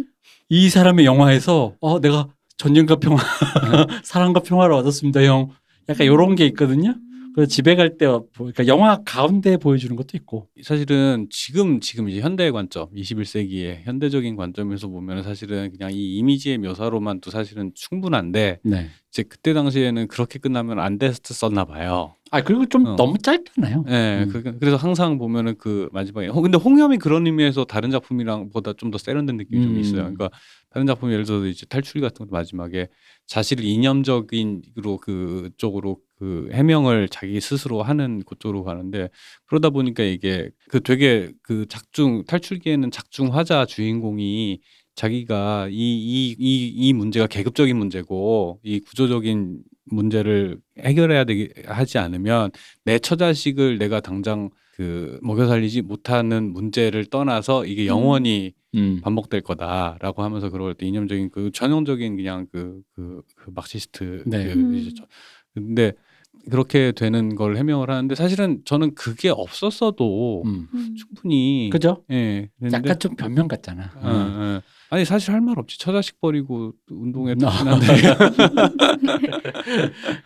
이 0.49 0.69
사람의 0.71 1.05
영화에서 1.05 1.75
어 1.81 2.01
내가 2.01 2.29
전쟁과 2.57 2.97
평화, 2.97 3.19
사랑과 4.03 4.41
평화를 4.41 4.75
얻었습니다, 4.75 5.23
형. 5.25 5.51
약간 5.89 6.07
이런 6.07 6.35
게 6.35 6.45
있거든요. 6.47 6.95
그래서 7.39 7.49
집에 7.51 7.77
갈 7.77 7.97
때 7.97 8.07
그러니까 8.35 8.67
영화 8.67 9.01
가운데 9.05 9.57
보여주는 9.59 9.95
것도 9.95 10.09
있고. 10.15 10.49
사실은 10.65 11.29
지금 11.31 11.79
지금 11.79 12.09
이제 12.09 12.21
현대의 12.21 12.51
관점, 12.51 12.91
21세기의 12.93 13.85
현대적인 13.85 14.35
관점에서 14.35 14.89
보면 14.89 15.23
사실은 15.23 15.71
그냥 15.71 15.93
이 15.93 16.17
이미지의 16.17 16.59
묘사로만도 16.59 17.31
사실은 17.31 17.71
충분한데 17.77 18.59
네. 18.65 18.89
이제 19.13 19.23
그때 19.23 19.53
당시에는 19.55 20.09
그렇게 20.09 20.41
끝나면 20.41 20.81
안 20.81 20.99
됐었나 20.99 21.65
봐요. 21.65 22.17
아 22.33 22.43
그리고 22.43 22.67
좀 22.67 22.85
어. 22.85 22.97
너무 22.97 23.17
짧잖아요. 23.19 23.85
예, 23.89 24.25
음. 24.25 24.29
그, 24.33 24.59
그래서 24.59 24.77
항상 24.77 25.17
보면은 25.19 25.55
그 25.59 25.89
마지막에 25.93 26.27
어, 26.27 26.41
근데 26.41 26.59
홍염이 26.59 26.99
그런 26.99 27.25
의미에서 27.25 27.65
다른 27.67 27.91
작품이랑 27.93 28.51
보다 28.51 28.73
좀 28.73 28.91
더 28.91 28.99
세련된 28.99 29.37
느낌이 29.37 29.63
좀 29.63 29.77
음. 29.77 29.81
있어요. 29.81 30.03
그러니까 30.03 30.31
다른 30.71 30.89
작품 30.89 31.13
예를 31.13 31.25
들어서 31.25 31.47
이제 31.47 31.67
탈출 31.67 32.01
같은 32.01 32.27
것도 32.27 32.31
마지막에 32.33 32.89
자신을 33.27 33.63
이념적인으로 33.63 34.97
그 35.01 35.51
쪽으로 35.57 35.99
그 36.19 36.49
해명을 36.53 37.09
자기 37.11 37.41
스스로 37.41 37.83
하는 37.83 38.23
그쪽으로 38.25 38.65
가는데 38.65 39.09
그러다 39.47 39.71
보니까 39.71 40.03
이게 40.03 40.51
그 40.69 40.81
되게 40.81 41.31
그 41.43 41.67
작중 41.69 42.25
탈출기에는 42.25 42.91
작중 42.91 43.35
화자 43.35 43.67
주인공이 43.67 44.61
자기가 44.97 45.69
이 45.71 45.75
이 45.75 46.37
이 46.39 46.73
이 46.75 46.93
문제가 46.93 47.27
계급적인 47.29 47.77
문제고 47.77 48.59
이 48.65 48.81
구조적인 48.81 49.59
문제를 49.87 50.59
해결해야 50.81 51.25
되기 51.25 51.51
하지 51.67 51.99
않으면 51.99 52.51
내 52.85 52.99
처자식을 52.99 53.79
내가 53.79 54.01
당장 54.01 54.51
그 54.75 55.19
먹여 55.23 55.47
살리지 55.47 55.83
못하는 55.83 56.53
문제를 56.53 57.07
떠나서 57.07 57.65
이게 57.65 57.87
영원히 57.87 58.53
음. 58.75 59.01
반복될 59.03 59.41
거다라고 59.43 60.23
하면서 60.23 60.51
그럴 60.51 60.75
때 60.75 60.87
이념적인 60.87 61.31
그 61.31 61.51
전형적인 61.53 62.17
그냥 62.17 62.47
그 62.53 62.81
그그 62.95 63.51
마크시스트 63.55 64.25
네. 64.27 64.53
그 64.53 64.77
이제 64.77 64.91
저- 64.97 65.07
근데 65.55 65.93
그렇게 66.51 66.93
되는 66.93 67.35
걸 67.35 67.57
해명을 67.57 67.91
하는데 67.91 68.15
사실은 68.15 68.61
저는 68.65 68.95
그게 68.95 69.29
없었어도 69.31 70.43
음. 70.47 70.69
음. 70.75 70.95
충분히 70.97 71.71
그죠? 71.73 72.05
예 72.11 72.49
그런데 72.59 72.77
약간 72.77 72.99
좀 72.99 73.17
변명 73.17 73.49
같잖아. 73.49 73.91
어, 73.97 74.01
어. 74.03 74.61
아니 74.91 75.05
사실 75.05 75.33
할 75.35 75.41
말 75.43 75.59
없지 75.59 75.79
처자식 75.79 76.21
버리고 76.21 76.73
운동에 76.91 77.33
음. 77.33 77.39
특진한데 77.39 77.87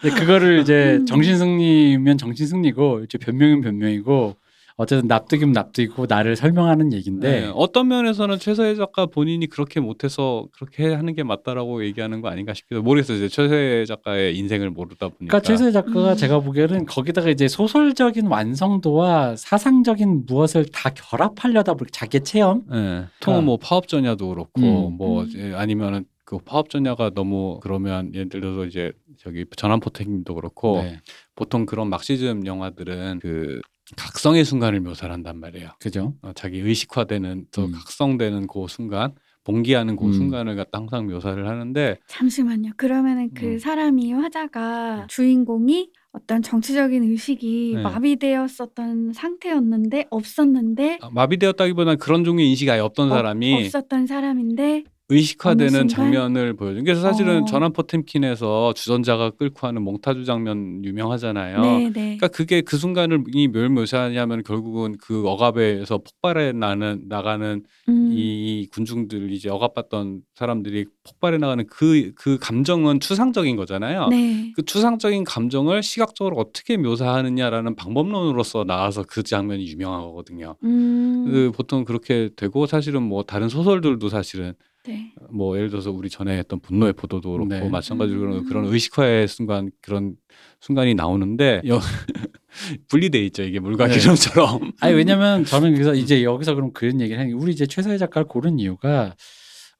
근데 0.01 0.16
그거를 0.18 0.61
이제 0.61 0.99
음. 1.01 1.07
정신승리면 1.07 2.18
정신승리고 2.18 3.05
이제 3.05 3.18
변명은 3.18 3.61
변명이고 3.61 4.37
어쨌든 4.77 5.09
납득이면 5.09 5.53
납득이고 5.53 6.07
나를 6.09 6.37
설명하는 6.37 6.93
얘기인데 6.93 7.41
네, 7.41 7.53
어떤 7.55 7.89
면에서는 7.89 8.39
최서혜 8.39 8.75
작가 8.75 9.07
본인이 9.07 9.47
그렇게 9.47 9.81
못해서 9.81 10.47
그렇게 10.53 10.93
하는 10.95 11.14
게 11.14 11.23
맞다라고 11.23 11.85
얘기하는 11.85 12.20
거 12.20 12.29
아닌가 12.29 12.55
싶기도 12.55 12.77
해요. 12.77 12.83
모르겠어요. 12.83 13.18
이제 13.18 13.29
최서혜 13.29 13.85
작가의 13.85 14.37
인생을 14.37 14.70
모르다 14.70 15.09
보니까. 15.09 15.16
그러니까 15.18 15.41
최소희 15.41 15.73
작가가 15.73 16.12
음. 16.12 16.16
제가 16.16 16.41
보기에는 16.41 16.87
거기다가 16.87 17.31
이제 17.31 17.49
소설적인 17.49 18.27
완성도와 18.27 19.37
사상적인 19.37 20.25
무엇을 20.27 20.66
다 20.73 20.91
결합하려다 20.91 21.75
보니 21.75 21.91
자기의 21.91 22.25
체험 22.25 22.64
예. 22.73 23.07
보통 23.20 23.45
뭐 23.45 23.57
파업 23.57 23.89
전야도 23.89 24.29
그렇고 24.29 24.89
음. 24.89 24.97
뭐 24.97 25.25
음. 25.25 25.53
아니면은 25.57 26.05
그 26.25 26.39
파업 26.39 26.70
전야가 26.70 27.11
너무 27.11 27.61
그러면 27.62 28.14
예를 28.14 28.29
들어서 28.29 28.64
이제 28.64 28.93
저기 29.18 29.45
전환포택님도 29.55 30.35
그렇고 30.35 30.83
네. 30.83 31.01
보통 31.35 31.66
그런 31.66 31.91
막시즘 31.91 32.47
영화들은 32.47 33.18
그 33.20 33.61
각성의 33.97 34.45
순간을 34.45 34.80
묘사를 34.80 35.12
한단 35.12 35.38
말이에요. 35.38 35.70
그죠? 35.80 36.14
어, 36.22 36.32
자기 36.34 36.59
의식화되는 36.61 37.47
또 37.53 37.64
음. 37.66 37.72
각성되는 37.72 38.47
그 38.47 38.66
순간, 38.68 39.14
봉기하는 39.45 39.97
그 39.97 40.07
음. 40.07 40.12
순간을 40.12 40.55
갖다 40.57 40.78
항상 40.78 41.07
묘사를 41.07 41.49
하는데 41.49 41.99
잠시만요. 42.07 42.72
그러면은 42.76 43.30
그 43.34 43.55
음. 43.55 43.59
사람이 43.59 44.12
화자가 44.12 45.07
주인공이 45.09 45.90
어떤 46.12 46.43
정치적인 46.43 47.03
의식이 47.05 47.72
네. 47.76 47.82
마비되었었던 47.82 49.12
상태였는데 49.12 50.07
없었는데 50.11 50.99
아, 51.01 51.11
마비되었다기보다는 51.11 51.99
그런 51.99 52.22
종류의 52.22 52.51
인식이 52.51 52.70
아예 52.70 52.80
없던 52.80 53.11
어, 53.11 53.14
사람이 53.14 53.64
없었던 53.66 54.07
사람인데 54.07 54.84
의식화되는? 55.12 55.88
장면을 55.88 56.54
보여준. 56.54 56.84
그래서 56.84 57.00
사실은 57.00 57.42
어. 57.42 57.44
전환 57.44 57.72
포템킨에서 57.72 58.72
주전자가 58.74 59.30
끌고 59.30 59.66
하는 59.66 59.82
몽타주 59.82 60.24
장면 60.24 60.84
유명하잖아요. 60.84 61.60
네, 61.60 61.78
네. 61.90 61.92
그러니까 61.92 62.28
그게 62.28 62.60
그 62.62 62.76
순간을 62.76 63.24
이뭘 63.32 63.68
묘사하냐면 63.68 64.42
결국은 64.42 64.96
그 65.00 65.26
억압에서 65.26 65.98
폭발해 65.98 66.52
나는 66.52 67.04
나가는 67.08 67.62
음. 67.88 68.10
이 68.12 68.68
군중들 68.72 69.30
이제 69.32 69.48
억압받던 69.48 70.22
사람들이 70.34 70.86
폭발해 71.04 71.38
나가는 71.38 71.66
그그 71.66 72.38
감정은 72.40 73.00
추상적인 73.00 73.56
거잖아요. 73.56 74.08
네. 74.08 74.52
그 74.54 74.62
추상적인 74.64 75.24
감정을 75.24 75.82
시각적으로 75.82 76.36
어떻게 76.36 76.76
묘사하느냐라는 76.76 77.76
방법론으로서 77.76 78.64
나와서 78.64 79.04
그 79.06 79.22
장면이 79.22 79.66
유명하거든요. 79.66 80.56
음. 80.64 81.24
그 81.26 81.52
보통 81.54 81.84
그렇게 81.84 82.30
되고 82.36 82.66
사실은 82.66 83.02
뭐 83.02 83.22
다른 83.22 83.48
소설들도 83.48 84.08
사실은 84.08 84.54
네. 84.85 85.12
뭐 85.30 85.57
예를 85.57 85.70
들어서 85.70 85.91
우리 85.93 86.11
전에 86.11 86.37
했던 86.39 86.59
분노의 86.61 86.95
포도도 86.95 87.30
그렇고 87.33 87.47
네. 87.49 87.68
마찬가지로 87.68 88.20
그런, 88.20 88.37
음. 88.39 88.45
그런 88.47 88.64
의식화의 88.66 89.28
순간 89.28 89.70
그런 89.80 90.16
순간이 90.61 90.95
나오는데 90.95 91.62
여, 91.66 91.78
분리돼 92.89 93.24
있죠 93.26 93.43
이게 93.45 93.61
물과 93.61 93.89
네. 93.89 93.99
기름처럼 93.99 94.72
아니 94.80 94.95
왜냐면 94.95 95.45
저는 95.45 95.74
그래서 95.74 95.95
이제 95.95 96.24
여기서 96.24 96.55
그럼 96.55 96.72
그런 96.72 97.01
얘기를 97.01 97.18
하는 97.20 97.30
게 97.30 97.43
우리 97.43 97.53
이제 97.53 97.66
최서희 97.66 97.99
작가를 97.99 98.26
고른 98.26 98.59
이유가 98.59 99.14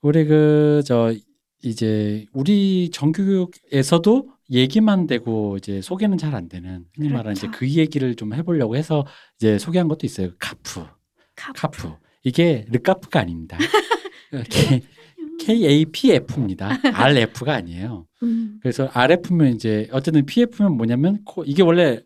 우리 0.03 0.25
그 0.25 0.83
저 0.85 1.15
이제 1.65 2.27
우리 2.33 2.91
정규교육에서도 2.91 4.29
얘기만 4.51 5.07
되고 5.07 5.57
이제 5.57 5.81
소개는 5.81 6.19
잘 6.19 6.35
안 6.35 6.49
되는 6.49 6.85
흔히 6.97 7.09
말하는 7.09 7.33
이제 7.33 7.47
그렇죠. 7.47 7.59
그 7.59 7.69
얘기를 7.69 8.15
좀 8.17 8.35
해보려고 8.35 8.77
해서 8.77 9.07
이제 9.39 9.59
소개한 9.59 9.87
것도 9.87 10.01
있어요. 10.05 10.31
카프, 10.39 10.85
카프. 11.37 11.61
카프. 11.61 11.95
이게 12.25 12.67
르카프가 12.69 13.21
아닙니다. 13.21 13.59
이게 14.33 14.83
KAPF입니다. 15.41 16.71
RF가 16.93 17.55
아니에요. 17.55 18.07
음. 18.23 18.59
그래서 18.63 18.89
RF면 18.93 19.55
이제 19.55 19.89
어쨌든 19.93 20.25
PF면 20.25 20.77
뭐냐면 20.77 21.21
코- 21.25 21.45
이게 21.45 21.63
원래 21.63 22.01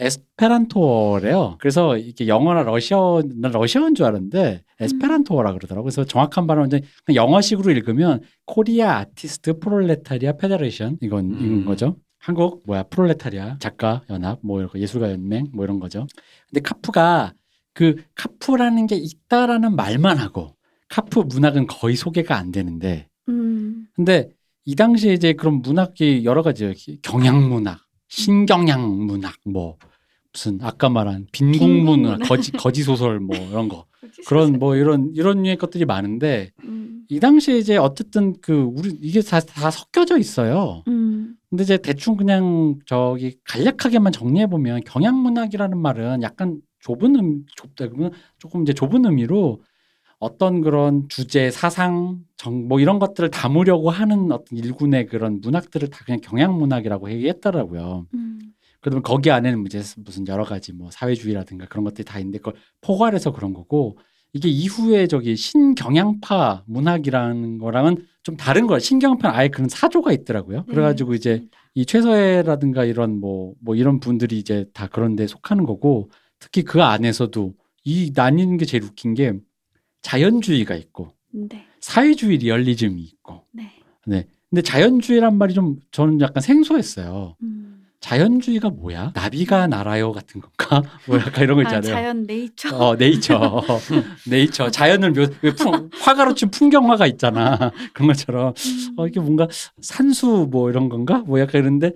에스페란토어래요. 0.00 1.56
그래서 1.58 1.96
이게 1.96 2.28
영어나 2.28 2.62
러시아어, 2.62 3.22
난 3.40 3.50
러시아어인 3.52 3.94
줄 3.94 4.06
알았는데 4.06 4.62
에스페란토어라 4.80 5.52
그러더라고요. 5.54 5.84
그래서 5.84 6.04
정확한 6.04 6.46
발음은 6.46 6.68
이제 6.68 6.80
그냥 7.04 7.24
영어식으로 7.26 7.70
읽으면 7.72 8.20
Korea 8.46 8.98
Artist 8.98 9.58
Proletaria 9.58 10.32
Federation 10.36 10.98
이건 11.02 11.32
음. 11.32 11.44
이건 11.44 11.64
거죠. 11.64 11.96
한국 12.20 12.62
뭐야 12.66 12.84
프롤레타리아 12.84 13.58
작가 13.58 14.02
연합 14.10 14.38
뭐 14.42 14.58
이런 14.60 14.70
거 14.70 14.78
예술가 14.78 15.10
연맹 15.10 15.48
뭐 15.52 15.64
이런 15.64 15.80
거죠. 15.80 16.06
근데 16.48 16.60
카프가 16.60 17.32
그 17.74 17.96
카프라는 18.14 18.86
게 18.86 18.96
있다라는 18.96 19.74
말만 19.76 20.18
하고 20.18 20.54
카프 20.88 21.20
문학은 21.20 21.66
거의 21.66 21.96
소개가 21.96 22.36
안 22.36 22.50
되는데 22.50 23.08
음. 23.28 23.86
근데 23.94 24.30
이 24.64 24.74
당시에 24.74 25.14
이제 25.14 25.32
그런 25.32 25.62
문학이 25.62 26.24
여러 26.24 26.42
가지예요. 26.42 26.74
경향 27.02 27.48
문학, 27.48 27.80
신경향 28.08 29.06
문학, 29.06 29.34
뭐 29.44 29.76
무슨 30.32 30.58
아까 30.62 30.88
말한 30.88 31.26
빈궁 31.32 31.58
빈궁 31.58 31.84
문학, 31.84 32.12
문학. 32.12 32.28
거지 32.28 32.52
거지 32.52 32.82
소설 32.82 33.18
뭐 33.18 33.36
이런 33.50 33.68
거 33.68 33.86
그런 34.26 34.58
뭐 34.58 34.76
이런 34.76 35.12
이런 35.14 35.42
류의 35.42 35.56
것들이 35.56 35.84
많은데 35.84 36.50
음. 36.64 37.04
이 37.08 37.20
당시에 37.20 37.58
이제 37.58 37.76
어쨌든 37.76 38.34
그 38.40 38.52
우리 38.52 38.90
이게 39.00 39.22
다, 39.22 39.40
다 39.40 39.70
섞여져 39.70 40.18
있어요. 40.18 40.82
음. 40.88 41.34
근데 41.48 41.64
이제 41.64 41.78
대충 41.78 42.16
그냥 42.16 42.78
저기 42.84 43.38
간략하게만 43.44 44.12
정리해 44.12 44.46
보면 44.48 44.82
경향 44.84 45.16
문학이라는 45.22 45.78
말은 45.78 46.22
약간 46.22 46.60
좁은 46.80 47.16
음 47.16 47.46
좁다 47.56 47.88
그러면 47.88 48.12
조금 48.38 48.62
이제 48.62 48.72
좁은 48.72 49.06
의미로 49.06 49.62
어떤 50.18 50.60
그런 50.60 51.08
주제, 51.08 51.50
사상, 51.50 52.20
정 52.36 52.66
뭐 52.68 52.80
이런 52.80 52.98
것들을 52.98 53.30
담으려고 53.30 53.90
하는 53.90 54.30
어떤 54.32 54.58
일군의 54.58 55.06
그런 55.06 55.40
문학들을 55.40 55.88
다 55.90 56.00
그냥 56.04 56.20
경향 56.20 56.56
문학이라고 56.58 57.10
얘기했더라고요. 57.12 58.06
음. 58.14 58.38
그러면 58.80 59.02
거기 59.02 59.30
안에는 59.30 59.64
이제 59.66 59.82
무슨 59.96 60.26
여러 60.28 60.44
가지 60.44 60.72
뭐 60.72 60.90
사회주의라든가 60.90 61.66
그런 61.66 61.84
것들이 61.84 62.04
다 62.04 62.18
있는데 62.20 62.38
그걸 62.38 62.54
포괄해서 62.80 63.32
그런 63.32 63.52
거고 63.52 63.98
이게 64.32 64.48
이후에 64.48 65.06
저기 65.06 65.34
신경향파 65.36 66.64
문학이라는 66.66 67.58
거랑은 67.58 68.06
좀 68.22 68.36
다른 68.36 68.66
거야. 68.66 68.78
신경향파는 68.78 69.34
아예 69.36 69.48
그런 69.48 69.68
사조가 69.68 70.12
있더라고요. 70.12 70.58
네, 70.58 70.64
그래가지고 70.72 71.14
이제 71.14 71.30
맞습니다. 71.30 71.58
이 71.74 71.86
최서해라든가 71.86 72.84
이런 72.84 73.18
뭐, 73.18 73.54
뭐 73.60 73.74
이런 73.74 74.00
분들이 74.00 74.38
이제 74.38 74.66
다 74.74 74.86
그런 74.88 75.16
데 75.16 75.26
속하는 75.26 75.64
거고 75.64 76.10
특히 76.38 76.62
그 76.62 76.82
안에서도 76.82 77.54
이 77.84 78.12
나뉘는 78.14 78.58
게 78.58 78.64
제일 78.64 78.84
웃긴 78.84 79.14
게 79.14 79.32
자연주의가 80.02 80.74
있고 80.76 81.12
네. 81.32 81.66
사회주의 81.80 82.38
리얼리즘이 82.38 83.00
있고 83.02 83.44
네. 83.52 83.72
네. 84.06 84.26
근데 84.50 84.62
자연주의란 84.62 85.36
말이 85.36 85.54
좀 85.54 85.76
저는 85.90 86.20
약간 86.20 86.40
생소했어요. 86.42 87.36
음. 87.42 87.84
자연주의가 88.00 88.70
뭐야? 88.70 89.12
나비가 89.14 89.66
날아요 89.66 90.12
같은 90.12 90.40
건가? 90.40 90.82
뭐 91.06 91.18
약간 91.18 91.42
이런 91.44 91.56
거 91.56 91.62
아, 91.62 91.64
있잖아요. 91.64 91.92
자연 91.92 92.22
네이처. 92.26 92.76
어, 92.76 92.96
네이처. 92.96 93.62
네이처. 94.30 94.70
자연을 94.70 95.12
묘, 95.12 95.26
왜 95.42 95.52
풍, 95.52 95.90
화가로 95.92 96.34
친 96.34 96.50
풍경화가 96.50 97.06
있잖아. 97.08 97.72
그런 97.92 98.08
것처럼. 98.08 98.54
음. 98.56 98.94
어, 98.96 99.06
이게 99.06 99.20
뭔가 99.20 99.48
산수 99.80 100.48
뭐 100.50 100.70
이런 100.70 100.88
건가? 100.88 101.24
뭐 101.26 101.40
약간 101.40 101.60
이런데 101.60 101.92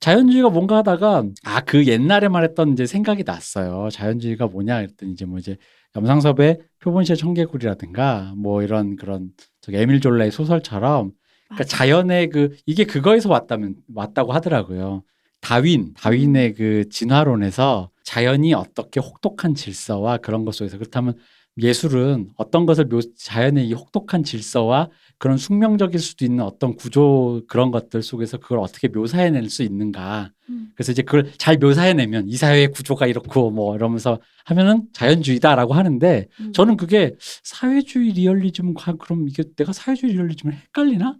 자연주의가 0.00 0.50
뭔가 0.50 0.76
하다가 0.78 1.24
아, 1.44 1.60
그 1.60 1.86
옛날에 1.86 2.28
말했던 2.28 2.72
이제 2.72 2.86
생각이 2.86 3.24
났어요. 3.24 3.88
자연주의가 3.90 4.48
뭐냐 4.48 4.76
그랬더니 4.76 5.12
이제 5.12 5.24
뭐 5.24 5.38
이제 5.38 5.56
염상섭의 5.96 6.58
표본시의 6.80 7.16
청개구리라든가 7.16 8.34
뭐 8.36 8.62
이런 8.62 8.96
그런 8.96 9.30
저기 9.60 9.78
에밀 9.78 10.00
졸라의 10.00 10.30
소설처럼 10.30 11.12
그러니까. 11.48 11.64
자연의 11.64 12.30
그 12.30 12.56
이게 12.66 12.84
그거에서 12.84 13.30
왔다면 13.30 13.76
왔다고 13.94 14.32
하더라고요. 14.32 15.02
다윈, 15.40 15.94
다윈의 15.94 16.54
그 16.54 16.88
진화론에서 16.88 17.90
자연이 18.02 18.54
어떻게 18.54 19.00
혹독한 19.00 19.54
질서와 19.54 20.18
그런 20.18 20.44
것 20.44 20.54
속에서 20.54 20.78
그렇다면 20.78 21.14
예술은 21.56 22.30
어떤 22.36 22.66
것을 22.66 22.86
묘, 22.86 23.00
자연의 23.16 23.68
이 23.68 23.72
혹독한 23.72 24.24
질서와 24.24 24.90
그런 25.18 25.36
숙명적일 25.36 26.00
수도 26.00 26.24
있는 26.24 26.44
어떤 26.44 26.74
구조 26.74 27.42
그런 27.46 27.70
것들 27.70 28.02
속에서 28.02 28.38
그걸 28.38 28.58
어떻게 28.58 28.88
묘사해낼 28.88 29.48
수 29.48 29.62
있는가. 29.62 30.32
음. 30.50 30.72
그래서 30.74 30.90
이제 30.90 31.02
그걸 31.02 31.30
잘 31.38 31.58
묘사해내면 31.58 32.28
이 32.28 32.36
사회의 32.36 32.68
구조가 32.68 33.06
이렇고 33.06 33.50
뭐 33.50 33.76
이러면서 33.76 34.20
하면은 34.46 34.88
자연주의다라고 34.92 35.74
하는데 35.74 36.26
음. 36.40 36.52
저는 36.52 36.76
그게 36.76 37.14
사회주의 37.20 38.10
리얼리즘과 38.12 38.94
그럼 38.94 39.28
이게 39.28 39.44
내가 39.56 39.72
사회주의 39.72 40.12
리얼리즘을 40.12 40.54
헷갈리나? 40.54 41.16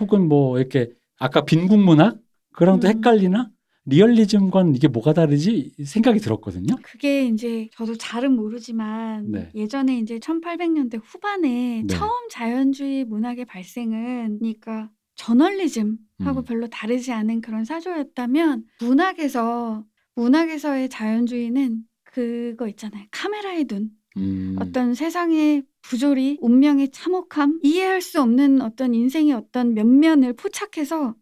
혹은 0.00 0.28
뭐 0.28 0.58
이렇게 0.58 0.90
아까 1.18 1.44
빈국 1.44 1.78
문학 1.78 2.18
그랑도 2.52 2.86
음. 2.86 2.96
헷갈리나? 2.96 3.48
리얼리즘과는 3.86 4.74
이게 4.74 4.88
뭐가 4.88 5.12
다르지? 5.12 5.72
생각이 5.84 6.18
들었거든요. 6.20 6.76
그게 6.82 7.26
이제 7.26 7.68
저도 7.72 7.96
잘은 7.96 8.34
모르지만 8.34 9.30
네. 9.30 9.50
예전에 9.54 9.98
이제 9.98 10.18
1800년대 10.18 11.00
후반에 11.04 11.82
네. 11.82 11.86
처음 11.86 12.10
자연주의 12.30 13.04
문학의 13.04 13.44
발생은 13.44 14.38
그러니까 14.38 14.90
저널리즘하고 15.16 16.40
음. 16.40 16.44
별로 16.44 16.66
다르지 16.68 17.12
않은 17.12 17.40
그런 17.40 17.64
사조였다면 17.64 18.64
문학에서 18.80 19.84
문학에서의 20.16 20.88
자연주의는 20.88 21.82
그거 22.04 22.68
있잖아요. 22.68 23.04
카메라의 23.10 23.64
눈. 23.64 23.90
음. 24.16 24.56
어떤 24.60 24.94
세상의 24.94 25.64
부조리, 25.82 26.38
운명의 26.40 26.90
참혹함, 26.90 27.60
이해할 27.62 28.00
수 28.00 28.22
없는 28.22 28.62
어떤 28.62 28.94
인생의 28.94 29.32
어떤 29.34 29.74
면면을 29.74 30.32
포착해서 30.34 31.14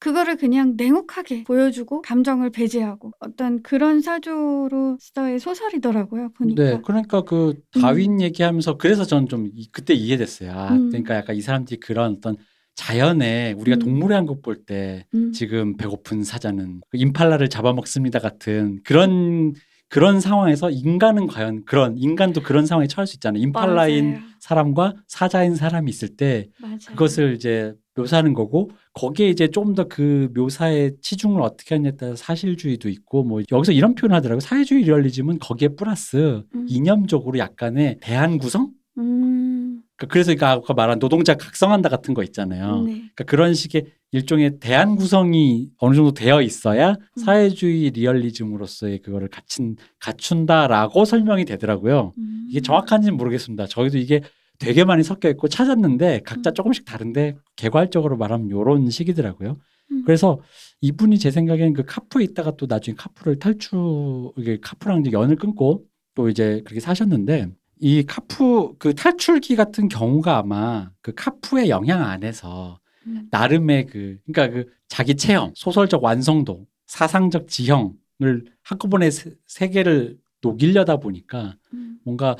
그거를 0.00 0.36
그냥 0.36 0.74
냉혹하게 0.76 1.44
보여주고 1.44 2.00
감정을 2.02 2.50
배제하고 2.50 3.12
어떤 3.20 3.62
그런 3.62 4.00
사조로서의 4.00 5.38
소설이더라고요. 5.38 6.30
보니까. 6.32 6.62
네, 6.62 6.80
그러니까 6.84 7.20
그 7.22 7.54
다윈 7.80 8.20
얘기하면서 8.20 8.78
그래서 8.78 9.04
저는 9.04 9.28
좀 9.28 9.50
이- 9.54 9.68
그때 9.70 9.94
이해됐어요. 9.94 10.50
아, 10.52 10.72
음. 10.72 10.88
그러니까 10.88 11.16
약간 11.16 11.36
이 11.36 11.42
사람들이 11.42 11.78
그런 11.80 12.12
어떤 12.16 12.36
자연에 12.74 13.52
우리가 13.58 13.76
음. 13.76 13.78
동물의 13.80 14.16
한국 14.16 14.40
볼때 14.42 15.04
음. 15.14 15.32
지금 15.32 15.76
배고픈 15.76 16.24
사자는 16.24 16.80
그 16.88 16.96
임팔라를 16.96 17.48
잡아먹습니다 17.48 18.20
같은 18.20 18.80
그런 18.84 19.52
그런 19.88 20.20
상황에서 20.20 20.70
인간은 20.70 21.26
과연 21.26 21.64
그런 21.66 21.98
인간도 21.98 22.42
그런 22.42 22.64
상황에 22.64 22.86
처할 22.86 23.06
수 23.06 23.16
있잖아요. 23.16 23.42
임팔라인 23.42 24.12
맞아요. 24.12 24.24
사람과 24.38 24.94
사자인 25.08 25.56
사람이 25.56 25.90
있을 25.90 26.16
때 26.16 26.48
맞아요. 26.58 26.78
그것을 26.90 27.34
이제 27.34 27.74
묘사하는 27.96 28.34
거고 28.34 28.70
거기에 28.94 29.28
이제 29.28 29.48
좀더그 29.48 30.30
묘사의 30.34 30.96
치중을 31.00 31.42
어떻게 31.42 31.74
하냐에 31.74 31.92
따라 31.96 32.16
사실주의도 32.16 32.88
있고 32.88 33.24
뭐 33.24 33.42
여기서 33.50 33.72
이런 33.72 33.94
표현을 33.94 34.16
하더라고요. 34.16 34.40
사회주의 34.40 34.84
리얼리즘은 34.84 35.38
거기에 35.38 35.68
플러스 35.68 36.42
음. 36.54 36.66
이념적으로 36.68 37.38
약간의 37.38 37.98
대안 38.00 38.38
구성? 38.38 38.70
음. 38.98 39.82
그러니까 39.96 40.12
그래서 40.12 40.34
그러니까 40.34 40.52
아까 40.52 40.74
말한 40.74 40.98
노동자 40.98 41.34
각성한다 41.34 41.88
같은 41.88 42.14
거 42.14 42.22
있잖아요. 42.24 42.82
네. 42.82 42.92
그러니까 42.92 43.24
그런 43.24 43.54
식의 43.54 43.86
일종의 44.12 44.58
대안 44.58 44.96
구성이 44.96 45.68
어느 45.78 45.94
정도 45.94 46.12
되어 46.12 46.42
있어야 46.42 46.90
음. 46.90 46.96
사회주의 47.22 47.90
리얼리즘으로서의 47.90 49.02
그거를 49.02 49.28
갖춘 49.28 49.76
갖춘다라고 50.00 51.04
설명이 51.04 51.44
되더라고요. 51.44 52.14
음. 52.18 52.46
이게 52.48 52.60
정확한지는 52.60 53.16
모르겠습니다. 53.16 53.66
저희도 53.66 53.98
이게 53.98 54.22
되게 54.60 54.84
많이 54.84 55.02
섞여 55.02 55.28
있고 55.30 55.48
찾았는데 55.48 56.20
각자 56.24 56.50
음. 56.50 56.54
조금씩 56.54 56.84
다른데 56.84 57.36
개괄적으로 57.56 58.16
말하면 58.16 58.50
요런 58.50 58.90
식이더라고요. 58.90 59.56
음. 59.90 60.02
그래서 60.04 60.40
이분이 60.82 61.18
제 61.18 61.30
생각에는 61.30 61.72
그 61.72 61.84
카프에 61.84 62.22
있다가 62.24 62.56
또 62.56 62.66
나중에 62.66 62.94
카프를 62.94 63.38
탈출 63.38 63.78
이게 64.36 64.58
카프랑 64.60 65.00
이제 65.00 65.10
연을 65.12 65.36
끊고 65.36 65.84
또 66.14 66.28
이제 66.28 66.60
그렇게 66.64 66.78
사셨는데 66.78 67.48
이 67.80 68.04
카프 68.06 68.74
그 68.78 68.94
탈출기 68.94 69.56
같은 69.56 69.88
경우가 69.88 70.36
아마 70.36 70.90
그 71.00 71.14
카프의 71.14 71.70
영향 71.70 72.04
안에서 72.04 72.78
음. 73.06 73.28
나름의 73.30 73.86
그 73.86 74.18
그러니까 74.26 74.54
그 74.54 74.70
자기 74.88 75.14
체험, 75.14 75.52
소설적 75.54 76.04
완성도, 76.04 76.66
사상적 76.86 77.48
지형을 77.48 78.44
한꺼번에 78.62 79.10
세, 79.10 79.32
세 79.46 79.68
개를 79.70 80.18
녹이려다 80.42 80.98
보니까 80.98 81.56
음. 81.72 81.98
뭔가 82.04 82.36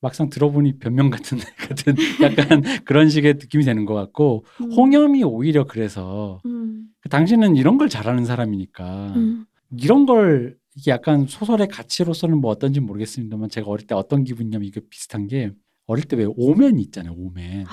막상 0.00 0.30
들어보니 0.30 0.78
변명 0.78 1.10
같은 1.10 1.38
같은 1.68 1.94
약간 2.22 2.62
그런 2.84 3.08
식의 3.08 3.34
느낌이 3.34 3.64
되는 3.64 3.84
것 3.84 3.94
같고 3.94 4.44
음. 4.62 4.72
홍염이 4.72 5.22
오히려 5.24 5.64
그래서 5.64 6.40
음. 6.46 6.86
당신은 7.10 7.56
이런 7.56 7.78
걸 7.78 7.88
잘하는 7.88 8.24
사람이니까 8.24 9.12
음. 9.16 9.44
이런 9.78 10.06
걸 10.06 10.56
이게 10.76 10.90
약간 10.90 11.26
소설의 11.26 11.68
가치로서는 11.68 12.40
뭐 12.40 12.50
어떤지 12.50 12.80
모르겠습니다만 12.80 13.48
제가 13.50 13.68
어릴 13.68 13.86
때 13.86 13.94
어떤 13.94 14.24
기분이냐면 14.24 14.66
이게 14.66 14.80
비슷한 14.88 15.26
게 15.26 15.50
어릴 15.86 16.04
때 16.04 16.16
왜 16.16 16.26
오맨 16.28 16.78
있잖아요 16.78 17.14
오맨 17.16 17.66
아 17.66 17.70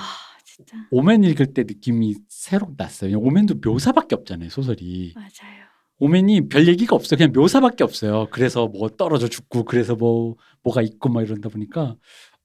오맨 0.91 1.23
읽을 1.23 1.53
때 1.53 1.63
느낌이 1.63 2.15
새록 2.27 2.73
났어요 2.77 3.19
오맨도 3.19 3.55
묘사밖에 3.63 4.15
없잖아요 4.15 4.49
소설이 4.49 5.13
맞아요. 5.15 5.66
오맨이 5.99 6.47
별 6.49 6.67
얘기가 6.67 6.95
없어요 6.95 7.17
그냥 7.17 7.31
묘사밖에 7.33 7.83
없어요 7.83 8.27
그래서 8.31 8.67
뭐 8.67 8.89
떨어져 8.89 9.27
죽고 9.27 9.63
그래서 9.65 9.95
뭐 9.95 10.35
뭐가 10.63 10.81
있고 10.81 11.09
막 11.09 11.23
이런다 11.23 11.49
보니까 11.49 11.95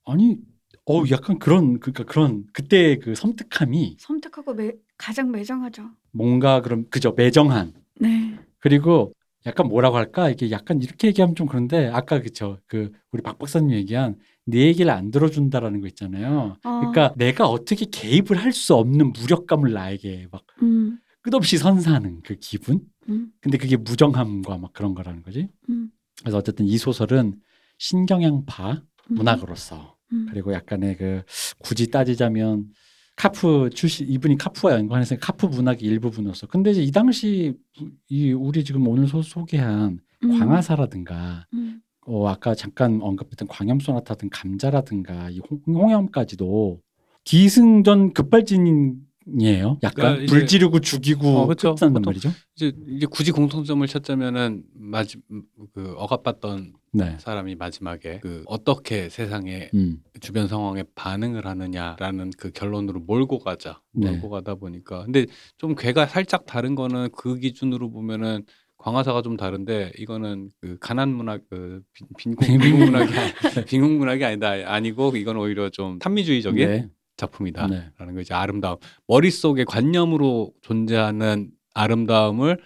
아니 0.04 0.38
어 0.86 1.02
약간 1.10 1.38
그런 1.38 1.78
그러니까 1.78 2.04
그런 2.04 2.44
그때 2.52 2.96
그 2.98 3.14
섬뜩함이 3.14 3.96
섬뜩하고 4.00 4.54
매, 4.54 4.72
가장 4.98 5.30
매정하죠. 5.30 5.90
뭔가 6.10 6.60
그런 6.60 6.86
그저 6.90 7.12
매정한 7.16 7.72
네. 8.00 8.36
그리고 8.58 9.12
약간 9.46 9.68
뭐라고 9.68 9.96
할까 9.96 10.28
이게 10.28 10.50
약간 10.50 10.80
이렇게 10.82 11.08
얘기하면 11.08 11.34
좀 11.36 11.46
그런데 11.46 11.88
아까 11.88 12.20
그쵸 12.20 12.58
그 12.66 12.90
우리 13.12 13.22
박 13.22 13.38
박사님 13.38 13.70
얘기한 13.72 14.16
내 14.44 14.58
얘기를 14.58 14.90
안 14.90 15.10
들어준다라는 15.12 15.80
거 15.80 15.86
있잖아요. 15.88 16.56
어, 16.64 16.78
그러니까 16.80 17.12
내가 17.16 17.46
어떻게 17.48 17.86
개입을 17.86 18.36
할 18.38 18.52
수 18.52 18.74
없는 18.74 19.12
무력감을 19.12 19.72
나에게 19.72 20.26
막 20.32 20.42
음, 20.62 20.98
끝없이 21.22 21.58
선사하는 21.58 22.22
그 22.24 22.34
기분. 22.40 22.80
음, 23.08 23.32
근데 23.40 23.58
그게 23.58 23.76
무정함과 23.76 24.58
막 24.58 24.72
그런 24.72 24.94
거라는 24.94 25.22
거지. 25.22 25.48
음, 25.68 25.90
그래서 26.20 26.38
어쨌든 26.38 26.66
이 26.66 26.78
소설은 26.78 27.40
신경향파 27.78 28.82
음, 29.10 29.14
문학으로서 29.14 29.96
음, 30.12 30.26
그리고 30.30 30.52
약간의 30.52 30.96
그 30.96 31.22
굳이 31.58 31.90
따지자면 31.90 32.68
카프 33.16 33.70
출신 33.74 34.08
이분이 34.08 34.38
카프와 34.38 34.74
연관해서 34.74 35.16
카프 35.16 35.46
문학의 35.46 35.82
일부분으로서. 35.82 36.46
근데 36.46 36.70
이제 36.70 36.82
이 36.82 36.90
당시 36.90 37.54
이 38.08 38.32
우리 38.32 38.64
지금 38.64 38.86
오늘 38.88 39.06
소, 39.06 39.22
소개한 39.22 40.00
음, 40.24 40.38
광화사라든가 40.38 41.46
음, 41.54 41.80
어 42.06 42.28
아까 42.28 42.54
잠깐 42.54 43.00
언급했던 43.02 43.48
광염 43.48 43.80
소나타든 43.80 44.30
감자라든가 44.30 45.30
이 45.30 45.40
홍, 45.40 45.60
홍염까지도 45.66 46.80
기승전 47.24 48.12
급발진 48.12 49.00
이에요. 49.38 49.78
약간 49.82 50.14
그러니까 50.14 50.32
불 50.32 50.46
지르고 50.46 50.80
죽이고 50.80 51.26
어. 51.28 51.46
끝난단 51.46 51.92
보통- 51.92 52.02
말이죠. 52.04 52.30
이제 52.56 52.72
이제 52.88 53.06
굳이 53.06 53.30
공통점을 53.32 53.86
찾자면은 53.86 54.62
마지 54.74 55.18
그 55.74 55.94
억압받던 55.96 56.72
네. 56.94 57.16
사람이 57.18 57.54
마지막에 57.54 58.18
그 58.20 58.42
어떻게 58.46 59.08
세상에 59.08 59.70
음. 59.74 59.98
주변 60.20 60.46
상황에 60.48 60.84
반응을 60.94 61.46
하느냐라는 61.46 62.30
그 62.36 62.50
결론으로 62.50 63.00
몰고 63.00 63.38
가자 63.38 63.80
네. 63.92 64.10
몰고 64.10 64.28
가다 64.28 64.56
보니까 64.56 65.04
근데 65.04 65.26
좀 65.56 65.74
괴가 65.74 66.06
살짝 66.06 66.44
다른 66.46 66.74
거는 66.74 67.08
그 67.16 67.38
기준으로 67.38 67.90
보면은 67.90 68.44
광화사가 68.76 69.22
좀 69.22 69.36
다른데 69.36 69.92
이거는 69.96 70.50
그 70.60 70.76
가난 70.80 71.08
문학 71.14 71.42
그 71.48 71.82
빈- 71.94 72.34
빈곤 72.34 72.36
빈곤 72.58 72.78
문학이 72.90 73.12
빈곤 73.68 73.92
문학이 73.98 74.24
아니다 74.24 74.50
아니고 74.66 75.16
이건 75.16 75.36
오히려 75.36 75.70
좀 75.70 75.98
탄미주의적인 76.00 76.68
네. 76.68 76.88
작품이다라는 77.22 77.92
네. 77.98 78.12
거 78.12 78.20
이제 78.20 78.34
아름다움 78.34 78.78
머릿속에 79.06 79.64
관념으로 79.64 80.52
존재하는 80.62 81.50
아름다움을 81.74 82.58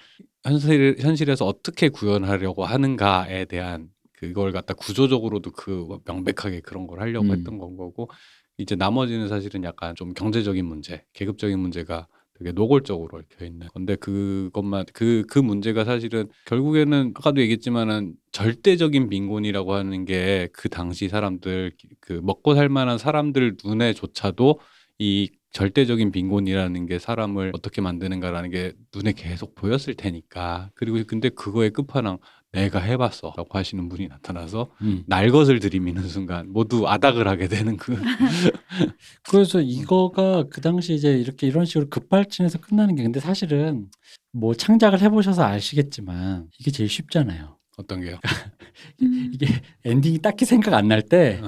현실 0.44 0.96
현실에서 0.98 1.44
어떻게 1.46 1.88
구현하려고 1.88 2.64
하는가에 2.64 3.44
대한 3.46 3.88
그걸 4.12 4.52
갖다 4.52 4.74
구조적으로도 4.74 5.52
그 5.52 5.98
명백하게 6.04 6.60
그런 6.60 6.86
걸 6.86 7.00
하려고 7.00 7.26
음. 7.26 7.32
했던 7.32 7.58
건 7.58 7.76
거고 7.76 8.10
이제 8.58 8.74
나머지는 8.74 9.28
사실은 9.28 9.64
약간 9.64 9.94
좀 9.94 10.14
경제적인 10.14 10.64
문제, 10.64 11.04
계급적인 11.12 11.58
문제가 11.58 12.08
되게 12.38 12.52
노골적으로 12.52 13.18
얽혀 13.18 13.46
있는 13.46 13.66
건데 13.68 13.96
그것만 13.96 14.84
그그 14.92 15.38
문제가 15.38 15.84
사실은 15.84 16.28
결국에는 16.46 17.12
아까도 17.16 17.40
얘기했지만은 17.40 18.14
절대적인 18.32 19.08
빈곤이라고 19.08 19.74
하는 19.74 20.04
게 20.04 20.48
그 20.52 20.68
당시 20.68 21.08
사람들 21.08 21.72
그 22.00 22.20
먹고 22.22 22.54
살 22.54 22.68
만한 22.68 22.98
사람들 22.98 23.56
눈에조차도 23.64 24.60
이 24.98 25.30
절대적인 25.52 26.12
빈곤이라는 26.12 26.86
게 26.86 26.98
사람을 26.98 27.52
어떻게 27.54 27.80
만드는가라는 27.80 28.50
게 28.50 28.72
눈에 28.94 29.12
계속 29.12 29.54
보였을 29.54 29.94
테니까. 29.94 30.70
그리고 30.74 30.98
근데 31.06 31.28
그거의 31.30 31.70
끝판왕 31.70 32.18
내가 32.56 32.80
해봤어 32.80 33.34
라고 33.36 33.58
하시는 33.58 33.86
분이 33.86 34.08
나타나서 34.08 34.70
음. 34.80 35.04
날 35.06 35.30
것을 35.30 35.60
들이미는 35.60 36.08
순간 36.08 36.50
모두 36.50 36.88
아닥을 36.88 37.28
하게 37.28 37.48
되는 37.48 37.76
그 37.76 37.94
그래서 39.28 39.60
이거가 39.60 40.44
그 40.48 40.62
당시 40.62 40.94
이제 40.94 41.12
이렇게 41.18 41.46
이런 41.46 41.66
식으로 41.66 41.90
급발진해서 41.90 42.58
끝나는 42.58 42.94
게 42.94 43.02
근데 43.02 43.20
사실은 43.20 43.88
뭐 44.32 44.54
창작을 44.54 45.02
해보셔서 45.02 45.44
아시겠지만 45.44 46.48
이게 46.58 46.70
제일 46.70 46.88
쉽잖아요. 46.88 47.58
어떤 47.76 48.00
게요? 48.00 48.18
음, 49.02 49.30
이게 49.34 49.46
엔딩이 49.84 50.20
딱히 50.20 50.46
생각 50.46 50.72
안 50.72 50.88
날때 50.88 51.40
어. 51.42 51.46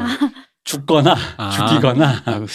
죽거나 0.69 1.17
아. 1.39 1.51
죽이거나 1.51 2.23
아, 2.27 2.47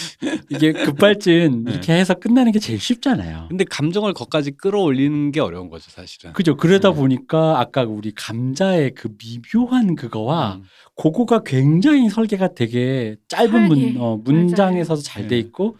이게 0.49 0.71
급발진 0.71 1.63
네. 1.63 1.71
이렇게 1.71 1.93
해서 1.93 2.13
끝나는 2.13 2.51
게 2.51 2.59
제일 2.59 2.79
쉽잖아요. 2.79 3.47
근데 3.49 3.63
감정을 3.63 4.13
거기까지 4.13 4.51
끌어올리는 4.51 5.31
게 5.31 5.39
어려운 5.39 5.69
거죠 5.69 5.89
사실은. 5.89 6.31
그죠. 6.33 6.55
그러다 6.55 6.91
네. 6.91 6.95
보니까 6.95 7.59
아까 7.59 7.81
우리 7.81 8.13
감자의 8.13 8.93
그 8.93 9.09
미묘한 9.17 9.95
그거와 9.95 10.57
음. 10.57 10.63
그거가 10.95 11.41
굉장히 11.43 12.09
설계가 12.09 12.53
되게 12.53 13.15
짧은. 13.27 13.67
문, 13.67 13.95
어, 13.97 14.19
문장에서 14.23 14.95
잘돼 14.95 15.29
네. 15.29 15.39
있고 15.39 15.77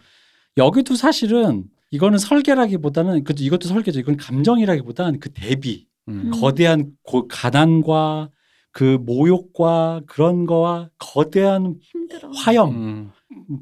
여기도 0.56 0.96
사실은 0.96 1.64
이거는 1.92 2.18
설계라기보다는 2.18 3.22
그 3.22 3.34
이것도 3.38 3.68
설계죠. 3.68 4.00
이건 4.00 4.16
감정이라기보다는 4.16 5.20
그 5.20 5.30
대비 5.30 5.86
음. 6.08 6.32
음. 6.32 6.40
거대한 6.40 6.90
고, 7.04 7.28
가난과 7.28 8.30
그 8.74 8.98
모욕과 9.00 10.02
그런 10.06 10.46
거와 10.46 10.90
거대한 10.98 11.76
힘들어. 11.80 12.28
화염, 12.32 12.70
음. 12.70 13.10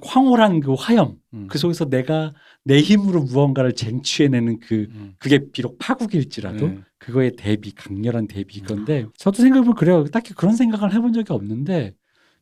황홀한 0.03 0.61
그 0.61 0.73
화염 0.73 1.17
음. 1.35 1.47
그 1.49 1.59
속에서 1.59 1.91
내가 1.91 2.33
내 2.65 2.81
힘으로 2.81 3.21
무언가를 3.21 3.75
쟁취해내는 3.75 4.61
그 4.61 4.87
음. 4.91 5.15
그게 5.19 5.51
비록 5.53 5.77
파국일지라도 5.79 6.67
네. 6.67 6.79
그거에 6.99 7.33
대비 7.37 7.75
강렬한 7.75 8.27
대비 8.27 8.63
건데 8.63 9.05
저도 9.19 9.43
생각해보면 9.43 9.75
그래요. 9.75 10.05
딱히 10.07 10.33
그런 10.33 10.57
생각을 10.57 10.95
해본 10.95 11.13
적이 11.13 11.35
없는데 11.35 11.93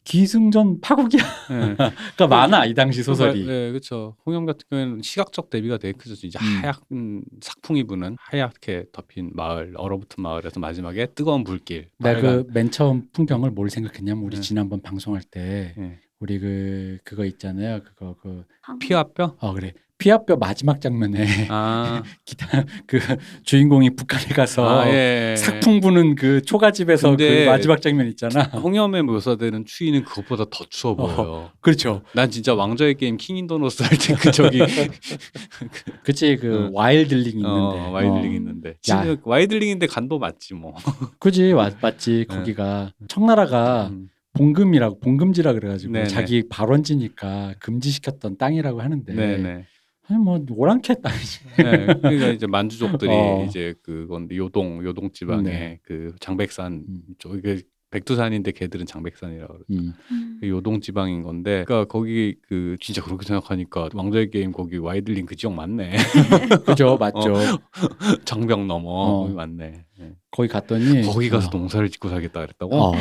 기승전 0.05 0.80
파국이야. 0.80 1.22
네. 1.51 1.74
그러니까 1.74 2.26
많아 2.26 2.66
이 2.66 2.74
당시 2.74 3.03
소설이. 3.03 3.46
네, 3.46 3.68
그렇죠. 3.70 4.16
홍영 4.26 4.46
같은 4.46 4.66
경우에는 4.70 5.03
시각적 5.03 5.51
대비가 5.51 5.78
되게 5.78 5.96
크죠. 5.96 6.14
이제 6.26 6.38
음. 6.40 6.62
하얀 6.62 7.22
sak풍이 7.42 7.84
부는 7.84 8.16
하얗게 8.18 8.86
덮인 8.92 9.30
마을, 9.34 9.74
얼어붙은 9.76 10.22
마을에서 10.22 10.59
마지막에 10.61 11.07
뜨거운 11.14 11.44
불길. 11.44 11.88
내가 11.98 12.20
그 12.20 12.44
맨 12.53 12.70
처음 12.70 13.09
풍경을 13.12 13.51
뭘 13.51 13.70
생각했냐면 13.70 14.24
우리 14.24 14.36
네. 14.36 14.42
지난번 14.42 14.80
방송할 14.82 15.22
때 15.22 15.74
네. 15.76 16.01
우리 16.18 16.38
그 16.38 16.98
그거 17.05 17.24
있잖아요. 17.24 17.80
그거 17.84 18.16
그 18.20 18.44
피와 18.80 19.05
뼈? 19.14 19.36
어 19.38 19.53
그래 19.53 19.72
피아뼈 20.01 20.36
마지막 20.36 20.80
장면에 20.80 21.46
아, 21.51 22.03
기타 22.24 22.64
그 22.86 22.98
주인공이 23.44 23.90
북한에 23.94 24.24
가서 24.34 24.80
아, 24.80 24.88
예. 24.88 25.34
삭풍 25.36 25.80
부는 25.80 26.14
그 26.16 26.40
초가집에서 26.42 27.14
그 27.16 27.44
마지막 27.46 27.80
장면 27.82 28.09
있잖아. 28.09 28.44
홍염에 28.44 29.03
묘사되는 29.03 29.66
추위는 29.66 30.05
그것보다 30.05 30.46
더 30.51 30.64
추워 30.70 30.96
보여요. 30.96 31.51
그렇죠. 31.61 32.03
난 32.14 32.30
진짜 32.30 32.55
왕좌의 32.55 32.94
게임 32.96 33.16
King 33.18 33.37
in 33.37 33.46
the 33.46 33.60
North 33.60 33.83
할 33.84 33.90
때 33.98 34.14
그 34.14 34.30
저기 34.32 34.59
그치 36.03 36.36
그 36.36 36.66
어. 36.66 36.70
wildling 36.72 37.26
있는데. 37.36 37.46
어, 37.46 37.90
wildling 37.93 38.33
어. 38.32 38.34
있는데 38.34 38.74
야. 38.90 39.16
wildling인데 39.22 39.87
간도 39.86 40.18
맞지 40.18 40.55
뭐. 40.55 40.74
그지 41.20 41.53
맞, 41.53 41.74
맞지 41.80 42.24
거기가 42.28 42.92
청나라가 43.09 43.88
음. 43.92 44.09
봉금이라고 44.32 45.01
봉금지라 45.01 45.53
그래가지고 45.55 45.92
네네. 45.92 46.07
자기 46.07 46.48
발원지니까 46.48 47.55
금지시켰던 47.59 48.38
땅이라고 48.38 48.80
하는데 48.80 49.12
네네. 49.12 49.64
아니 50.11 50.19
뭐 50.19 50.45
오랑캐 50.51 50.97
땅이지. 51.01 51.41
네, 51.59 51.87
그러니까 51.87 52.29
이제 52.29 52.47
만주족들이 52.47 53.11
어. 53.15 53.45
이제 53.49 53.75
그건데 53.83 54.37
요동 54.37 54.85
요동 54.85 55.13
지방에 55.13 55.43
네. 55.43 55.79
그 55.83 56.15
장백산 56.19 56.85
음. 56.89 57.03
쪽 57.19 57.37
이게 57.37 57.63
백두산인데 57.91 58.53
걔들은 58.53 58.87
장백산이라고 58.87 59.53
그러죠. 59.53 59.65
음. 59.71 59.93
음. 60.11 60.39
그 60.41 60.49
요동 60.49 60.81
지방인 60.81 61.23
건데, 61.23 61.65
그러니까 61.67 61.87
거기 61.87 62.37
그 62.49 62.77
진짜 62.81 63.03
그렇게 63.03 63.27
생각하니까 63.27 63.89
왕좌의 63.93 64.31
게임 64.31 64.53
거기 64.53 64.79
와이들링 64.79 65.27
그 65.27 65.35
지역 65.35 65.55
맞네. 65.55 65.97
그죠 66.67 66.97
맞죠. 66.99 67.35
장벽 68.25 68.67
넘어 68.67 68.91
어. 68.91 69.23
거기 69.23 69.35
맞네. 69.35 69.85
네. 69.99 70.13
거기 70.31 70.49
갔더니 70.49 71.03
거기 71.03 71.29
가서 71.29 71.49
어, 71.49 71.51
농사를 71.53 71.89
짓고 71.91 72.09
살겠다 72.09 72.41
그랬다고. 72.41 72.77
어. 72.77 72.93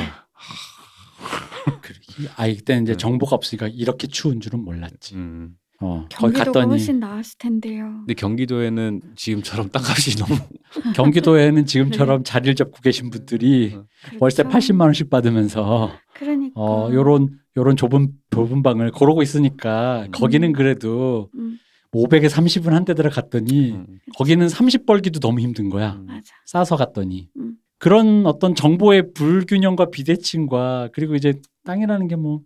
아 2.36 2.48
이때 2.48 2.74
이제 2.76 2.94
네. 2.94 2.98
정보가 2.98 3.36
없으니까 3.36 3.68
이렇게 3.68 4.08
추운 4.08 4.42
줄은 4.42 4.64
몰랐지. 4.64 5.16
음. 5.16 5.56
어 5.82 6.06
거기 6.14 6.34
경기도가 6.34 6.46
갔더니 6.46 6.70
훨씬 6.72 7.00
나았을 7.00 7.38
텐데요. 7.38 7.86
근데 8.00 8.14
경기도에는 8.14 9.02
지금처럼 9.16 9.70
땅값이 9.70 10.18
너무 10.18 10.38
경기도에는 10.96 11.66
지금처럼 11.66 12.24
자리를 12.24 12.56
잡고 12.56 12.82
계신 12.82 13.10
분들이 13.10 13.74
어. 13.76 13.86
월세 14.20 14.44
그렇죠. 14.44 14.58
80만 14.74 14.82
원씩 14.82 15.10
받으면서 15.10 15.92
그러니까. 16.14 16.60
어 16.60 16.92
요런 16.92 17.30
요런 17.58 17.78
좁은 17.78 18.10
좁은 18.32 18.62
방을 18.62 18.92
그러고 18.92 19.22
있으니까 19.22 20.04
음. 20.08 20.12
거기는 20.12 20.52
그래도 20.54 21.30
음, 21.36 21.58
500에 21.94 22.30
30은 22.30 22.70
한 22.72 22.84
대 22.86 22.94
들어 22.94 23.10
갔더니 23.10 23.72
음. 23.72 23.86
거기는 24.18 24.48
30 24.50 24.86
벌기도 24.86 25.20
너무 25.20 25.40
힘든 25.40 25.70
거야. 25.70 25.94
음. 25.94 26.06
맞아. 26.08 26.22
싸서 26.46 26.76
갔더니 26.76 27.30
음. 27.38 27.54
그런 27.78 28.26
어떤 28.26 28.54
정보의 28.54 29.14
불균형과 29.14 29.90
비대칭과 29.92 30.90
그리고 30.94 31.16
이제 31.16 31.36
땅이라는 31.64 32.10
게 32.10 32.16
뭐 32.18 32.42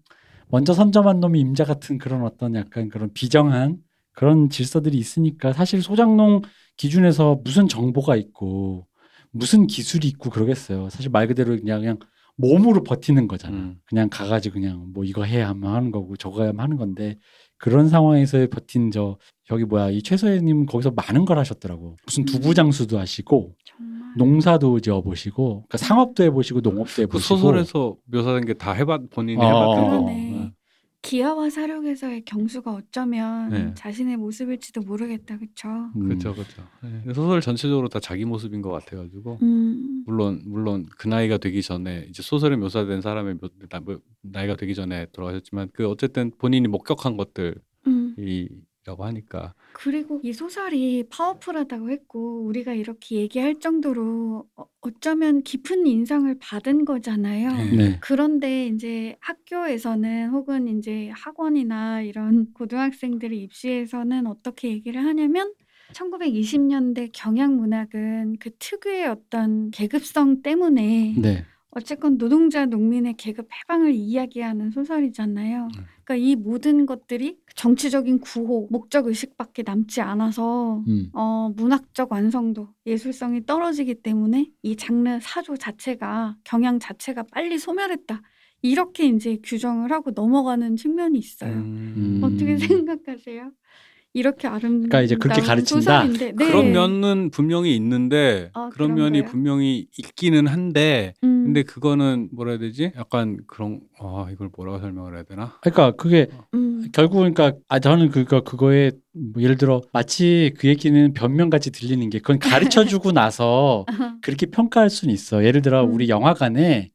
먼저 0.50 0.74
선점한 0.74 1.20
놈이 1.20 1.40
임자 1.40 1.66
같은 1.66 1.98
그런 1.98 2.24
어떤 2.24 2.56
약간 2.56 2.90
그런 2.90 3.12
비정한 3.14 3.78
그런 4.14 4.50
질서들이 4.50 4.98
있으니까 4.98 5.54
사실 5.54 5.82
소장농 5.82 6.42
기준에서 6.78 7.42
무슨 7.44 7.68
정보가 7.68 8.16
있고 8.16 8.88
무슨 9.32 9.68
기술이 9.68 10.08
있고 10.08 10.30
그러겠어요. 10.30 10.90
사실 10.90 11.10
말 11.10 11.28
그대로 11.28 11.58
그냥 11.58 11.80
그냥 11.80 11.98
몸으로 12.36 12.84
버티는 12.84 13.28
거잖아. 13.28 13.58
음. 13.58 13.76
그냥 13.86 14.10
가가지고 14.10 14.54
그냥 14.54 14.92
뭐 14.94 15.04
이거 15.04 15.24
해야 15.24 15.50
하면 15.50 15.74
하는 15.74 15.92
거고 15.92 16.16
저거 16.18 16.42
해야 16.42 16.50
하면 16.50 16.62
하는 16.62 16.78
건데 16.78 17.18
그런 17.58 17.90
상황에서 17.90 18.48
버틴 18.50 18.92
저 18.92 19.18
여기 19.52 19.66
뭐야 19.66 19.90
이 19.92 20.02
최서혜님 20.02 20.66
거기서 20.66 20.92
많은 20.92 21.26
걸 21.26 21.38
하셨더라고. 21.40 21.96
무슨 22.06 22.26
두부 22.26 22.54
장수도 22.54 23.00
하시고 23.00 23.56
정말. 23.66 24.03
농사도 24.18 24.80
지어 24.80 25.02
보시고 25.02 25.66
그러니까 25.68 25.78
상업도 25.78 26.24
해 26.24 26.30
보시고 26.32 26.62
농업도 26.62 26.94
그 26.96 27.02
해보시고 27.04 27.36
소설에서 27.38 27.96
묘사된 28.06 28.46
게 28.46 28.54
다 28.54 28.74
해봤 28.74 29.10
본인이 29.10 29.42
어, 29.42 29.46
해봤던 29.48 29.84
거. 29.84 29.90
그러네. 30.06 30.54
기아와 31.02 31.50
사륙에서의 31.50 32.24
경수가 32.24 32.72
어쩌면 32.72 33.50
네. 33.50 33.74
자신의 33.74 34.16
모습일지도 34.16 34.80
모르겠다, 34.84 35.38
그쵸? 35.38 35.68
음, 35.98 36.08
그렇죠, 36.08 36.34
그렇죠. 36.34 36.64
소설 37.14 37.42
전체적으로 37.42 37.90
다 37.90 38.00
자기 38.00 38.24
모습인 38.24 38.62
것 38.62 38.70
같아가지고 38.72 39.38
음, 39.42 40.04
물론 40.06 40.42
물론 40.46 40.86
그 40.98 41.10
나이가 41.10 41.38
되기 41.38 41.62
전에 41.62 42.06
이제 42.10 42.24
소설에 42.24 42.56
묘사된 42.56 43.02
사람의 43.02 43.34
묘- 43.36 43.50
나- 43.70 43.82
뭐, 43.82 44.00
나이가 44.22 44.56
되기 44.56 44.74
전에 44.76 45.08
돌아가셨지만 45.12 45.72
그 45.74 45.90
어쨌든 45.90 46.32
본인이 46.38 46.70
목격한 46.70 47.18
것들 47.18 47.56
이 48.18 48.48
라고 48.86 49.04
음. 49.04 49.08
하니까 49.10 49.54
그리고 49.76 50.20
이 50.24 50.34
소설이 50.34 51.06
파워풀하다고 51.10 51.90
했고, 51.90 52.46
우리가 52.46 52.74
이렇게 52.74 53.16
얘기할 53.18 53.60
정도로 53.60 54.48
어, 54.56 54.66
어쩌면 54.82 55.42
깊은 55.42 55.88
인상을 55.88 56.38
받은 56.40 56.86
거잖아요. 56.86 57.50
네. 57.52 57.72
네. 57.78 57.98
그런데 58.02 58.68
이제 58.68 59.16
학교에서는 59.22 60.30
혹은 60.30 60.68
이제 60.68 61.10
학원이나 61.16 62.02
이런 62.02 62.54
고등학생들의 62.54 63.42
입시에서는 63.42 64.28
어떻게 64.28 64.70
얘기를 64.70 65.04
하냐면 65.04 65.54
1920 65.94 66.62
년대 66.62 67.10
경향 67.14 67.56
문학은 67.58 68.38
그 68.40 68.52
특유의 68.60 69.08
어떤 69.08 69.72
계급성 69.72 70.42
때문에 70.44 71.16
네. 71.18 71.46
어쨌건 71.76 72.18
노동자 72.18 72.66
농민의 72.66 73.16
계급 73.16 73.48
해방을 73.52 73.94
이야기하는 73.94 74.72
소설이잖아요. 74.72 75.64
음. 75.66 75.86
그러니까 76.04 76.16
이 76.16 76.36
모든 76.36 76.86
것들이 76.86 77.38
정치적인 77.56 78.20
구호, 78.20 78.68
목적 78.70 79.08
의식밖에 79.08 79.64
남지 79.64 80.02
않아서 80.02 80.84
음. 80.88 81.10
어, 81.14 81.52
문학적 81.56 82.12
완성도, 82.12 82.70
예술성이 82.86 83.46
떨어지기 83.46 83.96
때문에 83.96 84.52
이 84.62 84.76
장르 84.76 85.20
사조 85.20 85.58
자체가 85.58 86.38
경향 86.44 86.80
자체가 86.80 87.24
빨리 87.32 87.58
소멸했다. 87.58 88.22
이렇게 88.62 89.06
이제 89.08 89.38
규정을 89.44 89.92
하고 89.92 90.12
넘어가는 90.12 90.76
측면이 90.76 91.18
있어요. 91.18 91.54
음. 91.54 92.22
어떻게 92.24 92.58
생각하세요? 92.58 93.52
이렇게 94.14 94.48
아름다운 94.48 94.90
그러니까 94.90 95.02
이제 95.02 95.16
그렇게 95.16 95.42
가르친다? 95.42 96.04
소설인데, 96.04 96.34
네. 96.36 96.46
그런 96.46 96.72
면은 96.72 97.32
분명히 97.32 97.76
있는데 97.76 98.52
아, 98.54 98.70
그런 98.72 98.94
면이 98.94 99.20
그런가요? 99.20 99.32
분명히 99.32 99.88
있기는 99.98 100.46
한데 100.48 101.14
음, 101.24 101.46
근데 101.46 101.64
그거는 101.64 102.30
뭐라 102.32 102.52
해야 102.52 102.60
되지? 102.60 102.92
약간 102.96 103.38
그런 103.48 103.82
아 104.00 104.28
이걸 104.32 104.50
뭐라고 104.56 104.80
설명을 104.80 105.16
해야 105.16 105.24
되나? 105.24 105.58
그러니까 105.62 105.92
그게 105.96 106.28
음, 106.54 106.88
결국 106.94 107.18
그러니까 107.18 107.54
아 107.68 107.80
저는 107.80 108.10
그거 108.12 108.42
그거에 108.42 108.92
뭐 109.14 109.42
예를 109.42 109.58
들어 109.58 109.82
마치 109.92 110.54
그 110.58 110.68
얘기는 110.68 111.14
변명같이 111.14 111.72
들리는 111.72 112.08
게 112.12 112.20
그건 112.20 112.38
가르쳐 112.38 112.86
주고 112.86 113.12
나서 113.14 113.86
그렇게 114.22 114.46
평가할 114.46 114.92
수는 114.92 115.12
있어. 115.12 115.44
예를 115.44 115.64
들어 115.64 115.84
음. 115.84 115.92
우리 115.94 116.08
영화관에 116.10 116.92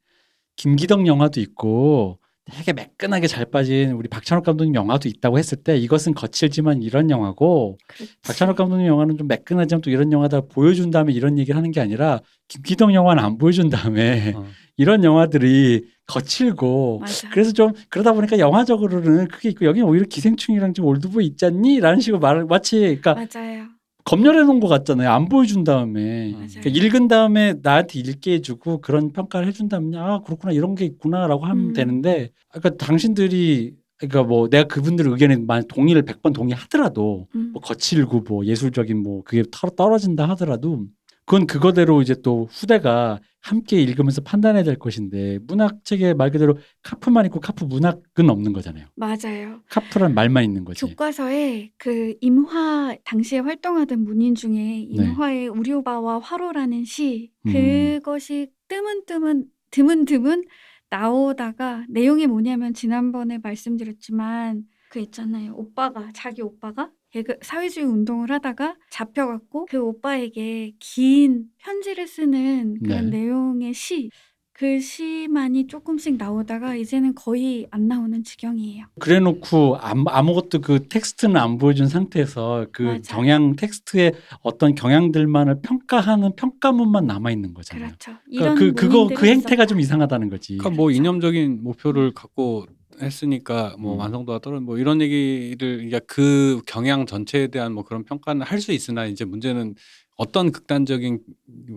김기덕 0.55 1.07
영화도 1.07 1.41
있고 1.41 2.21
되게 2.53 2.73
매끈하게 2.73 3.27
잘 3.27 3.45
빠진 3.45 3.93
우리 3.93 4.09
박찬욱 4.09 4.45
감독님 4.45 4.75
영화도 4.75 5.09
있다고 5.09 5.39
했을 5.39 5.59
때 5.59 5.77
이것은 5.77 6.15
거칠지만 6.15 6.83
이런 6.83 7.11
영화고 7.11 7.79
그렇지. 7.87 8.13
박찬욱 8.23 8.57
감독님 8.57 8.87
영화는 8.87 9.19
좀 9.19 9.29
매끈하지만 9.29 9.83
또 9.83 9.91
이런 9.91 10.11
영화다 10.13 10.43
보여준 10.43 10.91
다음에 10.91 11.13
이런 11.13 11.39
얘기를 11.39 11.57
하는 11.57 11.71
게 11.71 11.81
아니라 11.81 12.21
김기덕 12.49 12.95
영화는 12.95 13.23
안 13.23 13.39
보여준 13.39 13.69
다음에 13.69 14.33
어. 14.35 14.47
이런 14.77 15.05
영화들이 15.05 15.85
거칠고 16.07 17.01
맞아. 17.01 17.29
그래서 17.31 17.53
좀 17.53 17.73
그러다 17.91 18.13
보니까 18.13 18.39
영화적으로는 18.39 19.29
그게 19.29 19.51
있고 19.51 19.67
여기는 19.67 19.87
오히려 19.87 20.07
기생충이랑 20.07 20.73
좀 20.73 20.87
올드보이 20.87 21.27
있잖니? 21.27 21.81
라는 21.81 22.01
식으로 22.01 22.21
말을 22.21 22.47
마치 22.47 22.81
그러니까 23.01 23.15
맞아요. 23.15 23.78
검열해 24.09 24.43
놓은 24.45 24.59
것 24.61 24.69
같잖아요. 24.69 25.11
안 25.11 25.29
보여준 25.29 25.65
다음에. 25.65 26.33
맞아요. 26.33 26.47
그러니까 26.61 26.71
읽은 26.71 27.09
다음에 27.09 27.55
나한테 27.63 27.99
읽게 28.01 28.33
해주고 28.35 28.81
그런 28.81 29.13
평가를 29.13 29.47
해준다면 29.49 29.95
아 29.97 30.21
그렇구나 30.23 30.53
이런 30.53 30.75
게 30.75 30.87
있구나라고 30.87 31.45
하면 31.45 31.67
음. 31.67 31.73
되는데 31.75 32.31
그러니까 32.51 32.83
당신들이 32.85 33.75
그러니까 33.99 34.23
뭐 34.23 34.49
내가 34.49 34.65
그분들 34.65 35.09
의견에 35.09 35.37
만 35.37 35.65
동의를 35.69 36.03
100번 36.05 36.33
동의하더라도 36.33 37.27
음. 37.35 37.51
뭐 37.53 37.61
거칠고 37.61 38.21
뭐 38.29 38.47
예술적인 38.47 39.03
뭐 39.03 39.23
그게 39.25 39.43
털- 39.51 39.75
떨어진다 39.77 40.29
하더라도 40.31 40.87
그건 41.29 41.47
그거대로 41.47 42.01
이제 42.01 42.17
또 42.23 42.49
후대가 42.51 43.21
함께 43.43 43.81
읽으면서 43.81 44.23
판단해야 44.23 44.65
될 44.65 44.79
것인데 44.79 45.39
문학책에 45.47 46.15
말 46.15 46.31
그대로 46.31 46.57
카프만 46.83 47.27
있고 47.27 47.39
카프 47.39 47.65
문학은 47.65 48.31
없는 48.31 48.55
거잖아요. 48.55 48.87
맞아요. 48.97 49.61
카프란 49.69 50.15
말만 50.15 50.43
있는 50.43 50.65
거지. 50.65 50.87
교과서에 50.87 51.71
그 51.77 52.15
임화 52.23 52.97
당시에 53.05 53.41
활동하던 53.41 54.05
문인 54.05 54.35
중에 54.35 54.87
임화의 54.89 55.49
우료바와 55.49 56.21
화로라는 56.21 56.85
시 56.85 57.31
네. 57.45 57.97
음. 57.97 57.99
그것이 57.99 58.49
뜨문뜨문 58.69 59.49
드문드문 59.71 60.45
나오다가 60.89 61.85
내용이 61.91 62.27
뭐냐면 62.27 62.73
지난번에 62.73 63.37
말씀드렸지만 63.43 64.63
그 64.89 64.99
있잖아요 65.01 65.53
오빠가 65.55 66.09
자기 66.15 66.41
오빠가 66.41 66.91
개그 67.11 67.37
사회주의 67.43 67.87
운동을 67.87 68.31
하다가 68.31 68.77
잡혀갖고 68.91 69.67
그 69.71 69.79
오빠에게 69.79 70.73
긴 70.79 71.47
편지를 71.59 72.07
쓰는 72.07 72.79
그런 72.83 73.11
네. 73.11 73.19
내용의 73.19 73.75
시 73.75 74.11
그 74.59 74.81
시만이 74.81 75.69
조금씩 75.69 76.17
나오다가 76.17 76.75
이제는 76.75 77.15
거의 77.15 77.69
안 77.71 77.87
나오는 77.87 78.25
지경이에요. 78.25 78.87
그래놓고 78.99 79.77
아무, 79.77 80.07
아무것도 80.09 80.63
그 80.63 80.89
텍스트는 80.89 81.37
안 81.37 81.59
보여준 81.59 81.87
상태에서 81.87 82.67
그 82.73 82.83
맞아. 82.83 83.15
경향 83.15 83.55
텍스트의 83.55 84.15
어떤 84.43 84.75
경향들만을 84.75 85.61
평가하는 85.63 86.35
평가문만 86.35 87.07
남아 87.07 87.31
있는 87.31 87.55
거잖아요. 87.55 87.87
그렇죠. 87.87 88.19
그러니까 88.29 88.29
이런 88.31 88.55
그 88.57 88.73
그거 88.73 89.07
그 89.07 89.27
행태가 89.27 89.63
있었다. 89.63 89.67
좀 89.67 89.79
이상하다는 89.79 90.29
거지. 90.29 90.57
그러니까 90.57 90.77
뭐 90.77 90.87
그렇죠. 90.87 91.03
이념적인 91.03 91.63
목표를 91.63 92.13
갖고 92.13 92.67
했으니까 93.01 93.77
뭐 93.79 93.95
음. 93.95 93.99
완성도가 94.01 94.39
떨어진 94.41 94.65
뭐 94.65 94.79
이런 94.79 95.01
얘기를 95.01 95.77
그러니까 95.77 96.01
그 96.01 96.61
경향 96.67 97.07
전체에 97.07 97.49
대한 97.49 97.73
뭐 97.73 97.85
그런 97.85 98.05
평가는 98.05 98.43
할 98.43 98.61
수 98.61 98.73
있으나 98.73 99.07
이제 99.07 99.25
문제는 99.25 99.75
어떤 100.17 100.51
극단적인 100.51 101.21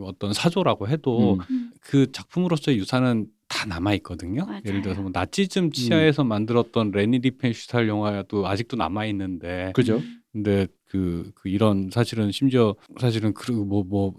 어떤 0.01 0.34
사조라고 0.34 0.88
해도 0.88 1.36
음. 1.36 1.39
음, 1.51 1.72
그 1.80 2.11
작품으로서의 2.11 2.78
유산은 2.80 3.28
다 3.47 3.67
남아 3.67 3.93
있거든요. 3.95 4.45
맞아요. 4.45 4.61
예를 4.65 4.82
들어서 4.82 5.01
뭐 5.01 5.11
나치즘 5.13 5.72
치하에서 5.72 6.24
만들었던 6.24 6.91
레니 6.91 7.19
리펜슈탈 7.19 7.88
영화도 7.88 8.47
아직도 8.47 8.78
남아 8.78 9.05
있는데 9.07 9.72
그죠? 9.76 10.01
근데 10.32 10.65
그, 10.88 11.32
그 11.36 11.49
이런 11.49 11.89
사실은 11.91 12.32
심지어 12.32 12.76
사실은 12.99 13.34
그뭐뭐뭐 13.34 13.84
뭐, 13.84 14.13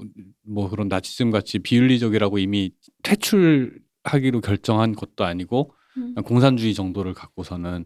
뭐 0.46 0.68
그런 0.68 0.88
나치즘 0.88 1.30
같이 1.30 1.58
비윤리적이라고 1.58 2.38
이미 2.38 2.70
퇴출하기로 3.02 4.40
결정한 4.42 4.94
것도 4.94 5.24
아니고 5.24 5.72
음. 5.96 6.14
공산주의 6.24 6.74
정도를 6.74 7.14
갖고서는 7.14 7.84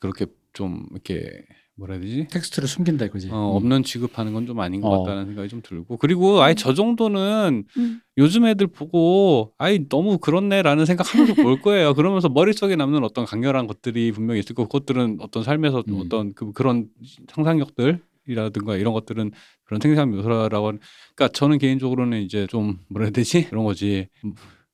그렇게 0.00 0.26
좀 0.52 0.86
이렇게 0.92 1.44
뭐라 1.74 1.94
해야 1.94 2.02
되지? 2.02 2.26
텍스트를 2.30 2.68
숨긴다 2.68 3.06
이거지. 3.06 3.28
어, 3.30 3.52
음. 3.52 3.56
없는 3.56 3.82
취급하는 3.82 4.34
건 4.34 4.46
좀 4.46 4.60
아닌 4.60 4.80
것 4.80 4.88
어. 4.88 5.02
같다는 5.02 5.26
생각이 5.26 5.48
좀 5.48 5.62
들고 5.62 5.96
그리고 5.96 6.42
아예 6.42 6.54
저 6.54 6.74
정도는 6.74 7.64
음. 7.76 8.00
요즘 8.18 8.44
애들 8.44 8.66
보고 8.66 9.52
아이 9.56 9.88
너무 9.88 10.18
그렇네라는 10.18 10.84
생각하면서 10.84 11.34
볼 11.34 11.60
거예요. 11.62 11.94
그러면서 11.94 12.28
머릿속에 12.28 12.76
남는 12.76 13.02
어떤 13.04 13.24
강렬한 13.24 13.66
것들이 13.66 14.12
분명히 14.12 14.40
있을 14.40 14.54
거고 14.54 14.68
그것들은 14.68 15.18
어떤 15.20 15.42
삶에서 15.44 15.82
음. 15.88 16.00
어떤 16.04 16.34
그, 16.34 16.52
그런 16.52 16.88
상상력들 17.28 18.00
이라든가 18.28 18.76
이런 18.76 18.92
것들은 18.92 19.32
그런 19.64 19.80
생산 19.80 20.10
묘사라고 20.10 20.68
하는 20.68 20.80
그러니까 21.16 21.32
저는 21.36 21.58
개인적으로는 21.58 22.22
이제 22.22 22.46
좀 22.48 22.78
뭐라 22.88 23.06
해야 23.06 23.10
되지? 23.12 23.48
그런 23.48 23.64
거지. 23.64 24.08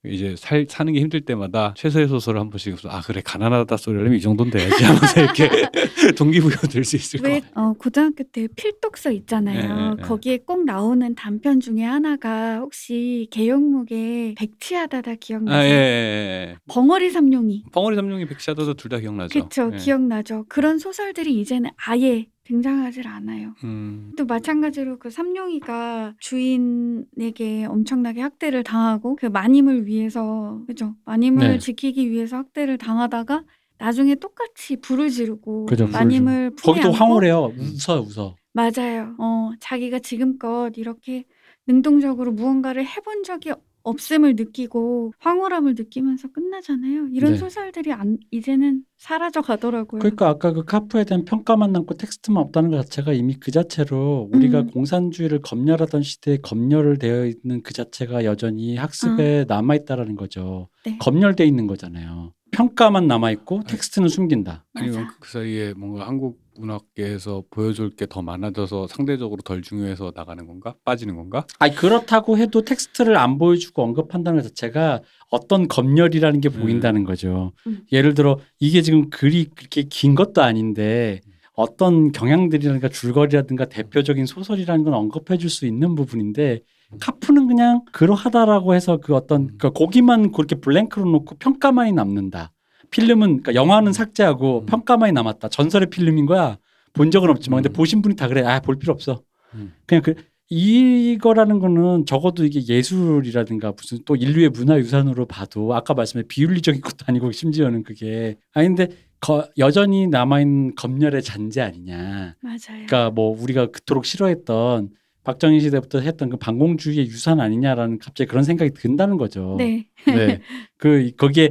음, 0.05 0.11
이제 0.11 0.35
살 0.37 0.67
사는 0.69 0.93
게 0.93 1.01
힘들 1.01 1.21
때마다 1.23 1.75
최서의 1.77 2.09
소설을 2.09 2.39
한 2.41 2.51
번씩 2.51 2.77
아 2.87 3.01
그래 3.03 3.21
가난하다 3.25 3.77
소리 3.77 3.97
하려면 3.97 4.17
이 4.19 4.21
정도는 4.21 4.53
돼야지 4.53 4.85
하면서 4.85 5.21
이렇게 5.21 5.49
동기부여 6.17 6.57
될 6.71 6.85
수 6.85 6.97
있을 6.97 7.21
것왜 7.21 7.41
같아요. 7.41 7.53
어, 7.67 7.73
고등학교 7.75 8.25
때 8.25 8.47
필독서 8.57 9.11
있잖아요. 9.13 9.61
네, 9.61 9.69
네, 9.91 9.95
네. 9.97 10.03
거기에 10.03 10.39
꼭 10.39 10.65
나오는 10.65 11.15
단편 11.15 11.61
중에 11.61 11.83
하나가 11.83 12.59
혹시 12.59 13.27
개영목의 13.31 14.35
백치하다다 14.37 15.11
아, 15.11 15.15
기억나세요? 15.21 15.71
예, 15.71 15.77
예, 15.77 16.49
예. 16.53 16.57
벙어리 16.69 17.11
삼룡이. 17.11 17.65
벙어리 17.73 17.97
삼룡이 17.97 18.27
백샤도도 18.27 18.75
둘다 18.75 18.99
기억나죠. 19.01 19.39
예. 19.73 19.77
기억나죠. 19.77 20.47
그런 20.49 20.79
소설들이 20.79 21.39
이제는 21.41 21.71
아예 21.77 22.27
등장하질 22.49 23.07
않아요. 23.07 23.55
음, 23.65 24.13
또 24.17 24.25
마찬가지로 24.25 24.99
그 24.99 25.11
삼룡이가 25.11 26.15
주인에게 26.19 27.67
엄청나게 27.67 28.23
학대를 28.23 28.65
당하고 28.65 29.17
그 29.17 29.27
마님을 29.27 29.87
위해서 29.87 30.63
그죠 30.67 30.95
마님을 31.05 31.49
네. 31.49 31.59
지키기 31.59 32.11
위해서 32.11 32.39
학대를 32.39 32.79
당하다가 32.79 33.45
나중에 33.77 34.15
똑같이 34.15 34.77
불을 34.77 35.11
지르고 35.11 35.67
그죠, 35.67 35.85
불을 35.85 35.99
마님을 35.99 36.51
품에 36.57 36.73
거기도 36.73 36.89
안고 36.89 36.97
황홀해요. 36.97 37.53
웃어 37.59 38.01
웃어. 38.01 38.35
맞아요. 38.55 39.15
어, 39.19 39.51
자기가 39.61 39.99
지금껏 40.01 40.73
이렇게 40.77 41.25
능동적으로 41.67 42.33
무언가를 42.33 42.85
해본 42.87 43.25
적이 43.25 43.53
없음을 43.89 44.35
느끼고 44.37 45.13
황홀함을 45.19 45.75
느끼면서 45.77 46.29
끝나잖아요. 46.29 47.09
이런 47.13 47.33
네. 47.33 47.39
소설들이 47.39 47.93
안, 47.93 48.19
이제는 48.31 48.83
사라져 48.97 49.43
가더라고요. 49.43 50.01
그러니까 50.01 50.29
아까 50.29 50.53
그 50.53 50.65
카프에 50.65 51.05
대한 51.05 51.25
평가만 51.25 51.73
남고 51.73 51.95
텍스트만 51.95 52.43
없다는 52.45 52.71
것 52.71 52.83
자체가 52.83 53.13
이미 53.13 53.35
그 53.35 53.51
자체로 53.51 54.29
우리가 54.33 54.61
음. 54.61 54.71
공산주의를 54.71 55.41
검열하던 55.41 56.03
시대에 56.03 56.39
검열을 56.39 56.99
되어 56.99 57.27
있는 57.27 57.63
그 57.63 57.73
자체가 57.73 58.25
여전히 58.25 58.77
학습에 58.77 59.45
남아 59.49 59.75
있다라는 59.77 60.17
거죠. 60.17 60.69
네. 60.85 60.99
검열돼 60.99 61.45
있는 61.45 61.67
거잖아요. 61.67 62.33
평가만 62.51 63.07
남아 63.07 63.31
있고 63.33 63.63
텍스트는 63.67 64.09
숨긴다. 64.09 64.65
아니면 64.75 65.03
맞아. 65.03 65.17
그 65.21 65.31
사이에 65.31 65.75
뭔가 65.75 66.07
한국 66.07 66.41
문학계에서 66.59 67.45
보여줄 67.51 67.91
게 67.97 68.07
더 68.07 68.23
많아져서 68.23 68.87
상대적으로 68.89 69.43
덜 69.43 69.63
중요해서 69.63 70.13
나가는 70.15 70.47
건가? 70.47 70.75
빠지는 70.85 71.17
건가? 71.17 71.47
아니 71.59 71.75
그렇다고 71.75 72.39
해도 72.39 72.63
텍스트를 72.63 73.17
안 73.17 73.39
보여주고 73.39 73.83
언급한다는 73.83 74.41
것 74.43 74.49
자체가 74.49 75.01
어떤 75.31 75.69
검열이라는 75.69 76.41
게 76.41 76.49
음. 76.49 76.61
보인다는 76.61 77.05
거죠. 77.05 77.53
음. 77.67 77.83
예를 77.93 78.15
들어 78.15 78.39
이게 78.61 78.83
지금 78.83 79.11
글이 79.11 79.47
그렇게 79.55 79.83
긴 79.85 80.15
것도 80.15 80.43
아닌데 80.43 81.21
어떤 81.55 82.13
경향들이라든가 82.13 82.89
줄거리라든가 82.89 83.65
대표적인 83.67 84.27
소설이라는 84.27 84.85
건 84.85 84.95
언급해 84.95 85.37
줄 85.39 85.51
수 85.51 85.67
있는 85.67 85.95
부분인데 85.95 86.61
카프는 87.01 87.49
그냥 87.49 87.83
그러하다라고 87.93 88.75
해서 88.75 88.97
그 88.99 89.15
어떤 89.15 89.43
음. 89.43 89.47
그러니까 89.59 89.71
거기만 89.71 90.33
그렇게 90.33 90.55
블랭크로 90.57 91.05
놓고 91.11 91.37
평가만이 91.39 91.93
남는다. 91.93 92.53
필름은 92.91 93.43
그러니까 93.43 93.55
영화는 93.55 93.93
삭제하고 93.93 94.61
음. 94.61 94.67
평가만이 94.67 95.13
남았다. 95.13 95.49
전설의 95.49 95.91
필름인 95.91 96.27
거야. 96.27 96.59
본 96.95 97.11
적은 97.11 97.31
없지만 97.31 97.63
근데 97.63 97.73
음. 97.73 97.77
보신 97.77 98.03
분이 98.03 98.17
다 98.17 98.29
그래. 98.29 98.43
아 98.43 98.61
볼 98.61 98.79
필요 98.79 98.93
없어. 98.93 99.23
음. 99.55 99.73
그냥 99.87 100.03
그 100.03 100.15
이거라는 100.51 101.59
거는 101.59 102.07
적어도 102.07 102.45
이게 102.45 102.61
예술이라든가 102.67 103.73
무슨 103.77 103.99
또 104.07 104.17
인류의 104.17 104.49
문화유산으로 104.51 105.27
봐도 105.27 105.75
아까 105.75 105.93
말씀해 105.95 106.25
비윤리적인 106.27 106.81
것도 106.81 107.05
아니고 107.07 107.33
심지어는 107.33 107.83
그게 107.83 108.37
아닌데 108.55 108.89
거, 109.21 109.47
여전히 109.59 110.07
남아있는 110.07 110.75
검열의 110.77 111.23
잔재 111.23 111.61
아니냐. 111.61 112.37
맞아요. 112.41 112.57
그러니까 112.67 113.11
뭐 113.11 113.37
우리가 113.41 113.67
그토록 113.67 114.07
싫어했던 114.07 114.91
박정희 115.25 115.61
시대부터 115.61 116.01
했던 116.01 116.31
그 116.31 116.37
반공주의의 116.39 117.07
유산 117.09 117.41
아니냐라는 117.41 117.99
갑자기 117.99 118.29
그런 118.29 118.45
생각이 118.45 118.71
든다는 118.73 119.19
거죠. 119.19 119.57
네. 119.59 119.87
네. 120.07 120.41
그 120.79 121.11
거기에 121.19 121.51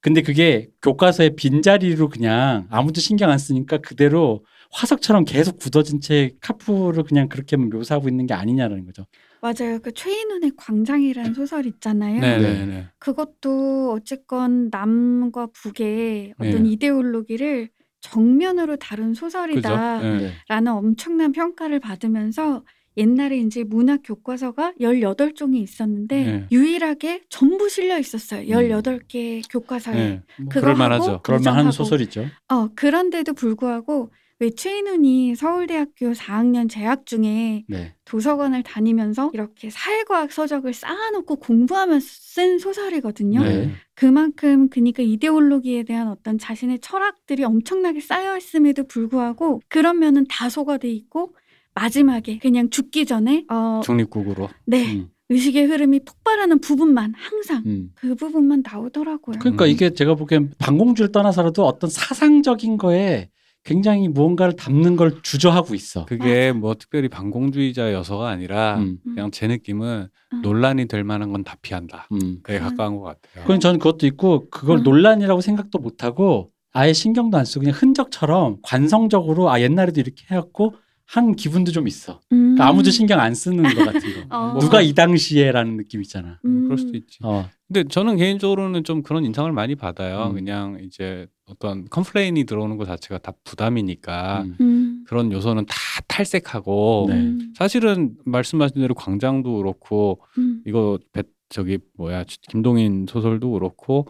근데 0.00 0.22
그게 0.22 0.68
교과서의 0.82 1.36
빈자리로 1.36 2.08
그냥 2.08 2.66
아무도 2.70 3.00
신경 3.00 3.30
안 3.30 3.38
쓰니까 3.38 3.78
그대로 3.78 4.44
화석처럼 4.72 5.24
계속 5.24 5.58
굳어진 5.58 6.00
채 6.00 6.30
카프를 6.40 7.02
그냥 7.02 7.28
그렇게 7.28 7.56
묘사하고 7.56 8.08
있는 8.08 8.26
게 8.26 8.34
아니냐라는 8.34 8.84
거죠. 8.86 9.06
맞아요. 9.42 9.78
그 9.82 9.92
최인훈의 9.92 10.52
광장이라는 10.56 11.34
소설 11.34 11.66
있잖아요. 11.66 12.20
네네네. 12.20 12.88
그것도 12.98 13.92
어쨌건 13.92 14.68
남과 14.70 15.48
북의 15.52 16.34
어떤 16.38 16.62
네. 16.62 16.70
이데올로기를 16.70 17.70
정면으로 18.00 18.76
다룬 18.76 19.08
그죠? 19.10 19.20
소설이다라는 19.20 20.18
네. 20.20 20.70
엄청난 20.70 21.32
평가를 21.32 21.80
받으면서 21.80 22.64
옛날에 22.96 23.38
이제 23.38 23.62
문학 23.64 24.00
교과서가 24.04 24.74
18종이 24.80 25.56
있었는데 25.62 26.24
네. 26.24 26.46
유일하게 26.52 27.22
전부 27.28 27.68
실려 27.68 27.98
있어요. 27.98 28.42
18개 28.42 29.42
교과서에. 29.50 29.94
네. 29.94 30.22
그거 30.48 30.60
그럴 30.60 30.74
만하죠. 30.74 31.10
하고 31.12 31.22
그럴만한. 31.22 31.70
소설이죠. 31.72 32.26
어, 32.48 32.68
그런데도 32.74 33.34
불구하고 33.34 34.10
왜 34.42 34.48
최인훈이 34.50 35.34
서울대학교 35.36 36.12
4학년 36.12 36.68
재학 36.68 37.04
중에 37.04 37.64
네. 37.68 37.94
도서관을 38.06 38.62
다니면서 38.62 39.30
이렇게 39.34 39.68
사회과학 39.68 40.32
서적을 40.32 40.72
쌓아놓고 40.72 41.36
공부하면서 41.36 42.06
쓴 42.08 42.58
소설이거든요. 42.58 43.42
네. 43.42 43.70
그만큼 43.94 44.70
그니까 44.70 45.02
이데올로기에 45.02 45.82
대한 45.82 46.08
어떤 46.08 46.38
자신의 46.38 46.78
철학들이 46.78 47.44
엄청나게 47.44 48.00
쌓여 48.00 48.38
있음에도 48.38 48.84
불구하고 48.84 49.60
그런 49.68 49.98
면은 49.98 50.24
다소가 50.26 50.78
돼 50.78 50.88
있고 50.88 51.34
마지막에 51.74 52.38
그냥 52.38 52.70
죽기 52.70 53.06
전에 53.06 53.44
어, 53.50 53.80
중립국으로. 53.84 54.48
네 54.66 54.94
음, 54.94 55.08
의식의 55.28 55.66
흐름이 55.66 56.00
폭발하는 56.04 56.60
부분만 56.60 57.14
항상 57.16 57.62
음. 57.66 57.90
그 57.94 58.14
부분만 58.14 58.62
나오더라고요. 58.68 59.36
그러니까 59.38 59.64
음. 59.66 59.70
이게 59.70 59.90
제가 59.90 60.14
보기엔 60.14 60.52
반공주를 60.58 61.12
떠나서라도 61.12 61.64
어떤 61.66 61.88
사상적인 61.88 62.76
거에 62.76 63.28
굉장히 63.62 64.08
무언가를 64.08 64.56
담는 64.56 64.96
걸 64.96 65.20
주저하고 65.22 65.74
있어. 65.74 66.06
그게 66.06 66.50
뭐 66.50 66.74
특별히 66.74 67.08
반공주의자여서가 67.08 68.26
아니라 68.28 68.78
음, 68.78 68.98
그냥 69.04 69.30
제 69.30 69.46
느낌은 69.46 70.08
음. 70.32 70.42
논란이 70.42 70.86
될 70.88 71.04
만한 71.04 71.30
건 71.30 71.44
다 71.44 71.56
피한다. 71.60 72.08
음. 72.12 72.38
그게 72.42 72.58
음. 72.58 72.62
가까운 72.64 72.96
것 72.96 73.02
같아요. 73.02 73.42
그건 73.44 73.60
저는 73.60 73.78
그것도 73.78 74.06
있고 74.06 74.48
그걸 74.50 74.78
음. 74.78 74.82
논란이라고 74.82 75.40
생각도 75.42 75.78
못 75.78 76.04
하고 76.04 76.50
아예 76.72 76.92
신경도 76.92 77.36
안 77.36 77.44
쓰고 77.44 77.60
그냥 77.60 77.74
흔적처럼 77.76 78.58
관성적으로 78.62 79.50
아 79.50 79.60
옛날에도 79.60 80.00
이렇게 80.00 80.24
해왔고 80.30 80.74
한 81.10 81.34
기분도 81.34 81.72
좀 81.72 81.88
있어. 81.88 82.20
음. 82.30 82.54
그러니까 82.54 82.68
아무도 82.68 82.90
신경 82.90 83.18
안 83.18 83.34
쓰는 83.34 83.64
것 83.64 83.84
같은 83.84 84.00
거. 84.00 84.26
어. 84.30 84.58
누가 84.60 84.80
이 84.80 84.92
당시에라는 84.92 85.76
느낌 85.76 86.02
있잖아. 86.02 86.38
음, 86.44 86.64
그럴 86.64 86.78
수도 86.78 86.96
있지. 86.96 87.18
어, 87.24 87.48
근데 87.66 87.82
저는 87.88 88.16
개인적으로는 88.16 88.84
좀 88.84 89.02
그런 89.02 89.24
인상을 89.24 89.50
많이 89.50 89.74
받아요. 89.74 90.28
음. 90.28 90.34
그냥 90.34 90.78
이제 90.84 91.26
어떤 91.46 91.84
complain이 91.88 92.44
들어오는 92.44 92.76
것 92.76 92.84
자체가 92.84 93.18
다 93.18 93.32
부담이니까 93.42 94.42
음. 94.42 94.56
음. 94.60 95.04
그런 95.08 95.32
요소는 95.32 95.66
다 95.66 95.74
탈색하고 96.06 97.06
네. 97.08 97.14
음. 97.16 97.54
사실은 97.56 98.14
말씀하신 98.24 98.80
대로 98.80 98.94
광장도 98.94 99.56
그렇고 99.56 100.20
음. 100.38 100.62
이거 100.64 101.00
배, 101.12 101.24
저기 101.48 101.78
뭐야 101.96 102.24
김동인 102.48 103.06
소설도 103.08 103.50
그렇고 103.50 104.06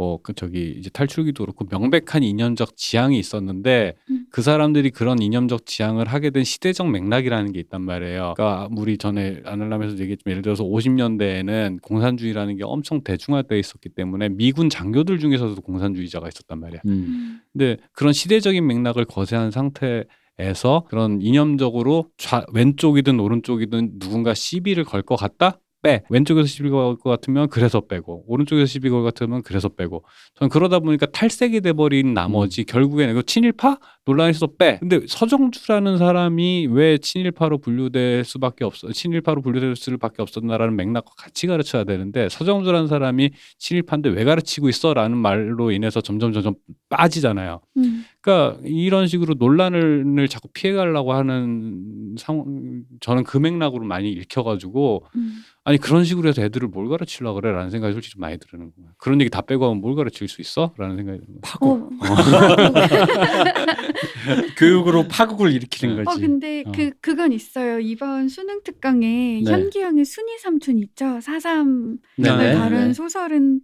뭐그 0.00 0.32
저기 0.34 0.74
이제 0.78 0.88
탈출기도 0.88 1.44
그렇고 1.44 1.66
명백한 1.70 2.22
이념적 2.22 2.76
지향이 2.76 3.18
있었는데 3.18 3.94
음. 4.10 4.26
그 4.30 4.40
사람들이 4.40 4.90
그런 4.90 5.20
이념적 5.20 5.66
지향을 5.66 6.08
하게 6.08 6.30
된 6.30 6.42
시대적 6.42 6.90
맥락이라는 6.90 7.52
게 7.52 7.60
있단 7.60 7.82
말이에요. 7.82 8.34
그러니까 8.36 8.68
우리 8.76 8.96
전에 8.96 9.42
아날람에서 9.44 9.98
얘기했지만 9.98 10.32
예를 10.32 10.42
들어서 10.42 10.64
50년대에는 10.64 11.82
공산주의라는 11.82 12.56
게 12.56 12.64
엄청 12.64 13.02
대중화돼 13.02 13.58
있었기 13.58 13.90
때문에 13.90 14.30
미군 14.30 14.70
장교들 14.70 15.18
중에서도 15.18 15.60
공산주의자가 15.60 16.28
있었단 16.28 16.58
말이야. 16.58 16.80
음. 16.86 16.90
음. 16.90 17.40
근데 17.52 17.76
그런 17.92 18.12
시대적인 18.12 18.66
맥락을 18.66 19.04
거세한 19.04 19.50
상태 19.50 20.04
에서 20.38 20.86
그런 20.88 21.20
이념적으로 21.20 22.06
좌, 22.16 22.46
왼쪽이든 22.54 23.20
오른쪽이든 23.20 23.98
누군가 23.98 24.32
시비를 24.32 24.84
걸 24.84 25.02
것 25.02 25.16
같다? 25.16 25.60
빼. 25.82 26.02
왼쪽에서 26.10 26.46
시비 26.46 26.68
걸 26.70 26.96
것 26.96 27.10
같으면 27.10 27.48
그래서 27.48 27.80
빼고 27.80 28.24
오른쪽에서 28.26 28.66
시비 28.66 28.90
걸 28.90 29.00
것 29.02 29.14
같으면 29.14 29.42
그래서 29.42 29.68
빼고. 29.68 30.04
저는 30.34 30.50
그러다 30.50 30.78
보니까 30.80 31.06
탈색이 31.06 31.60
돼버린 31.62 32.12
나머지 32.14 32.64
결국에는 32.64 33.14
그 33.14 33.22
친일파 33.24 33.78
논란에서 34.06 34.48
빼. 34.58 34.78
근데 34.80 35.00
서정주라는 35.06 35.98
사람이 35.98 36.68
왜 36.70 36.98
친일파로 36.98 37.58
분류될 37.58 38.24
수밖에 38.24 38.64
없어 38.64 38.90
친일파로 38.92 39.42
분류될 39.42 39.76
수밖에 39.76 40.22
없었나라는 40.22 40.74
맥락과 40.76 41.12
같이 41.16 41.46
가르쳐야 41.46 41.84
되는데 41.84 42.28
서정주라는 42.30 42.88
사람이 42.88 43.30
친일파인데 43.58 44.08
왜 44.10 44.24
가르치고 44.24 44.68
있어라는 44.68 45.16
말로 45.16 45.70
인해서 45.70 46.00
점점 46.00 46.32
점점 46.32 46.54
빠지잖아요. 46.88 47.60
음. 47.76 48.04
그러니까 48.20 48.58
이런 48.64 49.06
식으로 49.06 49.34
논란을 49.34 50.28
자꾸 50.28 50.48
피해가려고 50.48 51.12
하는 51.12 52.14
상황 52.18 52.82
저는 53.00 53.24
그 53.24 53.38
맥락으로 53.38 53.84
많이 53.84 54.10
읽혀가지고 54.12 55.04
음. 55.16 55.42
아니 55.64 55.78
그런 55.78 56.04
식으로 56.04 56.28
해서 56.28 56.42
애들을 56.42 56.68
뭘 56.68 56.88
가르치려 56.88 57.32
고 57.32 57.40
그래라는 57.40 57.70
생각이 57.70 57.92
솔직히 57.92 58.14
좀 58.14 58.20
많이 58.22 58.38
드는 58.38 58.72
거예요. 58.74 58.90
그런 58.98 59.20
얘기 59.20 59.30
다 59.30 59.42
빼고 59.42 59.66
하면 59.66 59.80
뭘 59.80 59.94
가르칠 59.94 60.26
수 60.26 60.40
있어?라는 60.40 60.96
생각이 60.96 61.20
드는 61.20 61.40
거예요. 61.40 61.40
파국. 61.42 61.92
어. 61.92 62.00
교육으로 64.58 65.08
파국을 65.08 65.52
일으키는 65.52 65.96
네. 65.96 66.04
거지. 66.04 66.16
어 66.16 66.20
근데 66.20 66.64
어. 66.66 66.72
그 66.74 66.90
그건 67.00 67.32
있어요. 67.32 67.78
이번 67.80 68.28
수능 68.28 68.62
특강에 68.62 69.40
네. 69.44 69.50
현기영의 69.50 70.04
순이 70.04 70.38
삼촌 70.38 70.78
있죠. 70.78 71.20
사삼을 71.20 71.98
네네. 72.16 72.54
다룬 72.54 72.88
네. 72.88 72.92
소설은 72.92 73.60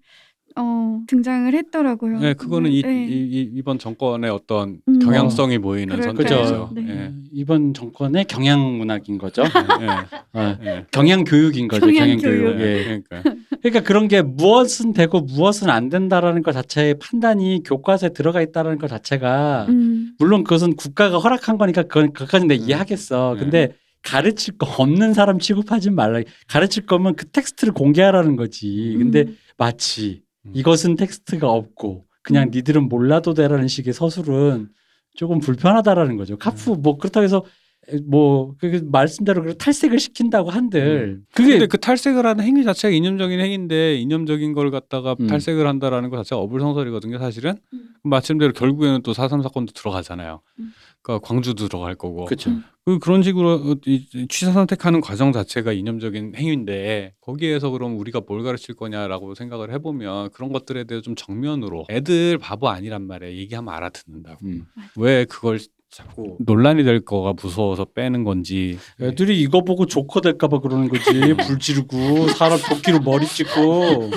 어 0.58 1.00
등장을 1.06 1.52
했더라고요. 1.52 2.18
네, 2.18 2.32
그거는 2.32 2.72
이, 2.72 2.80
네. 2.80 3.06
이, 3.08 3.62
번 3.62 3.78
정권의 3.78 4.30
어떤 4.30 4.80
음. 4.88 4.98
경향성이 5.00 5.58
보이는 5.58 5.94
그럴까요? 5.94 6.26
선택이죠. 6.26 6.70
네. 6.74 6.88
예. 6.88 7.12
이번 7.30 7.74
정권의 7.74 8.24
경향 8.24 8.78
문학인 8.78 9.18
거죠. 9.18 9.42
예. 9.42 10.38
어, 10.38 10.56
예. 10.64 10.86
경향 10.90 11.24
교육인 11.24 11.68
거죠. 11.68 11.86
경향. 11.86 12.16
교육. 12.16 12.58
예. 12.58 13.02
그러니까 13.06 13.35
그러니까 13.70 13.80
그런 13.80 14.06
게 14.06 14.22
무엇은 14.22 14.92
되고 14.92 15.20
무엇은 15.20 15.70
안 15.70 15.88
된다라는 15.88 16.42
것 16.42 16.52
자체의 16.52 16.98
판단이 17.00 17.62
교과서에 17.64 18.10
들어가 18.10 18.40
있다는 18.40 18.78
것 18.78 18.86
자체가 18.86 19.66
음. 19.68 20.14
물론 20.20 20.44
그것은 20.44 20.76
국가가 20.76 21.18
허락한 21.18 21.58
거니까 21.58 21.82
그건 21.82 22.12
그까지 22.12 22.46
내가 22.46 22.62
음. 22.62 22.68
이해하겠어. 22.68 23.34
네. 23.34 23.40
근데 23.40 23.72
가르칠 24.02 24.56
거 24.56 24.66
없는 24.80 25.14
사람 25.14 25.40
취급하지 25.40 25.90
말라. 25.90 26.20
가르칠 26.46 26.86
거면 26.86 27.16
그 27.16 27.26
텍스트를 27.26 27.74
공개하라는 27.74 28.36
거지. 28.36 28.94
근데 28.98 29.22
음. 29.22 29.36
마치 29.56 30.22
음. 30.44 30.52
이것은 30.54 30.94
텍스트가 30.94 31.50
없고 31.50 32.06
그냥 32.22 32.44
음. 32.44 32.50
니들은 32.54 32.88
몰라도 32.88 33.34
돼라는 33.34 33.66
식의 33.66 33.94
서술은 33.94 34.68
조금 35.16 35.40
불편하다라는 35.40 36.16
거죠. 36.16 36.36
카프 36.38 36.70
뭐 36.70 36.98
그렇다고 36.98 37.24
해서 37.24 37.44
뭐그 38.04 38.88
말씀대로 38.90 39.42
그 39.42 39.56
탈색을 39.56 39.98
시킨다고 39.98 40.50
한들 40.50 41.20
그게 41.32 41.52
근데 41.52 41.66
그 41.66 41.78
탈색을 41.78 42.26
하는 42.26 42.44
행위 42.44 42.64
자체가 42.64 42.92
이념적인 42.92 43.38
행위인데 43.38 43.96
이념적인 43.96 44.52
걸 44.52 44.70
갖다가 44.70 45.16
음. 45.20 45.26
탈색을 45.26 45.66
한다라는 45.66 46.10
것 46.10 46.16
자체가 46.16 46.40
어불성설이거든요, 46.40 47.18
사실은. 47.18 47.56
음. 47.72 47.88
마침대로 48.02 48.52
결국에는 48.52 49.02
또4.3 49.02 49.42
사건도 49.42 49.72
들어가잖아요. 49.72 50.40
음. 50.58 50.72
그러니까 51.02 51.26
광주도 51.26 51.68
들어갈 51.68 51.94
거고. 51.94 52.24
그렇죠. 52.24 52.50
그 52.84 52.98
그런 52.98 53.22
식으로 53.22 53.76
취사 54.28 54.52
선택하는 54.52 55.00
과정 55.00 55.32
자체가 55.32 55.72
이념적인 55.72 56.34
행위인데 56.36 57.14
거기에서 57.20 57.70
그럼 57.70 57.98
우리가 57.98 58.22
뭘 58.26 58.42
가르칠 58.42 58.74
거냐라고 58.74 59.34
생각을 59.34 59.72
해보면 59.72 60.30
그런 60.30 60.52
것들에 60.52 60.84
대해 60.84 61.00
좀 61.00 61.14
정면으로 61.14 61.86
애들 61.90 62.38
바보 62.38 62.68
아니란 62.68 63.02
말이야 63.02 63.32
얘기하면 63.32 63.74
알아듣는다고 63.74 64.46
음. 64.46 64.66
왜 64.96 65.24
그걸 65.24 65.58
자꾸 65.90 66.36
논란이 66.40 66.84
될 66.84 67.04
거가 67.04 67.34
무서워서 67.40 67.86
빼는 67.94 68.24
건지 68.24 68.78
애들이 69.00 69.40
이거 69.40 69.62
보고 69.64 69.86
조커 69.86 70.20
될까봐 70.20 70.58
그러는 70.60 70.88
거지. 70.88 71.04
불 71.46 71.58
지르고 71.58 72.28
사람 72.28 72.58
도끼로 72.58 73.00
머리 73.00 73.26
찍고 73.26 74.10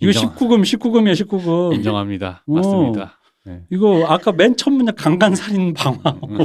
이거 0.00 0.10
인정- 0.10 0.34
19금 0.34 0.62
19금이야 0.62 1.12
19금. 1.26 1.74
인정합니다 1.74 2.42
어. 2.48 2.52
맞습니다 2.54 3.18
네. 3.44 3.60
이거 3.70 4.06
아까 4.06 4.30
맨 4.32 4.56
첫 4.56 4.70
문장 4.70 4.94
강간살인 4.94 5.74
방화. 5.74 5.98
음. 6.28 6.38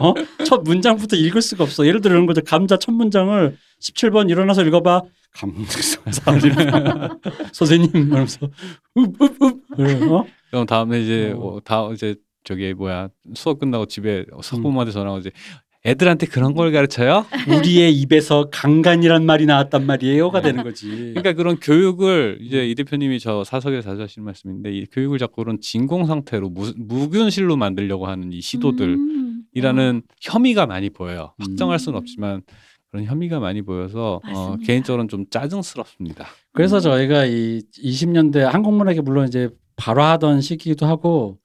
어? 0.00 0.14
첫 0.46 0.62
문장부터 0.62 1.14
읽을 1.16 1.42
수가 1.42 1.64
없어. 1.64 1.86
예를 1.86 2.00
들어 2.00 2.14
이런 2.14 2.24
거죠. 2.24 2.40
감자 2.42 2.78
첫 2.78 2.92
문장을 2.92 3.54
17번 3.82 4.30
일어나서 4.30 4.62
읽어봐. 4.64 5.02
감자살인 5.34 6.54
방화. 6.70 7.08
선생님 7.52 7.90
이러면서 7.94 8.48
읍읍읍 8.96 10.10
어? 10.10 10.24
그럼 10.50 10.64
다음에 10.66 11.00
이제 11.02 11.34
어. 11.36 11.56
어, 11.56 11.60
다 11.60 11.86
이제 11.92 12.14
저기 12.44 12.74
뭐야 12.74 13.08
수업 13.34 13.58
끝나고 13.58 13.86
집에 13.86 14.24
학부모한테 14.32 14.92
전화 14.92 15.12
오지 15.12 15.30
애들한테 15.86 16.26
그런 16.26 16.52
걸 16.52 16.72
가르쳐요? 16.72 17.24
우리의 17.48 17.94
입에서 17.94 18.50
강간이란 18.50 19.24
말이 19.24 19.46
나왔단 19.46 19.86
말이에요가 19.86 20.42
되는 20.42 20.62
거지. 20.62 20.88
그러니까 20.88 21.32
그런 21.32 21.58
교육을 21.58 22.38
이제 22.42 22.68
이 22.68 22.74
대표님이 22.74 23.18
저 23.18 23.44
사석에 23.44 23.80
자주 23.80 24.02
하시는 24.02 24.24
말씀인데 24.24 24.72
이 24.72 24.86
교육을 24.86 25.18
자꾸 25.18 25.36
그런 25.36 25.58
진공 25.60 26.04
상태로 26.04 26.50
무, 26.50 26.72
무균실로 26.76 27.56
만들려고 27.56 28.06
하는 28.06 28.30
이 28.32 28.42
시도들이라는 28.42 28.98
음. 29.54 30.02
혐의가 30.20 30.66
많이 30.66 30.90
보여요. 30.90 31.32
음. 31.40 31.44
확정할 31.44 31.78
수는 31.78 31.98
없지만 31.98 32.42
그런 32.90 33.06
혐의가 33.06 33.40
많이 33.40 33.62
보여서 33.62 34.20
어, 34.24 34.30
맞습니다. 34.30 34.66
개인적으로는 34.66 35.08
좀 35.08 35.24
짜증스럽습니다. 35.30 36.26
그래서 36.52 36.76
음. 36.76 36.80
저희가 36.80 37.24
이 37.24 37.62
20년대 37.82 38.40
한국 38.40 38.74
문학이 38.74 39.00
물론 39.00 39.28
이제 39.28 39.48
발화하던 39.76 40.42
시기이기도 40.42 40.84
하고 40.84 41.38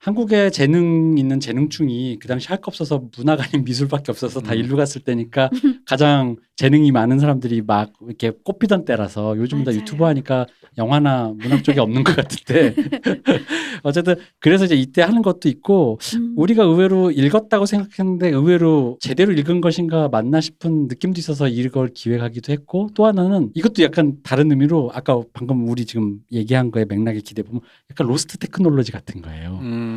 한국에 0.00 0.50
재능 0.50 1.16
있는 1.18 1.40
재능충이 1.40 2.18
그 2.20 2.28
당시 2.28 2.46
할 2.48 2.58
거 2.58 2.64
없어서 2.68 3.02
문화가 3.16 3.44
아닌 3.44 3.64
미술밖에 3.64 4.10
없어서 4.12 4.40
다 4.40 4.52
음. 4.54 4.58
일로 4.58 4.76
갔을 4.76 5.00
때니까 5.02 5.48
가장 5.86 6.36
재능이 6.56 6.90
많은 6.90 7.18
사람들이 7.20 7.62
막 7.62 7.92
이렇게 8.04 8.32
꼽히던 8.44 8.84
때라서 8.84 9.36
요즘 9.38 9.58
다 9.64 9.70
맞아요. 9.70 9.80
유튜브 9.80 10.04
하니까 10.04 10.46
영화나 10.76 11.32
문학 11.36 11.62
쪽에 11.62 11.78
없는 11.80 12.02
것 12.04 12.16
같은데 12.16 12.74
어쨌든 13.84 14.16
그래서 14.40 14.64
이제 14.64 14.74
이때 14.74 15.02
하는 15.02 15.22
것도 15.22 15.48
있고 15.48 15.98
음. 16.16 16.34
우리가 16.36 16.64
의외로 16.64 17.10
읽었다고 17.12 17.66
생각했는데 17.66 18.30
의외로 18.30 18.96
제대로 19.00 19.32
읽은 19.32 19.60
것인가 19.60 20.08
맞나 20.08 20.40
싶은 20.40 20.88
느낌도 20.88 21.18
있어서 21.20 21.46
이걸 21.48 21.88
기획하기도 21.94 22.52
했고 22.52 22.88
또 22.94 23.06
하나는 23.06 23.50
이것도 23.54 23.82
약간 23.82 24.16
다른 24.22 24.50
의미로 24.50 24.90
아까 24.94 25.20
방금 25.32 25.68
우리 25.68 25.84
지금 25.86 26.18
얘기한 26.32 26.70
거에 26.72 26.84
맥락에 26.84 27.20
기대 27.20 27.42
보면 27.42 27.60
약간 27.90 28.06
lost 28.08 28.38
technology 28.38 28.90
같은 28.92 29.22
거예요. 29.22 29.58
음, 29.62 29.87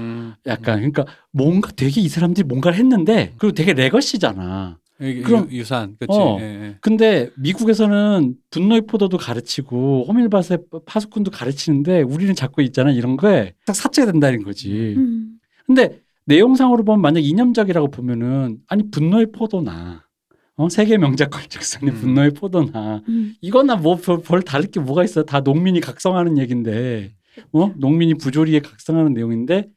약간 0.46 0.78
그러니까 0.78 1.06
뭔가 1.32 1.72
되게 1.76 2.02
이 2.02 2.08
사람들이 2.08 2.46
뭔가를 2.48 2.78
했는데 2.78 3.34
그리고 3.38 3.54
되게 3.54 3.74
legacy잖아. 3.74 4.78
이- 5.02 5.22
그럼- 5.24 5.48
유, 5.52 5.58
유산 5.58 5.96
그렇지. 6.00 6.20
어. 6.20 6.38
예, 6.40 6.44
예. 6.44 6.76
근데 6.80 7.30
미국에서는 7.38 8.36
분노의 8.52 8.82
포도도 8.82 9.18
가르치고 9.18 10.06
호밀밭의 10.08 10.60
파수꾼도 10.86 11.32
가르치는데 11.32 12.04
우리는 12.04 12.36
자꾸 12.36 12.62
있잖아 12.62 12.92
이런 12.92 13.18
거에 13.18 13.54
딱 13.66 13.76
삭제가 13.76 14.12
된다는 14.12 14.44
거지. 14.44 14.94
음. 14.98 15.40
근데 15.66 16.02
내용상으로 16.26 16.84
보면 16.84 17.02
만약 17.02 17.20
이념적이라고 17.22 17.90
보면은 17.90 18.60
아니 18.68 18.92
분노의 18.92 19.32
포도나 19.32 20.04
어? 20.58 20.70
세계 20.70 20.98
명작 20.98 21.32
걸작선의 21.32 21.96
음. 21.96 22.00
분노의 22.00 22.32
포도나 22.32 23.02
음. 23.10 23.34
이거나 23.42 23.78
뭐별 23.78 24.44
다를 24.44 24.70
게 24.70 24.80
뭐가 24.80 25.04
있어 25.04 25.24
다 25.24 25.40
농민이 25.40 25.80
각성하는 25.80 26.38
얘긴데 26.38 27.12
어 27.54 27.74
농민이 27.76 28.16
부조리에 28.16 28.60
각성하는 28.60 29.14
내용인데 29.14 29.68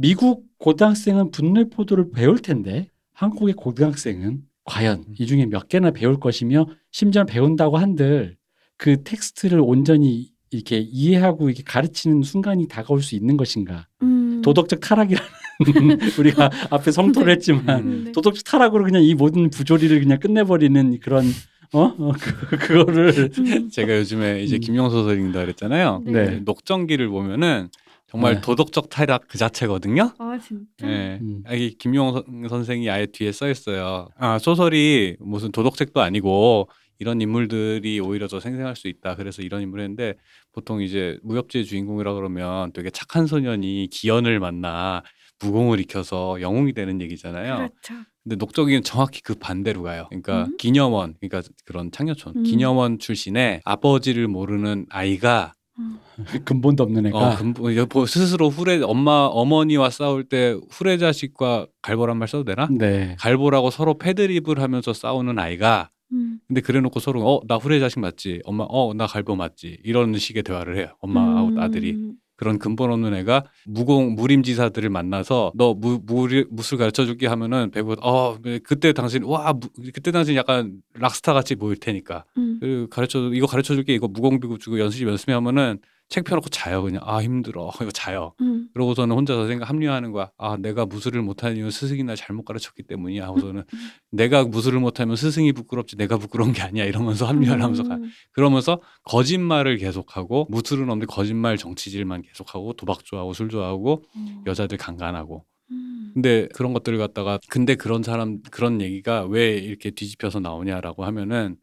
미국 0.00 0.44
고등학생은 0.58 1.32
분노의 1.32 1.70
포도를 1.70 2.10
배울 2.12 2.38
텐데 2.38 2.88
한국의 3.14 3.54
고등학생은 3.54 4.42
과연 4.64 5.04
이 5.18 5.26
중에 5.26 5.46
몇 5.46 5.68
개나 5.68 5.90
배울 5.90 6.20
것이며 6.20 6.68
심지어 6.92 7.24
배운다고 7.24 7.78
한들 7.78 8.36
그 8.76 9.02
텍스트를 9.02 9.60
온전히 9.60 10.30
이렇게 10.50 10.78
이해하고 10.78 11.48
이렇게 11.48 11.64
가르치는 11.64 12.22
순간이 12.22 12.68
다가올 12.68 13.02
수 13.02 13.16
있는 13.16 13.36
것인가 13.36 13.88
음. 14.02 14.40
도덕적 14.42 14.78
타락이라는 14.80 15.26
우리가 16.16 16.48
앞에 16.70 16.92
성토를 16.92 17.32
했지만 17.32 17.80
음. 17.80 18.04
네. 18.04 18.12
도덕적 18.12 18.44
타락으로 18.44 18.84
그냥 18.84 19.02
이 19.02 19.14
모든 19.14 19.50
부조리를 19.50 19.98
그냥 19.98 20.20
끝내버리는 20.20 21.00
그런 21.00 21.24
어, 21.72 21.80
어 21.98 22.12
그, 22.20 22.56
그거를 22.56 23.30
음. 23.36 23.68
제가 23.68 23.98
요즘에 23.98 24.44
이제 24.44 24.58
음. 24.58 24.60
김용 24.60 24.90
소설 24.90 25.16
읽는다 25.16 25.40
그랬잖아요. 25.40 26.02
네. 26.06 26.12
네. 26.12 26.40
녹정기를 26.44 27.08
보면은 27.08 27.68
정말 28.10 28.36
네. 28.36 28.40
도덕적 28.40 28.88
타락 28.88 29.28
그 29.28 29.36
자체거든요. 29.38 30.12
아 30.18 30.38
진짜. 30.38 30.66
예. 30.88 31.18
음. 31.20 31.42
아, 31.46 31.52
이게 31.54 31.74
김용 31.78 32.12
선- 32.12 32.48
선생이 32.48 32.88
아예 32.88 33.06
뒤에 33.06 33.32
써 33.32 33.48
있어요. 33.50 34.08
아, 34.16 34.38
소설이 34.38 35.16
무슨 35.20 35.52
도덕책도 35.52 36.00
아니고 36.00 36.68
이런 36.98 37.20
인물들이 37.20 38.00
오히려 38.00 38.26
더 38.26 38.40
생생할 38.40 38.76
수 38.76 38.88
있다. 38.88 39.14
그래서 39.16 39.42
이런 39.42 39.62
인물을 39.62 39.84
했는데 39.84 40.14
보통 40.52 40.80
이제 40.82 41.18
무협지의 41.22 41.64
주인공이라 41.66 42.14
그러면 42.14 42.72
되게 42.72 42.90
착한 42.90 43.26
소년이 43.26 43.88
기연을 43.92 44.40
만나 44.40 45.02
무공을 45.40 45.78
익혀서 45.80 46.40
영웅이 46.40 46.72
되는 46.72 47.00
얘기잖아요. 47.00 47.56
그렇죠. 47.56 48.04
근데 48.24 48.36
녹정기는 48.36 48.82
정확히 48.82 49.22
그 49.22 49.34
반대로 49.36 49.82
가요. 49.82 50.06
그러니까 50.08 50.46
음. 50.46 50.56
기념원, 50.56 51.14
그러니까 51.20 51.48
그런 51.64 51.92
창녀촌, 51.92 52.34
음. 52.36 52.42
기념원 52.42 52.98
출신의 52.98 53.60
아버지를 53.64 54.26
모르는 54.28 54.86
아이가 54.90 55.52
음. 55.54 55.57
근본도 56.44 56.82
없는 56.82 57.06
애가 57.06 57.18
어, 57.18 57.36
근본- 57.36 57.88
뭐 57.92 58.06
스스로 58.06 58.48
후레 58.50 58.80
엄마 58.82 59.26
어머니와 59.30 59.90
싸울 59.90 60.24
때 60.24 60.56
후레 60.70 60.98
자식과 60.98 61.66
갈보란 61.82 62.16
말 62.16 62.26
써도 62.28 62.44
되나? 62.44 62.68
네. 62.70 63.16
갈보라고 63.20 63.70
서로 63.70 63.96
패드립을 63.98 64.60
하면서 64.60 64.92
싸우는 64.92 65.38
아이가 65.38 65.90
음. 66.12 66.40
근데 66.48 66.60
그래놓고 66.60 66.98
서로 67.00 67.22
어 67.26 67.40
나 67.46 67.56
후레 67.56 67.78
자식 67.80 68.00
맞지 68.00 68.40
엄마 68.44 68.64
어 68.68 68.92
나 68.94 69.06
갈보 69.06 69.36
맞지 69.36 69.78
이런 69.84 70.16
식의 70.18 70.42
대화를 70.42 70.76
해요 70.78 70.88
엄마하고 71.00 71.48
음. 71.48 71.58
아들이 71.60 71.96
그런 72.38 72.58
근본 72.58 72.92
없는 72.92 73.14
애가 73.14 73.44
무공 73.66 74.14
무림지사들을 74.14 74.88
만나서 74.88 75.52
너 75.56 75.74
무, 75.74 76.00
무, 76.06 76.28
무술 76.50 76.78
가르쳐 76.78 77.04
줄게 77.04 77.26
하면은 77.26 77.70
배우 77.72 77.94
어 78.00 78.38
그때 78.62 78.92
당신 78.92 79.24
와 79.24 79.52
무- 79.52 79.68
그때 79.92 80.12
당신 80.12 80.36
약간 80.36 80.80
락스타 80.94 81.34
같이 81.34 81.56
보일 81.56 81.76
테니까 81.76 82.24
음. 82.38 82.58
그 82.60 82.86
가르쳐 82.90 83.18
이거 83.34 83.46
가르쳐 83.46 83.74
줄게 83.74 83.92
이거 83.92 84.06
무공비고 84.06 84.58
주고 84.58 84.78
연습 84.78 85.06
열심히 85.06 85.34
하면은 85.34 85.80
책 86.08 86.24
펴놓고 86.24 86.48
자요. 86.48 86.82
그냥 86.82 87.02
아 87.04 87.22
힘들어. 87.22 87.70
이거 87.82 87.90
자요. 87.90 88.32
음. 88.40 88.68
그러고서는 88.72 89.14
혼자서 89.14 89.46
생각 89.46 89.68
합리화하는 89.68 90.12
거야. 90.12 90.30
아 90.38 90.56
내가 90.56 90.86
무술을 90.86 91.20
못하는 91.22 91.56
이유는 91.56 91.70
스승이 91.70 92.02
날 92.02 92.16
잘못 92.16 92.44
가르쳤기 92.44 92.84
때문이야. 92.84 93.26
하고서는 93.26 93.64
내가 94.10 94.44
무술을 94.44 94.80
못하면 94.80 95.16
스승이 95.16 95.52
부끄럽지 95.52 95.96
내가 95.96 96.16
부끄러운 96.16 96.52
게 96.52 96.62
아니야. 96.62 96.84
이러면서 96.84 97.26
합리화를 97.26 97.62
하면서 97.62 97.82
가 97.82 97.96
음. 97.96 98.10
그러면서 98.32 98.80
거짓말을 99.04 99.76
계속하고 99.76 100.46
무술은 100.50 100.84
없는데 100.84 101.06
거짓말 101.06 101.58
정치질만 101.58 102.22
계속하고 102.22 102.72
도박 102.72 103.04
좋아하고 103.04 103.34
술 103.34 103.50
좋아하고 103.50 104.04
음. 104.16 104.42
여자들 104.46 104.78
강간하고. 104.78 105.44
음. 105.70 106.12
근데 106.14 106.48
그런 106.54 106.72
것들을 106.72 106.96
갖다가 106.96 107.38
근데 107.50 107.74
그런 107.74 108.02
사람 108.02 108.40
그런 108.50 108.80
얘기가 108.80 109.26
왜 109.26 109.58
이렇게 109.58 109.90
뒤집혀서 109.90 110.40
나오냐라고 110.40 111.04
하면은 111.04 111.56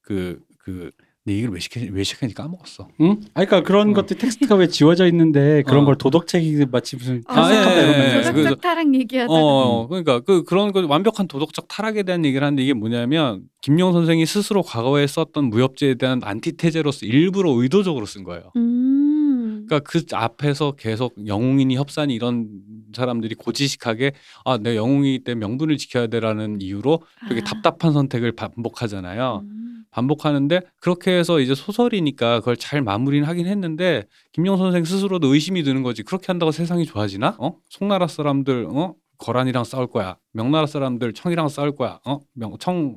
그그 0.00 0.90
내 1.24 1.34
얘기를 1.34 1.52
왜 1.54 1.60
시켰 1.60 1.88
왜 1.90 2.02
시켰는지 2.02 2.34
까먹었어. 2.34 2.88
응? 3.00 3.20
아 3.34 3.44
그러니까 3.44 3.62
그런 3.62 3.90
어. 3.90 3.92
것들 3.94 4.18
텍스트가 4.18 4.56
왜 4.56 4.66
지워져 4.66 5.06
있는데 5.06 5.62
그런 5.62 5.82
어. 5.82 5.86
걸 5.86 5.96
도덕책이 5.96 6.66
마치 6.72 6.96
무슨 6.96 7.22
아, 7.26 7.48
예, 7.52 7.56
예, 7.56 8.18
예. 8.18 8.22
도덕적 8.22 8.60
타락 8.60 8.92
얘기하다가 8.92 9.32
어, 9.32 9.86
그러니까 9.86 10.20
그 10.20 10.42
그런 10.42 10.72
거 10.72 10.84
완벽한 10.84 11.28
도덕적 11.28 11.68
타락에 11.68 12.02
대한 12.02 12.24
얘기를 12.24 12.44
하는데 12.44 12.60
이게 12.60 12.72
뭐냐면 12.72 13.42
김용 13.60 13.92
선생이 13.92 14.26
스스로 14.26 14.62
과거에 14.62 15.06
썼던 15.06 15.44
무협지에 15.44 15.94
대한 15.94 16.20
안티테제로서 16.24 17.06
일부러 17.06 17.52
의도적으로 17.52 18.04
쓴 18.04 18.24
거예요. 18.24 18.50
음. 18.56 19.64
그러니까 19.68 19.78
그 19.88 20.04
앞에서 20.12 20.72
계속 20.72 21.14
영웅이니 21.24 21.76
협산이 21.76 22.12
이런 22.12 22.48
사람들이 22.96 23.36
고지식하게 23.36 24.12
아, 24.44 24.58
내 24.58 24.74
영웅이기 24.76 25.22
때문에 25.22 25.46
명분을 25.46 25.76
지켜야 25.76 26.08
돼라는 26.08 26.60
이유로 26.60 27.02
되게 27.28 27.42
아. 27.42 27.44
답답한 27.44 27.92
선택을 27.92 28.32
반복하잖아요. 28.32 29.44
음. 29.44 29.71
반복하는데 29.92 30.60
그렇게 30.80 31.12
해서 31.12 31.38
이제 31.38 31.54
소설이니까 31.54 32.40
그걸 32.40 32.56
잘 32.56 32.82
마무리는 32.82 33.26
하긴 33.26 33.46
했는데 33.46 34.04
김용 34.32 34.56
선생 34.56 34.84
스스로도 34.84 35.32
의심이 35.32 35.62
드는 35.62 35.82
거지. 35.82 36.02
그렇게 36.02 36.26
한다고 36.26 36.50
세상이 36.50 36.84
좋아지나? 36.86 37.36
어? 37.38 37.56
송나라 37.68 38.08
사람들 38.08 38.66
어? 38.70 38.94
거란이랑 39.18 39.64
싸울 39.64 39.86
거야. 39.86 40.16
명나라 40.32 40.66
사람들 40.66 41.12
청이랑 41.12 41.48
싸울 41.48 41.74
거야. 41.76 42.00
어? 42.04 42.18
명, 42.34 42.56
청 42.58 42.96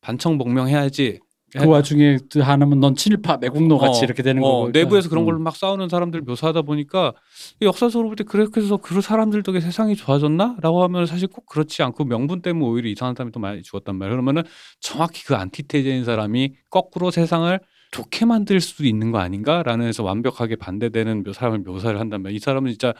반청 0.00 0.36
복명해야지. 0.36 1.20
그 1.62 1.66
와중에 1.68 2.18
또 2.30 2.42
하나면 2.42 2.80
넌 2.80 2.96
친일파 2.96 3.36
매국노 3.38 3.78
같이 3.78 4.00
어, 4.00 4.04
이렇게 4.04 4.22
되는 4.22 4.42
어, 4.42 4.46
거고 4.46 4.70
내부에서 4.70 5.08
그런 5.08 5.22
음. 5.22 5.26
걸로 5.26 5.38
막 5.38 5.54
싸우는 5.56 5.88
사람들 5.88 6.22
묘사하다 6.22 6.62
보니까 6.62 7.12
이 7.60 7.64
역사적으로 7.66 8.08
볼 8.08 8.16
때 8.16 8.24
그렇게 8.24 8.60
해서 8.60 8.76
그 8.76 9.00
사람들 9.00 9.42
덕에 9.42 9.60
세상이 9.60 9.96
좋아졌나라고 9.96 10.82
하면 10.84 11.06
사실 11.06 11.28
꼭 11.28 11.46
그렇지 11.46 11.82
않고 11.82 12.04
명분 12.04 12.42
때문에 12.42 12.66
오히려 12.66 12.88
이상한 12.90 13.14
사람이 13.14 13.32
더 13.32 13.40
많이 13.40 13.62
죽었단 13.62 13.96
말이에요. 13.96 14.14
그러면은 14.14 14.42
정확히 14.80 15.24
그 15.24 15.34
안티테제인 15.36 16.04
사람이 16.04 16.54
거꾸로 16.70 17.10
세상을 17.10 17.58
좋게 17.92 18.24
만들 18.26 18.60
수도 18.60 18.84
있는 18.84 19.12
거 19.12 19.18
아닌가라는 19.18 19.86
해서 19.86 20.02
완벽하게 20.02 20.56
반대되는 20.56 21.22
묘- 21.22 21.32
사람을 21.32 21.60
묘사를 21.60 21.98
한다면 22.00 22.32
이 22.32 22.40
사람은 22.40 22.70
진짜 22.72 22.92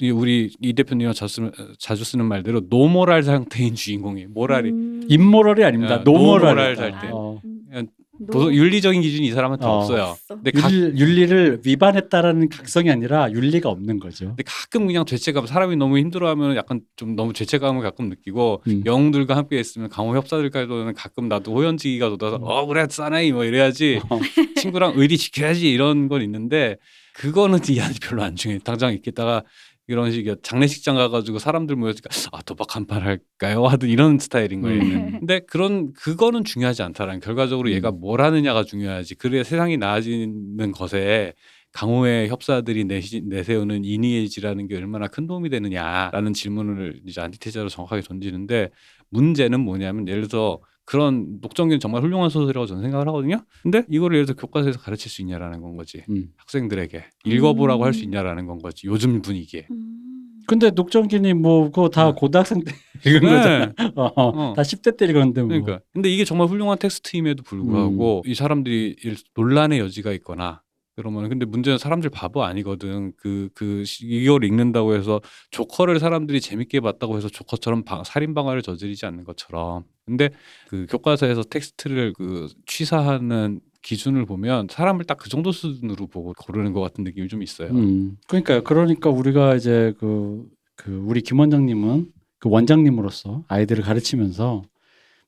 이 0.00 0.10
우리 0.10 0.52
이 0.60 0.72
대표님이 0.72 1.12
자주 1.14 1.34
쓰는, 1.34 1.52
자주 1.78 2.04
쓰는 2.04 2.24
말대로 2.26 2.62
no 2.68 2.83
moral 2.83 3.22
상태인 3.22 3.74
주인공이 3.74 4.26
moral이 4.26 4.70
음. 4.70 5.06
immoral이 5.08 5.64
아닙니다. 5.64 5.98
no 6.04 6.25
moral 6.25 6.76
살 6.76 6.92
때. 7.00 7.08
어. 7.12 7.40
음. 7.44 7.86
도- 8.30 8.54
윤리적인 8.54 9.00
기준이 9.00 9.28
이 9.28 9.30
사람한테 9.32 9.64
어. 9.64 9.78
없어요. 9.78 10.02
없어. 10.02 10.34
근데 10.34 10.50
가, 10.50 10.70
윤리, 10.70 11.00
윤리를 11.00 11.60
위반했다라는 11.64 12.50
각성이 12.50 12.90
아니라 12.90 13.32
윤리가 13.32 13.70
없는 13.70 13.98
거죠. 13.98 14.26
근데 14.26 14.42
가끔 14.46 14.86
그냥 14.86 15.06
죄책감 15.06 15.46
사람이 15.46 15.76
너무 15.76 15.96
힘들어하면 15.98 16.54
약간 16.54 16.82
좀 16.96 17.16
너무 17.16 17.32
죄책감을 17.32 17.82
가끔 17.82 18.10
느끼고 18.10 18.62
음. 18.68 18.82
영웅들과 18.84 19.36
함께 19.36 19.58
있으면 19.58 19.88
강호 19.88 20.14
협사들까지는 20.16 20.92
가끔 20.94 21.28
나도 21.28 21.54
호연지기가 21.54 22.14
돋아서 22.18 22.36
음. 22.36 22.42
어 22.42 22.66
그래 22.66 22.86
사나이 22.90 23.32
뭐 23.32 23.44
이래야지 23.44 24.00
어. 24.10 24.20
친구랑 24.56 24.92
의리 24.96 25.16
지켜야지 25.16 25.70
이런 25.72 26.08
건 26.08 26.20
있는데 26.20 26.76
그거는 27.20 27.58
이한이 27.68 27.96
별로 28.02 28.22
안 28.22 28.34
중요해 28.34 28.60
당장 28.64 28.94
있겠다가 28.94 29.44
이런 29.88 30.10
식이야 30.10 30.36
장례식장 30.42 30.96
가가지고 30.96 31.38
사람들 31.38 31.76
모여서 31.76 31.98
아 32.32 32.40
도박 32.42 32.76
한 32.76 32.86
판 32.86 33.02
할까요 33.02 33.66
하든 33.66 33.88
이런 33.88 34.18
스타일인 34.18 34.62
거예요. 34.62 34.80
음. 34.80 35.18
근데 35.18 35.40
그런 35.40 35.92
그거는 35.92 36.44
중요하지 36.44 36.82
않다라는 36.82 37.20
결과적으로 37.20 37.70
얘가 37.72 37.90
뭘 37.90 38.20
하느냐가 38.22 38.64
중요하지. 38.64 39.16
그래야 39.16 39.42
세상이 39.42 39.76
나아지는 39.76 40.72
것에 40.72 41.34
강호의 41.72 42.28
협사들이 42.28 42.84
내시, 42.84 43.20
내세우는 43.24 43.84
이니에지라는 43.84 44.66
게 44.68 44.76
얼마나 44.76 45.06
큰 45.06 45.26
도움이 45.26 45.50
되느냐라는 45.50 46.32
질문을 46.32 47.00
이제 47.06 47.20
안티테자로 47.20 47.68
정확하게 47.68 48.02
던지는데 48.02 48.70
문제는 49.10 49.60
뭐냐면 49.60 50.08
예를 50.08 50.26
들어 50.28 50.60
그런 50.90 51.38
녹정기는 51.40 51.78
정말 51.78 52.02
훌륭한 52.02 52.30
소설이라고 52.30 52.66
저는 52.66 52.82
생각을 52.82 53.06
하거든요. 53.06 53.36
근데 53.62 53.84
이거를 53.88 54.16
예를 54.16 54.26
들어 54.26 54.34
교과서에서 54.36 54.80
가르칠 54.80 55.08
수 55.08 55.22
있냐라는 55.22 55.60
건 55.60 55.76
거지. 55.76 56.02
음. 56.08 56.30
학생들에게 56.36 57.04
읽어보라고 57.26 57.84
음. 57.84 57.86
할수 57.86 58.02
있냐라는 58.02 58.46
건 58.46 58.58
거지. 58.58 58.88
요즘 58.88 59.22
분위기에. 59.22 59.68
음. 59.70 60.32
근데 60.48 60.70
녹정기니 60.70 61.34
뭐 61.34 61.66
그거 61.70 61.88
다 61.90 62.06
네. 62.06 62.12
고등학생 62.16 62.64
때 62.64 62.72
읽은 63.06 63.20
거잖아. 63.20 63.66
네. 63.66 63.72
어, 63.94 64.10
어. 64.16 64.52
다 64.56 64.62
10대 64.62 64.96
때 64.96 65.04
읽었는데 65.06 65.42
뭐. 65.42 65.48
그러니까. 65.50 65.78
근데 65.92 66.10
이게 66.10 66.24
정말 66.24 66.48
훌륭한 66.48 66.76
텍스트임에도 66.76 67.44
불구하고 67.44 68.24
이 68.26 68.34
사람들이 68.34 68.96
일- 69.04 69.16
논란의 69.36 69.78
여지가 69.78 70.10
있거나 70.14 70.60
그러면 71.00 71.28
근데 71.30 71.46
문제는 71.46 71.78
사람들 71.78 72.10
바보 72.10 72.44
아니거든. 72.44 73.12
그, 73.16 73.48
그, 73.54 73.84
시- 73.84 74.06
이걸 74.06 74.44
읽는다고 74.44 74.94
해서 74.94 75.20
조커를 75.50 75.98
사람들이 75.98 76.40
재밌게 76.42 76.80
봤다고 76.80 77.16
해서 77.16 77.28
조커처럼 77.30 77.84
방- 77.84 78.04
살인 78.04 78.34
방화를 78.34 78.60
저지르지 78.62 79.06
않는 79.06 79.24
것처럼. 79.24 79.84
근데 80.04 80.28
그 80.68 80.86
교과서에서 80.90 81.42
텍스트를 81.44 82.12
그 82.12 82.48
취사하는 82.66 83.60
기준을 83.82 84.26
보면 84.26 84.66
사람을 84.70 85.04
딱 85.06 85.18
그 85.18 85.28
정도 85.30 85.52
수준으로 85.52 86.06
보고 86.06 86.34
고르는 86.34 86.72
것 86.74 86.80
같은 86.80 87.02
느낌이 87.04 87.28
좀 87.28 87.42
있어요. 87.42 87.70
음. 87.70 88.16
그러니까 88.28 88.60
그러니까 88.62 89.08
우리가 89.10 89.54
이제 89.56 89.94
그, 89.98 90.44
그 90.76 91.02
우리 91.06 91.22
김 91.22 91.38
원장님은 91.38 92.08
그 92.38 92.48
원장님으로서 92.50 93.44
아이들을 93.48 93.82
가르치면서 93.84 94.62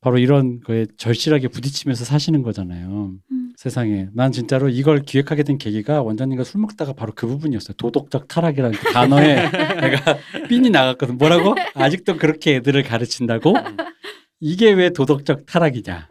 바로 0.03 0.18
이런 0.18 0.61
거에 0.61 0.87
절실하게 0.97 1.49
부딪히면서 1.49 2.05
사시는 2.05 2.43
거잖아요. 2.43 3.12
음. 3.31 3.41
세상에. 3.57 4.09
난 4.14 4.32
진짜로 4.32 4.68
이걸 4.68 5.03
기획하게 5.03 5.42
된 5.42 5.59
계기가 5.59 6.03
원장님과 6.03 6.44
술 6.44 6.61
먹다가 6.61 6.92
바로 6.92 7.12
그 7.14 7.26
부분이었어요. 7.26 7.74
도덕적 7.76 8.28
타락이라는 8.28 8.78
그 8.78 8.92
단어에 8.92 9.34
내가 9.80 10.18
삔이 10.48 10.70
나갔거든. 10.70 11.18
뭐라고? 11.18 11.55
아직도 11.74 12.16
그렇게 12.16 12.57
애들을 12.57 12.82
가르친다고? 12.82 13.55
이게 14.40 14.72
왜 14.72 14.90
도덕적 14.90 15.46
타락이냐? 15.46 16.09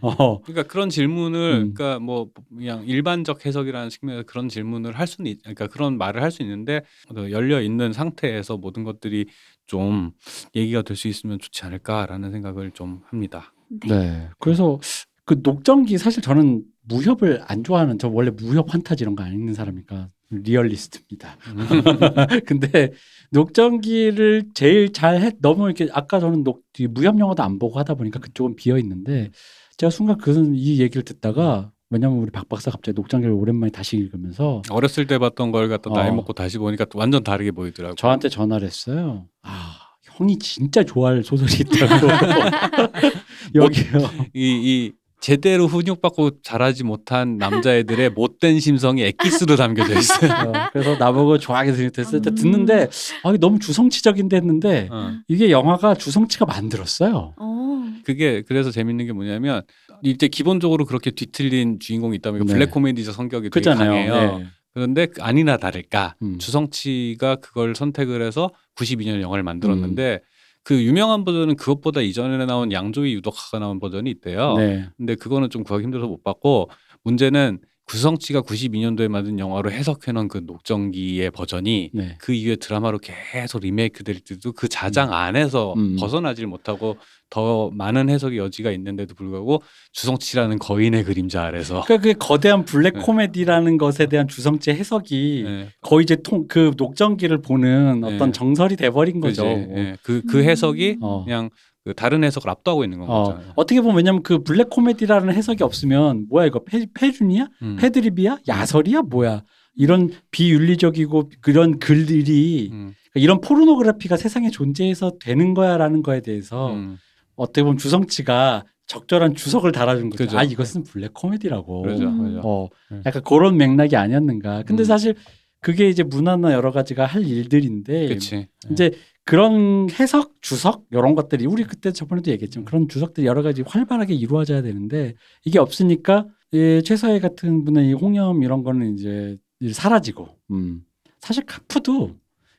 어. 0.00 0.40
그러니까 0.40 0.62
그런 0.62 0.88
질문을 0.88 1.38
음. 1.52 1.74
그러니까 1.74 1.98
뭐 1.98 2.30
그냥 2.48 2.82
일반적 2.86 3.44
해석이라는 3.44 3.90
측면에서 3.90 4.24
그런 4.26 4.48
질문을 4.48 4.98
할 4.98 5.06
수는 5.06 5.30
있, 5.30 5.40
그러니까 5.42 5.66
그런 5.66 5.98
말을 5.98 6.22
할 6.22 6.30
수 6.30 6.42
있는데 6.42 6.80
어, 7.14 7.30
열려 7.30 7.60
있는 7.60 7.92
상태에서 7.92 8.56
모든 8.56 8.84
것들이 8.84 9.26
좀 9.66 10.12
얘기가 10.54 10.82
될 10.82 10.96
수 10.96 11.08
있으면 11.08 11.38
좋지 11.38 11.64
않을까라는 11.64 12.30
생각을 12.32 12.70
좀 12.70 13.00
합니다. 13.08 13.52
네. 13.86 14.28
그래서 14.38 14.78
그 15.26 15.40
녹정기 15.42 15.98
사실 15.98 16.22
저는 16.22 16.62
무협을 16.86 17.42
안 17.46 17.64
좋아하는 17.64 17.98
저 17.98 18.08
원래 18.08 18.30
무협 18.30 18.66
판타지 18.66 19.04
이런 19.04 19.16
거 19.16 19.22
안 19.24 19.32
읽는 19.32 19.54
사람이니까 19.54 20.08
리얼리스트입니다. 20.30 21.36
근데 22.46 22.92
녹정기를 23.30 24.50
제일 24.54 24.92
잘해 24.92 25.32
너무 25.40 25.66
이렇게 25.66 25.88
아까 25.92 26.20
저는 26.20 26.42
녹이 26.44 26.88
무협 26.90 27.18
영화도 27.18 27.42
안 27.42 27.58
보고 27.58 27.78
하다 27.78 27.94
보니까 27.94 28.18
그쪽은 28.20 28.56
비어 28.56 28.78
있는데 28.78 29.30
제가 29.76 29.90
순간 29.90 30.18
그 30.18 30.32
이 30.54 30.80
얘기를 30.80 31.02
듣다가 31.04 31.70
왜냐면 31.90 32.18
우리 32.18 32.30
박 32.30 32.48
박사 32.48 32.70
갑자기 32.70 32.96
녹정기를 32.96 33.32
오랜만에 33.32 33.70
다시 33.70 33.96
읽으면서 33.96 34.62
어렸을 34.70 35.06
때 35.06 35.18
봤던 35.18 35.52
걸 35.52 35.68
갖다 35.68 35.90
나이 35.90 36.10
어. 36.10 36.14
먹고 36.14 36.32
다시 36.32 36.58
보니까 36.58 36.84
또 36.86 36.98
완전 36.98 37.22
다르게 37.22 37.50
보이더라고요. 37.52 37.94
저한테 37.94 38.28
전화를 38.28 38.66
했어요. 38.66 39.26
아 39.42 39.76
형이 40.02 40.38
진짜 40.38 40.82
좋아할 40.82 41.22
소설이 41.22 41.52
있다고 41.60 42.06
여기요. 43.54 43.98
이, 44.34 44.42
이 44.42 44.92
제대로 45.24 45.66
훈육받고 45.66 46.42
자라지 46.42 46.84
못한 46.84 47.38
남자애들의 47.38 48.10
못된 48.12 48.60
심성이 48.60 49.04
엑기스로 49.04 49.56
담겨져 49.56 49.98
있어요. 49.98 50.30
어, 50.30 50.52
그래서 50.70 50.96
나보고 50.96 51.38
좋아하게 51.38 51.72
됐을 51.92 52.20
때 52.20 52.28
음. 52.28 52.34
듣는데 52.34 52.88
아 53.22 53.32
너무 53.40 53.58
주성치적인데 53.58 54.36
했는데 54.36 54.86
어. 54.92 55.12
이게 55.26 55.50
영화가 55.50 55.94
주성치가 55.94 56.44
만들었어요. 56.44 57.32
어. 57.38 57.84
그게 58.04 58.42
그래서 58.42 58.70
재밌는 58.70 59.06
게 59.06 59.12
뭐냐면 59.14 59.62
이제 60.02 60.28
기본적으로 60.28 60.84
그렇게 60.84 61.10
뒤틀린 61.10 61.78
주인공이 61.80 62.16
있다면 62.16 62.44
네. 62.44 62.52
블랙 62.52 62.70
코미디적 62.70 63.14
성격이 63.14 63.48
되게 63.48 63.48
그잖아요. 63.48 63.90
강해요. 63.90 64.38
네. 64.40 64.44
그런데 64.74 65.08
아니나 65.20 65.56
다를까 65.56 66.16
음. 66.20 66.38
주성치가 66.38 67.36
그걸 67.36 67.74
선택을 67.74 68.20
해서 68.20 68.50
92년 68.74 69.22
영화를 69.22 69.42
만들었는데 69.42 70.20
음. 70.22 70.34
그 70.64 70.82
유명한 70.82 71.24
버전은 71.24 71.56
그것보다 71.56 72.00
이전에 72.00 72.44
나온 72.46 72.72
양조위 72.72 73.14
유독화가 73.14 73.58
나온 73.58 73.78
버전이 73.78 74.10
있대요. 74.10 74.54
네. 74.56 74.88
근데 74.96 75.14
그거는 75.14 75.50
좀 75.50 75.62
구하기 75.62 75.84
힘들어서 75.84 76.08
못 76.08 76.24
봤고 76.24 76.70
문제는 77.04 77.60
구성치가 77.86 78.42
92년도에 78.42 79.08
만든 79.08 79.38
영화로 79.38 79.70
해석해놓은 79.70 80.28
그 80.28 80.42
녹정기의 80.46 81.30
버전이 81.32 81.90
네. 81.92 82.16
그 82.18 82.32
이후에 82.32 82.56
드라마로 82.56 82.98
계속 82.98 83.60
리메이크 83.60 84.04
될 84.04 84.20
때도 84.20 84.52
그 84.52 84.68
자장 84.68 85.12
안에서 85.12 85.74
음. 85.76 85.96
벗어나질 85.96 86.46
못하고 86.46 86.96
더 87.30 87.70
많은 87.70 88.08
해석의 88.10 88.38
여지가 88.38 88.70
있는데도 88.72 89.14
불구하고 89.14 89.62
주성치라는 89.92 90.58
거인의 90.60 91.04
그림자 91.04 91.42
아래서 91.42 91.82
그러니까 91.84 92.12
그 92.12 92.18
거대한 92.18 92.64
블랙 92.64 92.94
네. 92.94 93.00
코미디라는 93.00 93.76
것에 93.76 94.06
대한 94.06 94.28
주성치 94.28 94.70
해석이 94.70 95.42
네. 95.44 95.68
거의 95.80 96.04
이제 96.04 96.16
통 96.16 96.44
그 96.48 96.72
녹정기를 96.76 97.38
보는 97.42 98.00
네. 98.00 98.14
어떤 98.14 98.32
정설이 98.32 98.76
돼버린? 98.76 99.20
거죠. 99.20 99.44
예. 99.44 99.96
그, 100.02 100.22
그 100.28 100.38
음. 100.38 100.44
해석이 100.44 100.98
어. 101.00 101.24
그냥 101.24 101.50
그 101.84 101.92
다른 101.94 102.24
해석을 102.24 102.48
압도하고 102.48 102.82
있는 102.84 102.98
건 102.98 103.10
어, 103.10 103.24
거잖아요. 103.24 103.52
어떻게 103.56 103.80
보면 103.80 103.96
왜냐면 103.96 104.22
그 104.22 104.42
블랙 104.42 104.70
코미디라는 104.70 105.34
해석이 105.34 105.62
없으면 105.62 106.26
뭐야 106.30 106.46
이거 106.46 106.64
패, 106.64 106.86
패륜이야? 106.94 107.48
음. 107.62 107.76
패드립이야? 107.78 108.38
야설이야? 108.48 109.02
뭐야? 109.02 109.42
이런 109.76 110.10
비윤리적이고 110.30 111.30
그런 111.42 111.78
글들이 111.78 112.70
음. 112.72 112.94
그러니까 113.12 113.20
이런 113.20 113.40
포르노그래피가 113.42 114.16
세상에 114.16 114.50
존재해서 114.50 115.12
되는 115.20 115.52
거야라는 115.52 116.02
거에 116.02 116.22
대해서 116.22 116.72
음. 116.72 116.96
어떻게 117.36 117.62
보면 117.62 117.76
주성치가 117.76 118.64
적절한 118.86 119.34
주석을 119.34 119.72
달아준 119.72 120.10
거죠. 120.10 120.24
그죠. 120.24 120.38
아 120.38 120.42
이것은 120.42 120.84
블랙 120.84 121.12
코미디라고. 121.12 121.82
그러죠. 121.82 122.04
음. 122.04 122.18
그러죠. 122.18 122.40
어, 122.44 122.68
네. 122.90 123.02
약간 123.04 123.22
그런 123.22 123.56
맥락이 123.58 123.96
아니었는가. 123.96 124.62
근데 124.62 124.82
음. 124.82 124.84
사실 124.84 125.14
그게 125.60 125.88
이제 125.88 126.02
문화나 126.02 126.52
여러 126.52 126.70
가지가 126.70 127.04
할 127.06 127.26
일들인데 127.26 128.08
그치. 128.08 128.46
이제 128.70 128.92
그런 129.24 129.88
해석, 129.90 130.34
주석 130.42 130.84
이런 130.90 131.14
것들이 131.14 131.46
우리 131.46 131.64
그때 131.64 131.92
저번에도 131.92 132.30
얘기했지만 132.30 132.64
그런 132.66 132.88
주석들이 132.88 133.26
여러 133.26 133.42
가지 133.42 133.62
활발하게 133.62 134.14
이루어져야 134.14 134.60
되는데 134.62 135.14
이게 135.44 135.58
없으니까 135.58 136.26
이 136.52 136.82
최서혜 136.84 137.20
같은 137.20 137.64
분의 137.64 137.88
이 137.88 137.92
홍염 137.94 138.42
이런 138.42 138.62
거는 138.62 138.94
이제 138.98 139.38
사라지고 139.72 140.28
음. 140.50 140.82
사실 141.20 141.44
카프도 141.46 142.16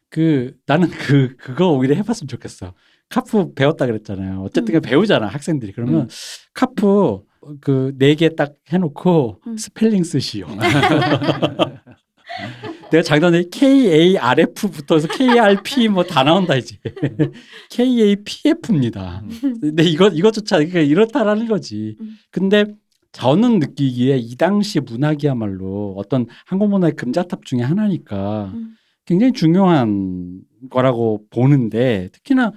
그 0.09 0.55
나는 0.65 0.89
그 0.89 1.35
그거 1.37 1.71
오히려 1.71 1.95
해봤으면 1.95 2.27
좋겠어. 2.27 2.73
카프 3.09 3.53
배웠다 3.53 3.85
그랬잖아요. 3.85 4.41
어쨌든 4.41 4.75
음. 4.75 4.81
배우잖아 4.81 5.27
학생들이. 5.27 5.71
그러면 5.73 6.01
음. 6.01 6.07
카프 6.53 7.21
그 7.61 7.91
네 7.99 8.15
개 8.15 8.29
딱 8.35 8.55
해놓고 8.69 9.41
음. 9.45 9.57
스펠링 9.57 10.03
쓰시오. 10.03 10.47
내가 12.91 13.01
작년에 13.03 13.45
KARF부터서 13.51 15.07
KRP 15.07 15.89
뭐 15.89 16.03
다 16.03 16.23
나온다 16.23 16.55
이제 16.55 16.77
KAPF입니다. 17.71 19.23
근데 19.61 19.83
이거 19.83 20.07
이것조차 20.07 20.57
그러니까 20.57 20.79
이렇다라는 20.81 21.47
거지. 21.47 21.97
음. 21.99 22.17
근데 22.31 22.65
저는 23.11 23.59
느끼기에 23.59 24.17
이 24.17 24.35
당시 24.35 24.79
문학이야말로 24.79 25.95
어떤 25.97 26.27
한국 26.45 26.69
문화의 26.69 26.95
금자탑 26.95 27.45
중에 27.45 27.61
하나니까 27.61 28.51
음. 28.53 28.75
굉장히 29.05 29.33
중요한 29.33 30.41
거라고 30.69 31.25
보는데 31.29 32.09
특히나 32.11 32.51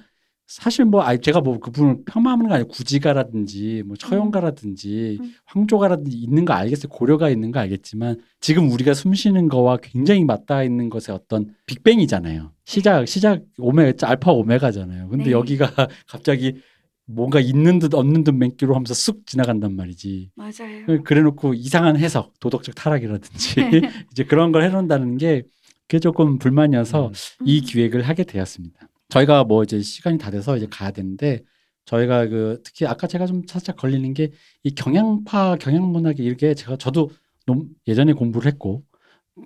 사실 0.49 0.87
뭐 0.87 1.03
아이 1.03 1.21
제가 1.21 1.43
뭐 1.43 1.61
그분을 1.61 1.99
폄하하는 2.07 2.49
거 2.49 2.55
아니고 2.55 2.71
구지가라든지 2.71 3.83
뭐 3.87 3.97
처형가라든지 3.99 5.19
음. 5.21 5.35
황조가라든지 5.45 6.17
있는 6.17 6.47
거 6.47 6.55
알겠어요 6.55 6.89
고려가 6.89 7.29
있는 7.29 7.53
거 7.53 7.61
알겠지만 7.61 8.23
지금 8.41 8.73
우리가 8.73 8.95
숨쉬는 8.95 9.49
거와 9.51 9.77
굉장히 9.83 10.25
맞닿아 10.25 10.63
있는 10.63 10.89
것의 10.89 11.15
어떤 11.15 11.55
빅뱅이잖아요 11.67 12.51
시작 12.65 13.07
시작 13.07 13.43
오메 13.59 13.93
알파 14.03 14.33
오메가잖아요 14.33 15.11
근데 15.11 15.25
네. 15.27 15.31
여기가 15.33 15.71
갑자기 16.09 16.63
뭔가 17.05 17.41
있는 17.41 17.79
듯 17.79 17.93
없는 17.93 18.25
듯 18.25 18.33
맹기로 18.33 18.75
하면서 18.75 18.95
쑥 18.95 19.27
지나간단 19.27 19.77
말이지 19.77 20.31
맞아요. 20.35 21.03
그래놓고 21.05 21.53
이상한 21.53 21.99
해석 21.99 22.41
도덕적 22.41 22.75
타락이라든지 22.75 23.61
이제 24.13 24.25
그런 24.25 24.51
걸 24.53 24.63
해놓는다는 24.63 25.19
게 25.19 25.43
그게 25.83 26.01
조금 26.01 26.39
불만이어서 26.39 27.09
음. 27.09 27.13
이 27.45 27.61
음. 27.61 27.65
기획을 27.67 28.03
하게 28.03 28.25
되었습니다. 28.25 28.89
저희가 29.09 29.45
뭐 29.45 29.63
이제 29.63 29.81
시간이 29.81 30.19
다 30.19 30.31
돼서 30.31 30.57
이제 30.57 30.67
가야 30.71 30.91
되는데 30.91 31.41
저희가 31.87 32.27
그 32.29 32.61
특히 32.65 32.87
아까 32.87 33.07
제가 33.07 33.27
좀 33.27 33.43
살짝 33.47 33.77
걸리는 33.77 34.13
게 34.15 34.31
이 34.65 34.75
경향파 34.75 35.57
경향 35.61 35.91
문학이 35.91 36.25
이게 36.25 36.55
제가 36.55 36.77
저도 36.77 37.11
논- 37.47 37.69
예전에 37.87 38.13
공부를 38.13 38.51
했고 38.51 38.83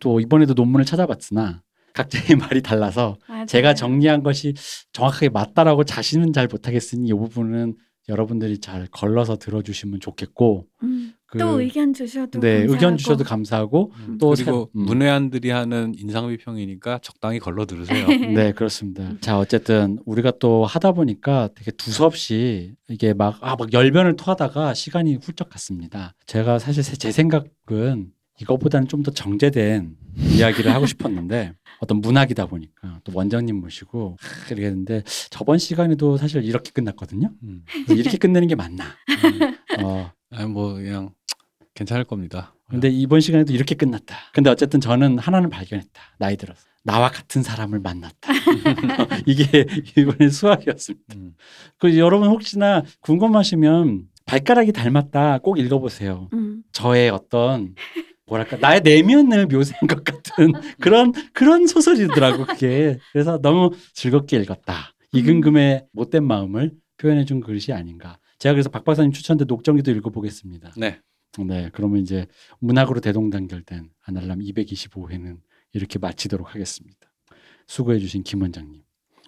또 0.01 0.21
이번에도 0.21 0.55
논문을 0.55 0.85
찾아봤으나 0.87 1.63
각자의 1.93 2.25
말이 2.51 2.63
달라서 2.63 3.19
맞아요. 3.29 3.47
제가 3.47 3.75
정리한 3.75 4.23
것이 4.23 4.55
정확하게 4.93 5.29
맞다라고 5.29 5.85
자신은 5.85 6.33
잘 6.33 6.49
못하겠으니 6.49 7.09
이 7.09 7.13
부분은 7.13 7.77
여러분들이 8.09 8.59
잘 8.59 8.87
걸러서 8.91 9.37
들어주시면 9.37 10.01
좋겠고 10.01 10.67
음. 10.83 11.13
그 11.33 11.39
또 11.39 11.61
의견 11.63 11.95
주셔도 11.95 12.41
네 12.41 12.59
감사하고. 12.59 12.73
의견 12.75 12.97
주셔도 12.99 13.25
감사하고 13.25 13.93
음, 14.07 14.19
또 14.19 14.31
그리고 14.31 14.71
새- 14.75 14.79
음. 14.79 14.85
문외한들이 14.85 15.49
하는 15.49 15.95
인상 15.97 16.29
비평이니까 16.29 16.99
적당히 17.03 17.39
걸러 17.39 17.65
들으세요. 17.65 18.07
네, 18.39 18.53
그렇습니다. 18.53 19.15
자, 19.23 19.39
어쨌든 19.39 19.99
우리가 20.05 20.33
또 20.41 20.67
하다 20.67 20.93
보니까 20.93 21.49
되게 21.55 21.71
두서없이 21.71 22.75
이게 22.91 23.15
막, 23.15 23.39
아, 23.41 23.57
막 23.57 23.73
열변을 23.73 24.17
토하다가 24.17 24.75
시간이 24.75 25.17
훌쩍 25.23 25.49
갔습니다. 25.49 26.15
제가 26.27 26.59
사실 26.59 26.83
제- 26.83 26.97
제 26.97 27.11
생각은 27.11 28.13
이거보다는 28.41 28.89
좀 28.89 29.03
더 29.03 29.11
정제된 29.13 29.97
이야기를 30.37 30.73
하고 30.75 30.85
싶었는데 30.87 31.55
어떤 31.81 32.01
문학이다 32.01 32.47
보니까 32.47 33.01
또 33.05 33.13
원장님 33.15 33.57
모시고 33.57 34.17
하, 34.21 34.47
이렇게 34.49 34.67
했는데 34.67 35.03
저번 35.31 35.59
시간에도 35.59 36.17
사실 36.19 36.45
이렇게 36.45 36.71
끝났거든요. 36.73 37.31
음. 37.43 37.65
이렇게 37.89 38.19
끝내는 38.19 38.49
게 38.49 38.55
맞나? 38.55 38.85
어, 39.83 40.11
아니 40.31 40.49
뭐 40.51 40.75
그냥 40.75 41.11
괜찮을 41.75 42.05
겁니다. 42.05 42.55
근데 42.69 42.89
이번 42.89 43.21
시간에도 43.21 43.53
이렇게 43.53 43.75
끝났다. 43.75 44.17
근데 44.33 44.49
어쨌든 44.49 44.81
저는 44.81 45.19
하나는 45.19 45.51
발견했다. 45.51 46.01
나이 46.19 46.37
들어서. 46.37 46.63
나와 46.85 47.11
같은 47.11 47.43
사람을 47.43 47.81
만났다. 47.81 48.33
이게 49.27 49.67
이번에 49.97 50.31
수학이었습니다. 50.31 51.15
음. 51.15 51.35
그 51.79 51.97
여러분 51.99 52.29
혹시나 52.29 52.83
궁금하시면 53.01 54.05
발가락이 54.25 54.73
닮았다 54.73 55.39
꼭 55.39 55.59
읽어보세요. 55.59 56.29
음. 56.33 56.63
저의 56.73 57.11
어떤 57.11 57.75
뭐랄까 58.27 58.57
나의 58.57 58.81
내면을 58.81 59.47
묘사한 59.47 59.87
것 59.87 60.03
같은 60.03 60.53
그런 60.81 61.13
그런 61.33 61.67
소설이더라고 61.67 62.47
그게. 62.47 62.99
그래서 63.13 63.39
너무 63.41 63.71
즐겁게 63.93 64.39
읽었다. 64.39 64.95
이금금의 65.13 65.87
못된 65.93 66.25
마음을 66.25 66.73
표현해준 66.97 67.41
글이 67.41 67.73
아닌가. 67.73 68.19
제가 68.39 68.55
그래서 68.55 68.71
박 68.71 68.85
박사님 68.85 69.13
추천된 69.13 69.47
녹정기도 69.47 69.91
읽어보겠습니다. 69.91 70.73
네. 70.77 70.99
네, 71.41 71.71
그러면 71.73 72.03
이제 72.03 72.27
문학으로 72.59 73.01
대동단결된 73.01 73.89
아날람 74.05 74.41
225회는 74.41 75.39
이렇게 75.73 75.99
마치도록 75.99 76.55
하겠습니다. 76.55 76.99
수고해주신 77.67 78.23
김 78.23 78.43
원장님. 78.43 78.83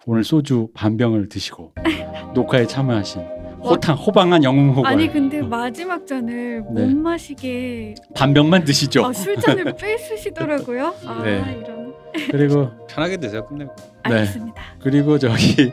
오늘 0.07 0.23
소주 0.23 0.69
반 0.75 0.99
병을 0.99 1.31
드시고 1.31 1.73
녹화에 2.35 2.67
참여하신 2.67 3.23
호탕 3.63 3.97
호방한 3.97 4.45
영웅호걸 4.45 4.87
아니 4.87 5.11
근데 5.11 5.41
마지막 5.41 6.07
잔을 6.07 6.63
네. 6.75 6.85
못 6.85 6.95
마시게 6.97 7.95
반 8.15 8.35
병만 8.35 8.65
드시죠. 8.65 9.07
아, 9.07 9.13
술잔을 9.15 9.75
빼쓰시더라고요. 9.77 10.95
아 11.07 11.23
네. 11.25 11.59
이런. 11.59 11.95
그리고 12.31 12.71
편하게 12.87 13.17
드세요. 13.17 13.47
끝내고. 13.47 13.75
네. 13.77 13.85
알겠습니다. 14.03 14.63
그리고 14.81 15.19
저기 15.19 15.73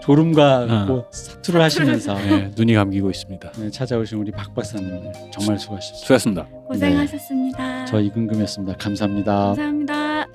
졸음과 0.00 0.58
어. 0.62 0.86
뭐 0.86 1.06
사투를 1.10 1.60
하시면서 1.60 2.14
네, 2.14 2.50
눈이 2.56 2.74
감기고 2.74 3.10
있습니다. 3.10 3.52
네, 3.52 3.70
찾아오신 3.70 4.18
우리 4.18 4.30
박 4.32 4.54
박사님 4.54 5.12
정말 5.30 5.58
수고하셨습니다. 5.58 5.98
수고하셨습니다. 5.98 6.46
고생하셨습니다. 6.66 7.78
네, 7.80 7.84
저 7.86 8.00
이근금이었습니다. 8.00 8.76
감사합니다. 8.78 9.54
감사합니다. 9.54 10.26